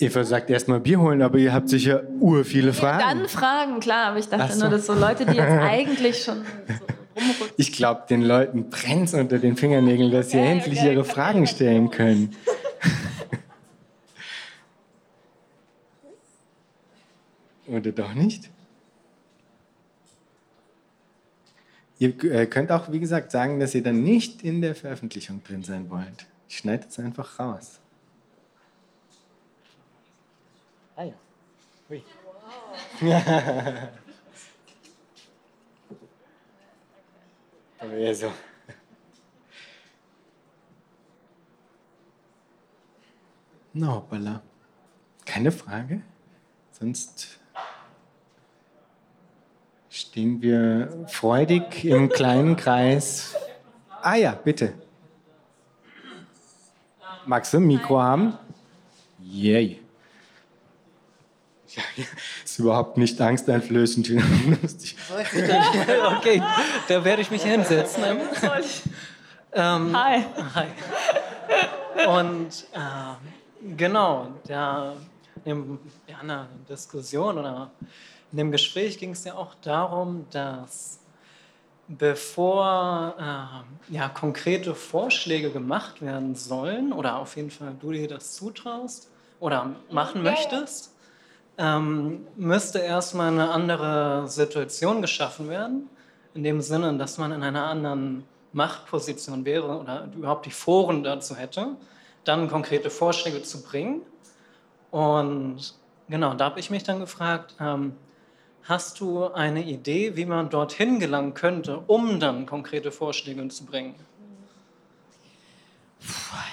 [0.00, 3.00] Eva sagt erstmal Bier holen, aber ihr habt sicher ur viele Fragen.
[3.00, 4.60] Dann Fragen, klar, aber ich dachte so.
[4.60, 6.42] nur, dass so Leute, die jetzt eigentlich schon
[7.56, 10.92] ich glaube, den Leuten brennt es unter den Fingernägeln, dass sie okay, endlich okay.
[10.92, 12.34] ihre Fragen stellen können.
[17.66, 18.48] Oder doch nicht?
[21.98, 25.62] Ihr äh, könnt auch, wie gesagt, sagen, dass ihr dann nicht in der Veröffentlichung drin
[25.62, 26.26] sein wollt.
[26.48, 27.78] Ich schneide es einfach raus.
[30.96, 31.12] Ah ja.
[31.90, 32.02] Ui.
[33.00, 33.88] Wow.
[37.80, 38.30] Aber eher so.
[43.72, 44.42] Na, hoppala.
[45.24, 46.02] Keine Frage.
[46.72, 47.38] Sonst
[49.88, 53.34] stehen wir freudig im kleinen Kreis.
[54.02, 54.74] Ah ja, bitte.
[57.26, 58.36] Magst du ein Mikro haben?
[59.20, 59.80] Yay.
[61.68, 61.82] Ja,
[62.39, 64.10] ist überhaupt nicht angsteinflößend.
[66.16, 66.42] okay,
[66.88, 68.02] da werde ich mich hinsetzen.
[69.52, 70.24] Ähm, hi.
[70.54, 70.66] Hi.
[72.06, 74.94] Und äh, genau, der,
[75.44, 75.78] in
[76.20, 77.70] einer Diskussion oder
[78.32, 81.00] in dem Gespräch ging es ja auch darum, dass
[81.88, 88.34] bevor äh, ja, konkrete Vorschläge gemacht werden sollen, oder auf jeden Fall du dir das
[88.34, 89.10] zutraust
[89.40, 90.89] oder machen möchtest,
[91.60, 95.88] ähm, müsste erstmal eine andere Situation geschaffen werden,
[96.34, 101.36] in dem Sinne, dass man in einer anderen Machtposition wäre oder überhaupt die Foren dazu
[101.36, 101.76] hätte,
[102.24, 104.02] dann konkrete Vorschläge zu bringen.
[104.90, 105.74] Und
[106.08, 107.94] genau, da habe ich mich dann gefragt, ähm,
[108.64, 113.94] Hast du eine Idee, wie man dorthin gelangen könnte, um dann konkrete Vorschläge zu bringen?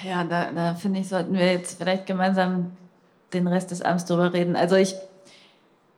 [0.04, 2.76] Ja, da, da finde ich, sollten wir jetzt vielleicht gemeinsam
[3.34, 4.56] den Rest des Abends drüber reden.
[4.56, 4.96] Also ich,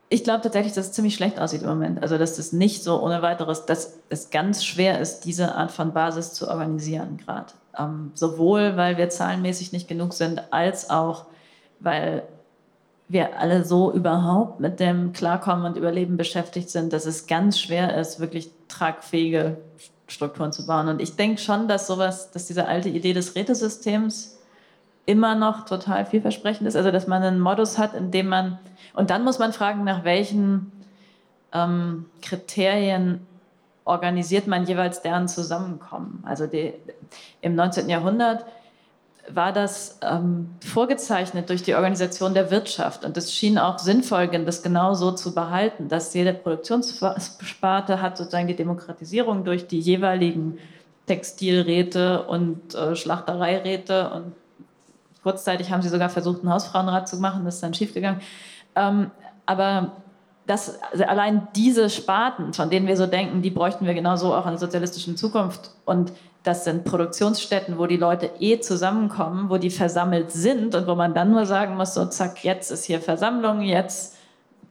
[0.09, 2.01] ich glaube tatsächlich, dass es ziemlich schlecht aussieht im Moment.
[2.01, 5.93] Also dass es nicht so ohne weiteres, dass es ganz schwer ist, diese Art von
[5.93, 7.53] Basis zu organisieren gerade.
[7.77, 11.25] Ähm, sowohl, weil wir zahlenmäßig nicht genug sind, als auch,
[11.79, 12.23] weil
[13.07, 17.97] wir alle so überhaupt mit dem Klarkommen und Überleben beschäftigt sind, dass es ganz schwer
[17.97, 19.57] ist, wirklich tragfähige
[20.07, 20.87] Strukturen zu bauen.
[20.87, 24.38] Und ich denke schon, dass sowas, dass diese alte Idee des Rätesystems
[25.09, 26.75] immer noch total vielversprechend ist.
[26.75, 28.59] Also dass man einen Modus hat, in dem man
[28.93, 30.71] und dann muss man fragen, nach welchen
[31.51, 33.25] ähm, Kriterien
[33.85, 36.23] organisiert man jeweils deren Zusammenkommen.
[36.27, 36.73] Also die,
[37.41, 37.89] im 19.
[37.89, 38.45] Jahrhundert
[39.27, 43.03] war das ähm, vorgezeichnet durch die Organisation der Wirtschaft.
[43.03, 48.47] Und es schien auch sinnvoll, das genau so zu behalten, dass jede Produktionssparte hat sozusagen
[48.47, 50.59] die Demokratisierung durch die jeweiligen
[51.07, 54.11] Textilräte und äh, Schlachtereiräte.
[54.11, 54.33] Und
[55.23, 58.21] kurzzeitig haben sie sogar versucht, einen Hausfrauenrat zu machen, das ist dann schiefgegangen.
[58.75, 59.11] Ähm,
[59.45, 59.93] aber
[60.45, 64.45] das, also allein diese Sparten, von denen wir so denken, die bräuchten wir genauso auch
[64.45, 65.71] in der sozialistischen Zukunft.
[65.85, 66.11] Und
[66.43, 71.13] das sind Produktionsstätten, wo die Leute eh zusammenkommen, wo die versammelt sind und wo man
[71.13, 74.15] dann nur sagen muss, so zack, jetzt ist hier Versammlung, jetzt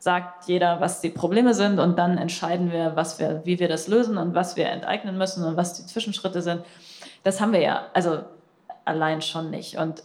[0.00, 3.88] sagt jeder, was die Probleme sind und dann entscheiden wir, was wir, wie wir das
[3.88, 6.62] lösen und was wir enteignen müssen und was die Zwischenschritte sind.
[7.22, 8.20] Das haben wir ja, also
[8.84, 9.76] allein schon nicht.
[9.76, 10.02] Und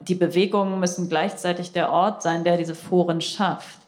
[0.00, 3.78] die Bewegungen müssen gleichzeitig der Ort sein, der diese Foren schafft.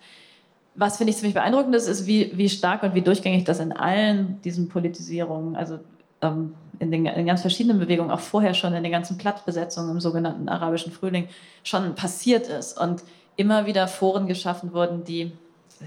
[0.74, 3.72] Was finde ich ziemlich beeindruckend ist, ist, wie, wie stark und wie durchgängig das in
[3.72, 5.80] allen diesen Politisierungen, also
[6.22, 10.00] ähm, in, den, in ganz verschiedenen Bewegungen, auch vorher schon in den ganzen Platzbesetzungen im
[10.00, 11.28] sogenannten arabischen Frühling
[11.62, 13.02] schon passiert ist und
[13.36, 15.32] immer wieder Foren geschaffen wurden, die,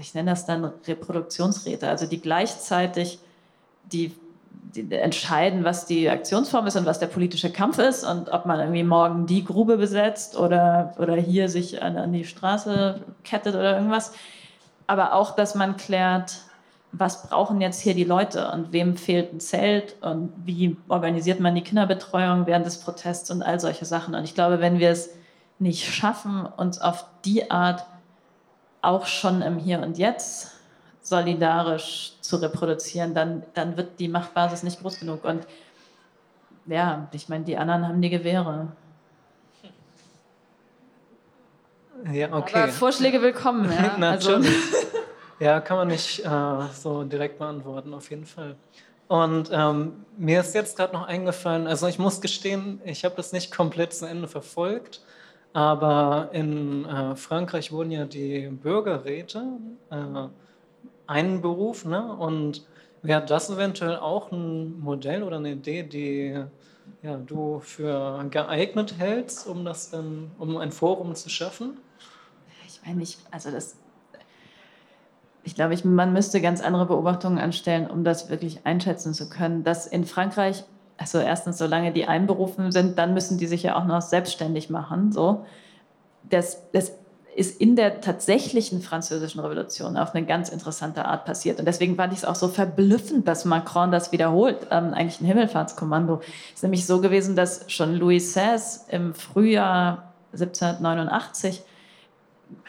[0.00, 3.18] ich nenne das dann Reproduktionsräte, also die gleichzeitig
[3.92, 4.14] die, die
[4.90, 8.82] entscheiden, was die Aktionsform ist und was der politische Kampf ist und ob man irgendwie
[8.82, 14.12] morgen die Grube besetzt oder, oder hier sich an, an die Straße kettet oder irgendwas.
[14.86, 16.38] Aber auch, dass man klärt,
[16.92, 21.54] was brauchen jetzt hier die Leute und wem fehlt ein Zelt und wie organisiert man
[21.54, 24.14] die Kinderbetreuung während des Protests und all solche Sachen.
[24.14, 25.10] Und ich glaube, wenn wir es
[25.58, 27.84] nicht schaffen, uns auf die Art
[28.82, 30.52] auch schon im Hier und Jetzt
[31.06, 35.24] solidarisch zu reproduzieren, dann, dann wird die Machtbasis nicht groß genug.
[35.24, 35.46] Und
[36.66, 38.68] ja, ich meine, die anderen haben die Gewehre.
[42.12, 42.62] Ja, okay.
[42.62, 43.70] Aber Vorschläge willkommen.
[43.70, 43.96] Ja?
[44.10, 44.40] Also,
[45.38, 48.56] ja, kann man nicht äh, so direkt beantworten, auf jeden Fall.
[49.06, 53.32] Und ähm, mir ist jetzt gerade noch eingefallen, also ich muss gestehen, ich habe das
[53.32, 55.02] nicht komplett zu Ende verfolgt,
[55.52, 59.44] aber in äh, Frankreich wurden ja die Bürgerräte
[59.90, 60.28] äh,
[61.06, 62.14] einen Beruf, ne?
[62.16, 62.66] Und
[63.02, 66.44] wäre das eventuell auch ein Modell oder eine Idee, die
[67.02, 71.78] ja, du für geeignet hältst, um das dann, um ein Forum zu schaffen?
[72.66, 73.76] Ich meine, ich, also das
[75.46, 79.62] ich glaube, ich, man müsste ganz andere Beobachtungen anstellen, um das wirklich einschätzen zu können.
[79.62, 80.64] Dass in Frankreich,
[80.98, 85.12] also erstens, solange die einberufen sind, dann müssen die sich ja auch noch selbstständig machen.
[85.12, 85.46] So.
[86.28, 86.92] Das, das
[87.36, 91.58] ist in der tatsächlichen französischen Revolution auf eine ganz interessante Art passiert.
[91.58, 95.26] Und deswegen fand ich es auch so verblüffend, dass Macron das wiederholt, ähm, eigentlich ein
[95.26, 96.20] Himmelfahrtskommando.
[96.48, 98.58] Es ist nämlich so gewesen, dass schon Louis XVI
[98.90, 101.62] im Frühjahr 1789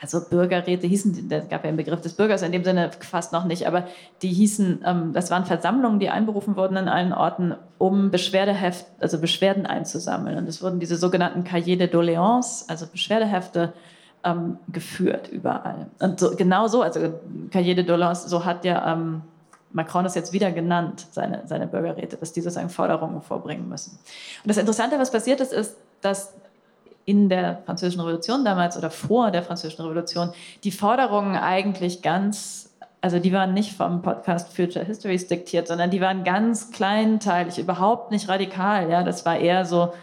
[0.02, 3.46] also Bürgerräte hießen, da gab ja einen Begriff des Bürgers in dem Sinne fast noch
[3.46, 3.88] nicht, aber
[4.22, 9.20] die hießen, ähm, das waren Versammlungen, die einberufen wurden an allen Orten, um Beschwerdeheft, also
[9.20, 10.38] Beschwerden einzusammeln.
[10.38, 13.74] Und es wurden diese sogenannten Cahiers de Doléances, also Beschwerdehefte,
[14.24, 15.88] ähm, geführt überall.
[16.00, 17.14] Und so, genau so, also
[17.52, 19.22] Cahiers de Doléances, so hat ja ähm,
[19.72, 23.98] Macron das jetzt wieder genannt, seine, seine Bürgerräte, dass die sozusagen Forderungen vorbringen müssen.
[24.44, 26.34] Und das Interessante, was passiert ist, ist, dass
[27.06, 30.32] in der Französischen Revolution damals oder vor der Französischen Revolution
[30.64, 36.02] die Forderungen eigentlich ganz, also die waren nicht vom Podcast Future Histories diktiert, sondern die
[36.02, 38.90] waren ganz kleinteilig, überhaupt nicht radikal.
[38.90, 39.94] Ja, das war eher so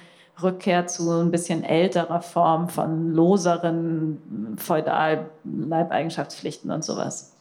[0.42, 7.32] Rückkehr zu ein bisschen älterer Form von loseren Feudal-Leibeigenschaftspflichten und sowas.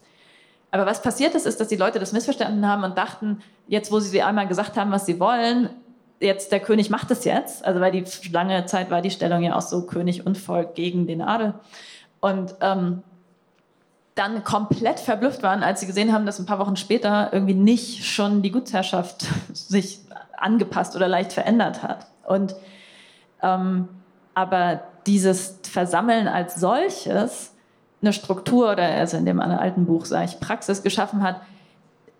[0.71, 3.99] Aber was passiert ist, ist, dass die Leute das missverstanden haben und dachten, jetzt wo
[3.99, 5.69] sie einmal gesagt haben, was sie wollen,
[6.19, 9.55] jetzt der König macht es jetzt, also weil die lange Zeit war die Stellung ja
[9.55, 11.53] auch so König und Volk gegen den Adel.
[12.21, 13.03] Und ähm,
[14.15, 18.05] dann komplett verblüfft waren, als sie gesehen haben, dass ein paar Wochen später irgendwie nicht
[18.05, 19.99] schon die Gutsherrschaft sich
[20.37, 22.07] angepasst oder leicht verändert hat.
[22.25, 22.55] Und
[23.43, 23.87] ähm,
[24.33, 27.51] aber dieses Versammeln als solches
[28.01, 31.37] eine Struktur oder also in dem alten Buch sage ich Praxis geschaffen hat,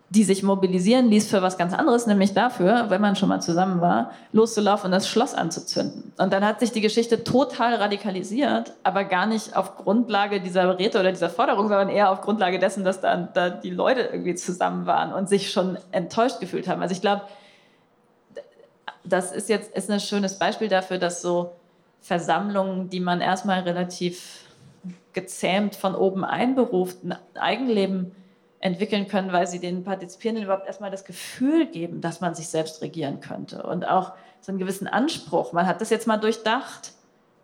[0.09, 3.81] die sich mobilisieren ließ für was ganz anderes, nämlich dafür, wenn man schon mal zusammen
[3.81, 6.13] war, loszulaufen und das Schloss anzuzünden.
[6.17, 10.99] Und dann hat sich die Geschichte total radikalisiert, aber gar nicht auf Grundlage dieser Räte
[10.99, 14.85] oder dieser Forderung, sondern eher auf Grundlage dessen, dass da, da die Leute irgendwie zusammen
[14.85, 16.83] waren und sich schon enttäuscht gefühlt haben.
[16.83, 17.23] Also ich glaube,
[19.03, 21.51] das ist jetzt ist ein schönes Beispiel dafür, dass so
[22.01, 24.45] Versammlungen, die man erstmal relativ
[25.13, 28.15] gezähmt von oben einberuft, ein Eigenleben
[28.59, 32.81] entwickeln können, weil sie den Partizipierenden überhaupt erstmal das Gefühl geben, dass man sich selbst
[32.81, 35.53] regieren könnte und auch so einen gewissen Anspruch.
[35.53, 36.93] Man hat das jetzt mal durchdacht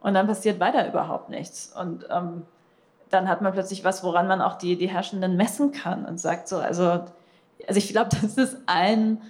[0.02, 1.74] und dann passiert weiter überhaupt nichts.
[1.78, 2.44] Und ähm,
[3.10, 6.48] dann hat man plötzlich was, woran man auch die, die Herrschenden messen kann und sagt
[6.48, 7.06] so, also,
[7.68, 9.22] also ich glaube, das ist ein,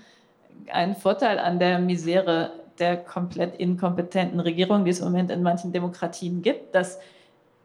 [0.72, 5.72] ein Vorteil an der Misere der komplett inkompetenten Regierung, die es im Moment in manchen
[5.74, 7.00] Demokratien gibt, dass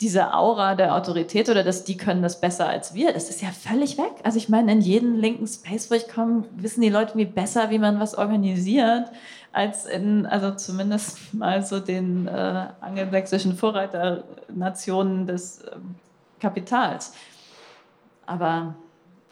[0.01, 3.51] diese Aura der Autorität oder dass die können das besser als wir, das ist ja
[3.51, 4.12] völlig weg.
[4.25, 7.71] Also ich meine, in jedem linken Space, wo ich komme, wissen die Leute wie besser,
[7.71, 9.11] wie man was organisiert,
[9.53, 15.77] als in, also zumindest mal so den äh, angelsächsischen Vorreiternationen des äh,
[16.41, 17.15] Kapitals.
[18.27, 18.75] Aber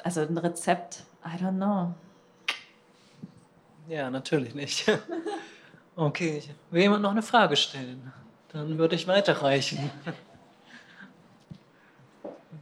[0.02, 1.92] also ein Rezept, I don't know.
[3.92, 4.90] Ja, natürlich nicht.
[5.94, 8.10] Okay, will jemand noch eine Frage stellen?
[8.50, 9.90] Dann würde ich weiterreichen.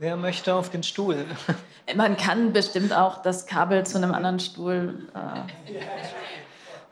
[0.00, 1.24] Wer möchte auf den Stuhl?
[1.94, 5.78] Man kann bestimmt auch das Kabel zu einem anderen Stuhl äh,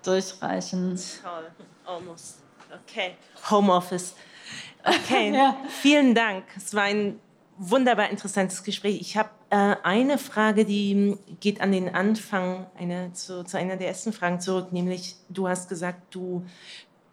[0.05, 0.97] durchreichen.
[1.25, 1.51] Toll,
[1.85, 2.39] almost.
[2.85, 3.17] Okay,
[3.51, 4.15] Homeoffice.
[4.85, 5.57] Okay, ja.
[5.83, 6.45] vielen Dank.
[6.57, 7.19] Es war ein
[7.59, 9.01] wunderbar interessantes Gespräch.
[9.01, 13.89] Ich habe äh, eine Frage, die geht an den Anfang, eine, zu, zu einer der
[13.89, 16.45] ersten Fragen zurück, nämlich du hast gesagt, du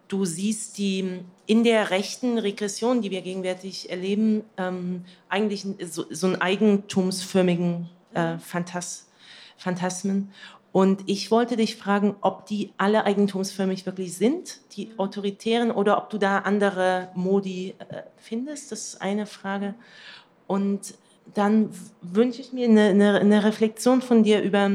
[0.08, 6.28] du siehst die in der rechten Regression, die wir gegenwärtig erleben, ähm, eigentlich so, so
[6.28, 9.08] einen eigentumsförmigen äh, Phantas
[9.56, 10.32] Phantasmen.
[10.70, 16.10] Und ich wollte dich fragen, ob die alle eigentumsförmig wirklich sind, die autoritären, oder ob
[16.10, 18.72] du da andere Modi äh, findest.
[18.72, 19.74] Das ist eine Frage.
[20.46, 20.94] Und
[21.34, 21.70] dann
[22.02, 24.70] wünsche ich mir eine, eine, eine Reflexion von dir über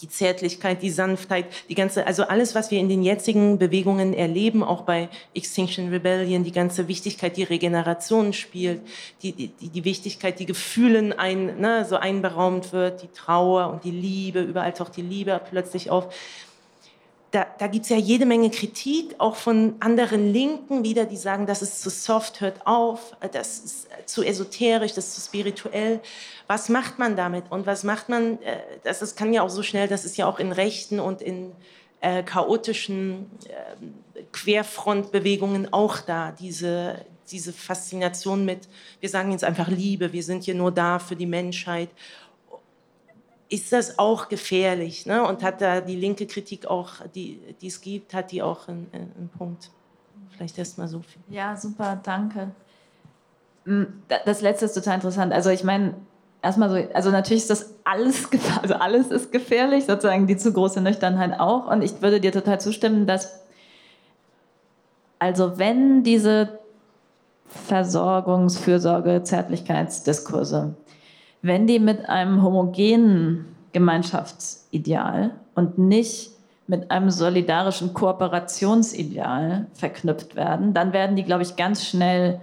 [0.00, 4.62] die Zärtlichkeit, die Sanftheit, die ganze, also alles, was wir in den jetzigen Bewegungen erleben,
[4.62, 8.80] auch bei Extinction Rebellion, die ganze Wichtigkeit, die Regeneration spielt,
[9.22, 13.92] die, die, die Wichtigkeit, die Gefühlen ein, ne, so einberaumt wird, die Trauer und die
[13.92, 16.12] Liebe, überall taucht die Liebe plötzlich auf
[17.34, 21.46] da, da gibt es ja jede Menge Kritik, auch von anderen Linken wieder, die sagen,
[21.46, 26.00] das ist zu soft, hört auf, das ist zu esoterisch, das ist zu spirituell.
[26.46, 27.50] Was macht man damit?
[27.50, 30.28] Und was macht man, äh, das, das kann ja auch so schnell, das ist ja
[30.28, 31.50] auch in rechten und in
[32.00, 38.68] äh, chaotischen äh, Querfrontbewegungen auch da, diese, diese Faszination mit,
[39.00, 41.88] wir sagen jetzt einfach Liebe, wir sind hier nur da für die Menschheit
[43.48, 45.06] ist das auch gefährlich.
[45.06, 45.26] Ne?
[45.26, 48.88] Und hat da die linke Kritik auch, die, die es gibt, hat die auch einen,
[48.92, 49.70] einen Punkt.
[50.30, 51.22] Vielleicht erst mal so viel.
[51.28, 52.50] Ja, super, danke.
[53.64, 53.84] Mm,
[54.24, 55.32] das letzte ist total interessant.
[55.32, 55.94] Also ich meine,
[56.42, 58.28] erstmal so, also natürlich ist das alles,
[58.62, 61.66] also alles ist gefährlich, sozusagen die zu große Nüchternheit auch.
[61.66, 63.40] Und ich würde dir total zustimmen, dass,
[65.18, 66.58] also wenn diese
[67.68, 70.74] Versorgungs-, Fürsorge-, Zärtlichkeitsdiskurse
[71.44, 76.30] wenn die mit einem homogenen Gemeinschaftsideal und nicht
[76.66, 82.40] mit einem solidarischen Kooperationsideal verknüpft werden, dann werden die, glaube ich, ganz schnell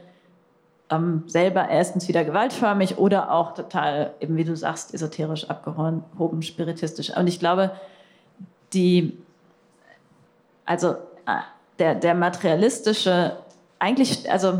[0.91, 7.09] ähm, selber erstens wieder gewaltförmig oder auch total, eben wie du sagst, esoterisch abgehoben, spiritistisch.
[7.17, 7.71] Und ich glaube,
[8.71, 9.17] die,
[10.63, 10.91] also
[11.25, 11.41] äh,
[11.79, 13.35] der, der materialistische,
[13.79, 14.59] eigentlich, also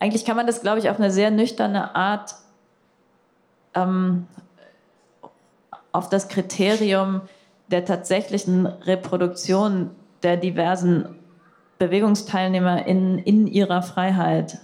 [0.00, 2.34] eigentlich kann man das, glaube ich, auf eine sehr nüchterne Art
[3.74, 4.26] ähm,
[5.92, 7.22] auf das Kriterium
[7.68, 9.90] der tatsächlichen Reproduktion
[10.22, 11.16] der diversen
[11.78, 14.58] Bewegungsteilnehmer in, in ihrer Freiheit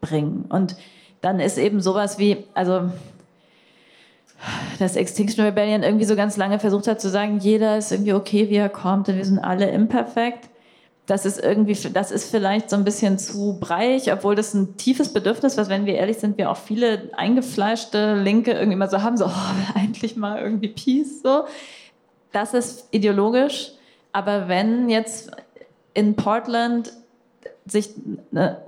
[0.00, 0.46] bringen.
[0.48, 0.76] Und
[1.20, 2.90] dann ist eben sowas wie, also
[4.78, 8.50] dass Extinction Rebellion irgendwie so ganz lange versucht hat zu sagen, jeder ist irgendwie okay,
[8.50, 10.50] wie er kommt und wir sind alle imperfekt
[11.06, 15.12] das ist irgendwie, das ist vielleicht so ein bisschen zu breich, obwohl das ein tiefes
[15.12, 19.16] Bedürfnis, was, wenn wir ehrlich sind, wir auch viele eingefleischte Linke irgendwie mal so haben,
[19.16, 21.44] so, oh, endlich mal irgendwie Peace, so.
[22.32, 23.72] Das ist ideologisch,
[24.12, 25.30] aber wenn jetzt
[25.94, 26.92] in Portland
[27.64, 27.90] sich,
[28.32, 28.58] ne,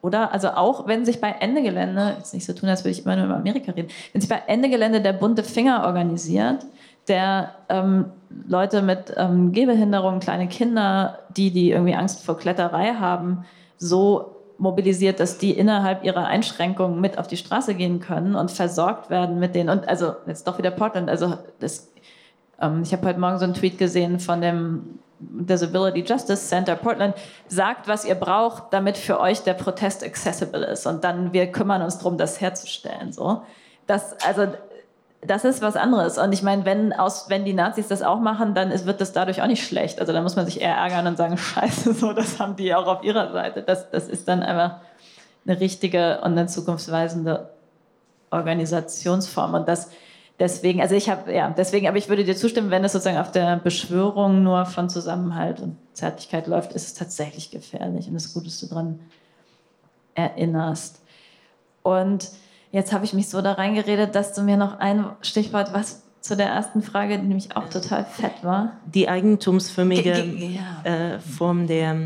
[0.00, 3.04] oder, also auch wenn sich bei Ende Gelände, jetzt nicht so tun, als würde ich
[3.04, 6.64] immer nur über Amerika reden, wenn sich bei Ende Gelände der bunte Finger organisiert,
[7.10, 8.06] der ähm,
[8.46, 13.44] Leute mit ähm, Gehbehinderung, kleine Kinder, die, die irgendwie Angst vor Kletterei haben,
[13.76, 19.10] so mobilisiert, dass die innerhalb ihrer Einschränkungen mit auf die Straße gehen können und versorgt
[19.10, 19.70] werden mit denen.
[19.70, 21.08] Und also jetzt doch wieder Portland.
[21.08, 21.90] Also das,
[22.60, 27.14] ähm, ich habe heute Morgen so einen Tweet gesehen von dem Disability Justice Center Portland.
[27.48, 30.86] Sagt, was ihr braucht, damit für euch der Protest accessible ist.
[30.86, 33.12] Und dann wir kümmern uns darum, das herzustellen.
[33.12, 33.42] So.
[33.86, 34.46] Das, also
[35.22, 36.18] das ist was anderes.
[36.18, 39.12] Und ich meine, wenn, aus, wenn die Nazis das auch machen, dann ist, wird das
[39.12, 40.00] dadurch auch nicht schlecht.
[40.00, 42.86] Also da muss man sich eher ärgern und sagen, scheiße, so, das haben die auch
[42.86, 43.62] auf ihrer Seite.
[43.62, 44.80] Das, das ist dann einfach
[45.46, 47.50] eine richtige und eine zukunftsweisende
[48.30, 49.54] Organisationsform.
[49.54, 49.90] Und das
[50.40, 53.30] deswegen, also ich habe, ja, deswegen, aber ich würde dir zustimmen, wenn es sozusagen auf
[53.30, 58.08] der Beschwörung nur von Zusammenhalt und Zärtlichkeit läuft, ist es tatsächlich gefährlich.
[58.08, 59.00] Und es ist gut, dass du daran
[60.14, 61.02] erinnerst.
[61.82, 62.30] Und
[62.72, 66.36] Jetzt habe ich mich so da reingeredet, dass du mir noch ein Stichwort, was zu
[66.36, 68.72] der ersten Frage, die nämlich auch total fett war.
[68.86, 71.14] Die eigentumsförmige ja.
[71.14, 71.96] äh, Form der,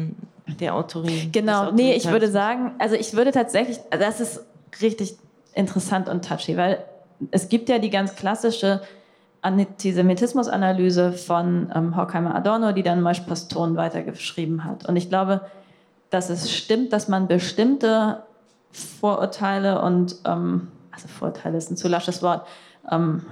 [0.60, 1.28] der Autorie.
[1.32, 4.44] Genau, nee, ich würde sagen, also ich würde tatsächlich, das ist
[4.80, 5.16] richtig
[5.52, 6.84] interessant und touchy, weil
[7.30, 8.82] es gibt ja die ganz klassische
[9.42, 14.88] Antisemitismus-Analyse von ähm, Horkheimer Adorno, die dann Mosch Paston weitergeschrieben hat.
[14.88, 15.42] Und ich glaube,
[16.10, 18.22] dass es stimmt, dass man bestimmte
[18.74, 22.46] Vorurteile und, ähm, also Vorurteile ist ein zu lasches Wort,
[22.90, 23.24] ähm,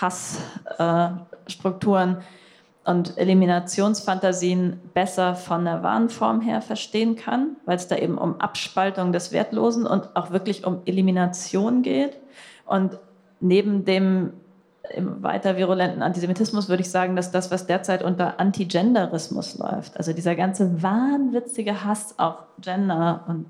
[0.00, 8.18] Hassstrukturen äh, und Eliminationsfantasien besser von der Warenform her verstehen kann, weil es da eben
[8.18, 12.18] um Abspaltung des Wertlosen und auch wirklich um Elimination geht.
[12.66, 12.98] Und
[13.40, 14.32] neben dem
[14.98, 20.34] weiter virulenten Antisemitismus würde ich sagen, dass das, was derzeit unter Antigenderismus läuft, also dieser
[20.34, 23.46] ganze wahnwitzige Hass auf Gender und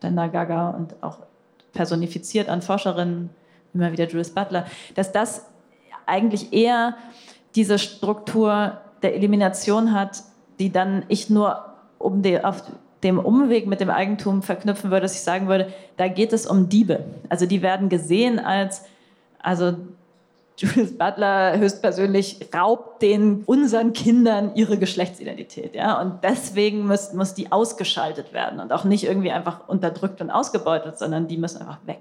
[0.00, 1.18] Gender Gaga und auch
[1.72, 3.30] personifiziert an Forscherinnen,
[3.74, 5.46] immer wieder Judith Butler, dass das
[6.06, 6.96] eigentlich eher
[7.54, 10.22] diese Struktur der Elimination hat,
[10.58, 11.64] die dann ich nur
[11.98, 12.62] um die, auf
[13.02, 16.68] dem Umweg mit dem Eigentum verknüpfen würde, dass ich sagen würde, da geht es um
[16.68, 17.04] Diebe.
[17.28, 18.84] Also die werden gesehen als,
[19.40, 19.76] also
[20.58, 25.76] Judith Butler höchstpersönlich raubt den unseren Kindern ihre Geschlechtsidentität.
[25.76, 26.00] Ja?
[26.00, 30.98] Und deswegen muss, muss die ausgeschaltet werden und auch nicht irgendwie einfach unterdrückt und ausgebeutet,
[30.98, 32.00] sondern die müssen einfach weg.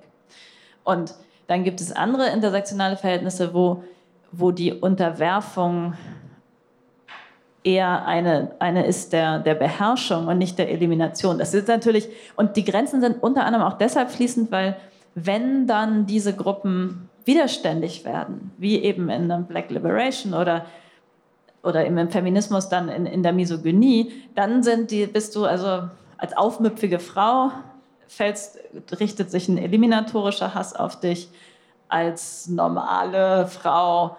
[0.83, 1.13] Und
[1.45, 3.83] dann gibt es andere intersektionale Verhältnisse, wo,
[4.31, 5.93] wo die Unterwerfung
[7.63, 11.37] eher eine, eine ist der, der Beherrschung und nicht der Elimination.
[11.37, 14.77] Das ist natürlich, und die Grenzen sind unter anderem auch deshalb fließend, weil
[15.13, 20.65] wenn dann diese Gruppen widerständig werden, wie eben in der Black Liberation oder,
[21.61, 26.35] oder im Feminismus dann in, in der Misogynie, dann sind die, bist du also als
[26.35, 27.51] aufmüpfige Frau,
[28.07, 28.57] fällst,
[28.99, 31.29] richtet sich ein eliminatorischer Hass auf dich,
[31.89, 34.17] als normale Frau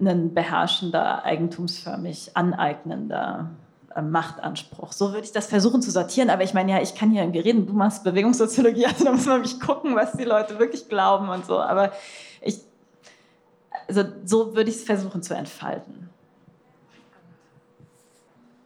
[0.00, 3.50] ein beherrschender, eigentumsförmig aneignender
[3.94, 4.92] äh, Machtanspruch.
[4.92, 6.30] So würde ich das versuchen zu sortieren.
[6.30, 7.66] Aber ich meine, ja, ich kann hier irgendwie reden.
[7.66, 11.46] Du machst Bewegungssoziologie, also da muss man mich gucken, was die Leute wirklich glauben und
[11.46, 11.60] so.
[11.60, 11.92] Aber
[13.88, 16.08] also so würde ich es versuchen zu entfalten.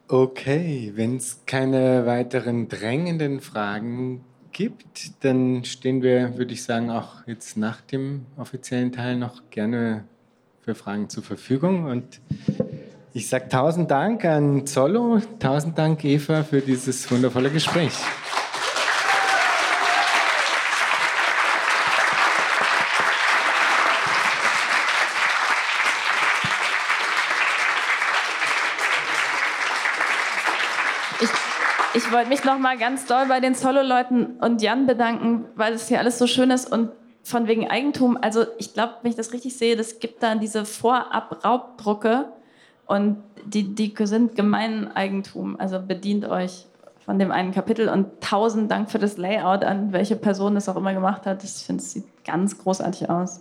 [0.09, 7.27] Okay, wenn es keine weiteren drängenden Fragen gibt, dann stehen wir, würde ich sagen, auch
[7.27, 10.05] jetzt nach dem offiziellen Teil noch gerne
[10.63, 11.85] für Fragen zur Verfügung.
[11.85, 12.21] Und
[13.13, 17.93] ich sage tausend Dank an Zollo, tausend Dank Eva für dieses wundervolle Gespräch.
[31.95, 35.89] Ich wollte mich noch mal ganz doll bei den Zollo-Leuten und Jan bedanken, weil es
[35.89, 36.91] hier alles so schön ist und
[37.23, 38.19] von wegen Eigentum.
[38.21, 42.27] Also ich glaube, wenn ich das richtig sehe, das gibt dann diese Vorab-Raubdrucke
[42.87, 45.59] und die, die sind Gemeineigentum.
[45.59, 46.67] Also bedient euch
[47.05, 50.77] von dem einen Kapitel und tausend Dank für das Layout an welche Person das auch
[50.77, 51.43] immer gemacht hat.
[51.43, 53.41] Ich finde, es sieht ganz großartig aus.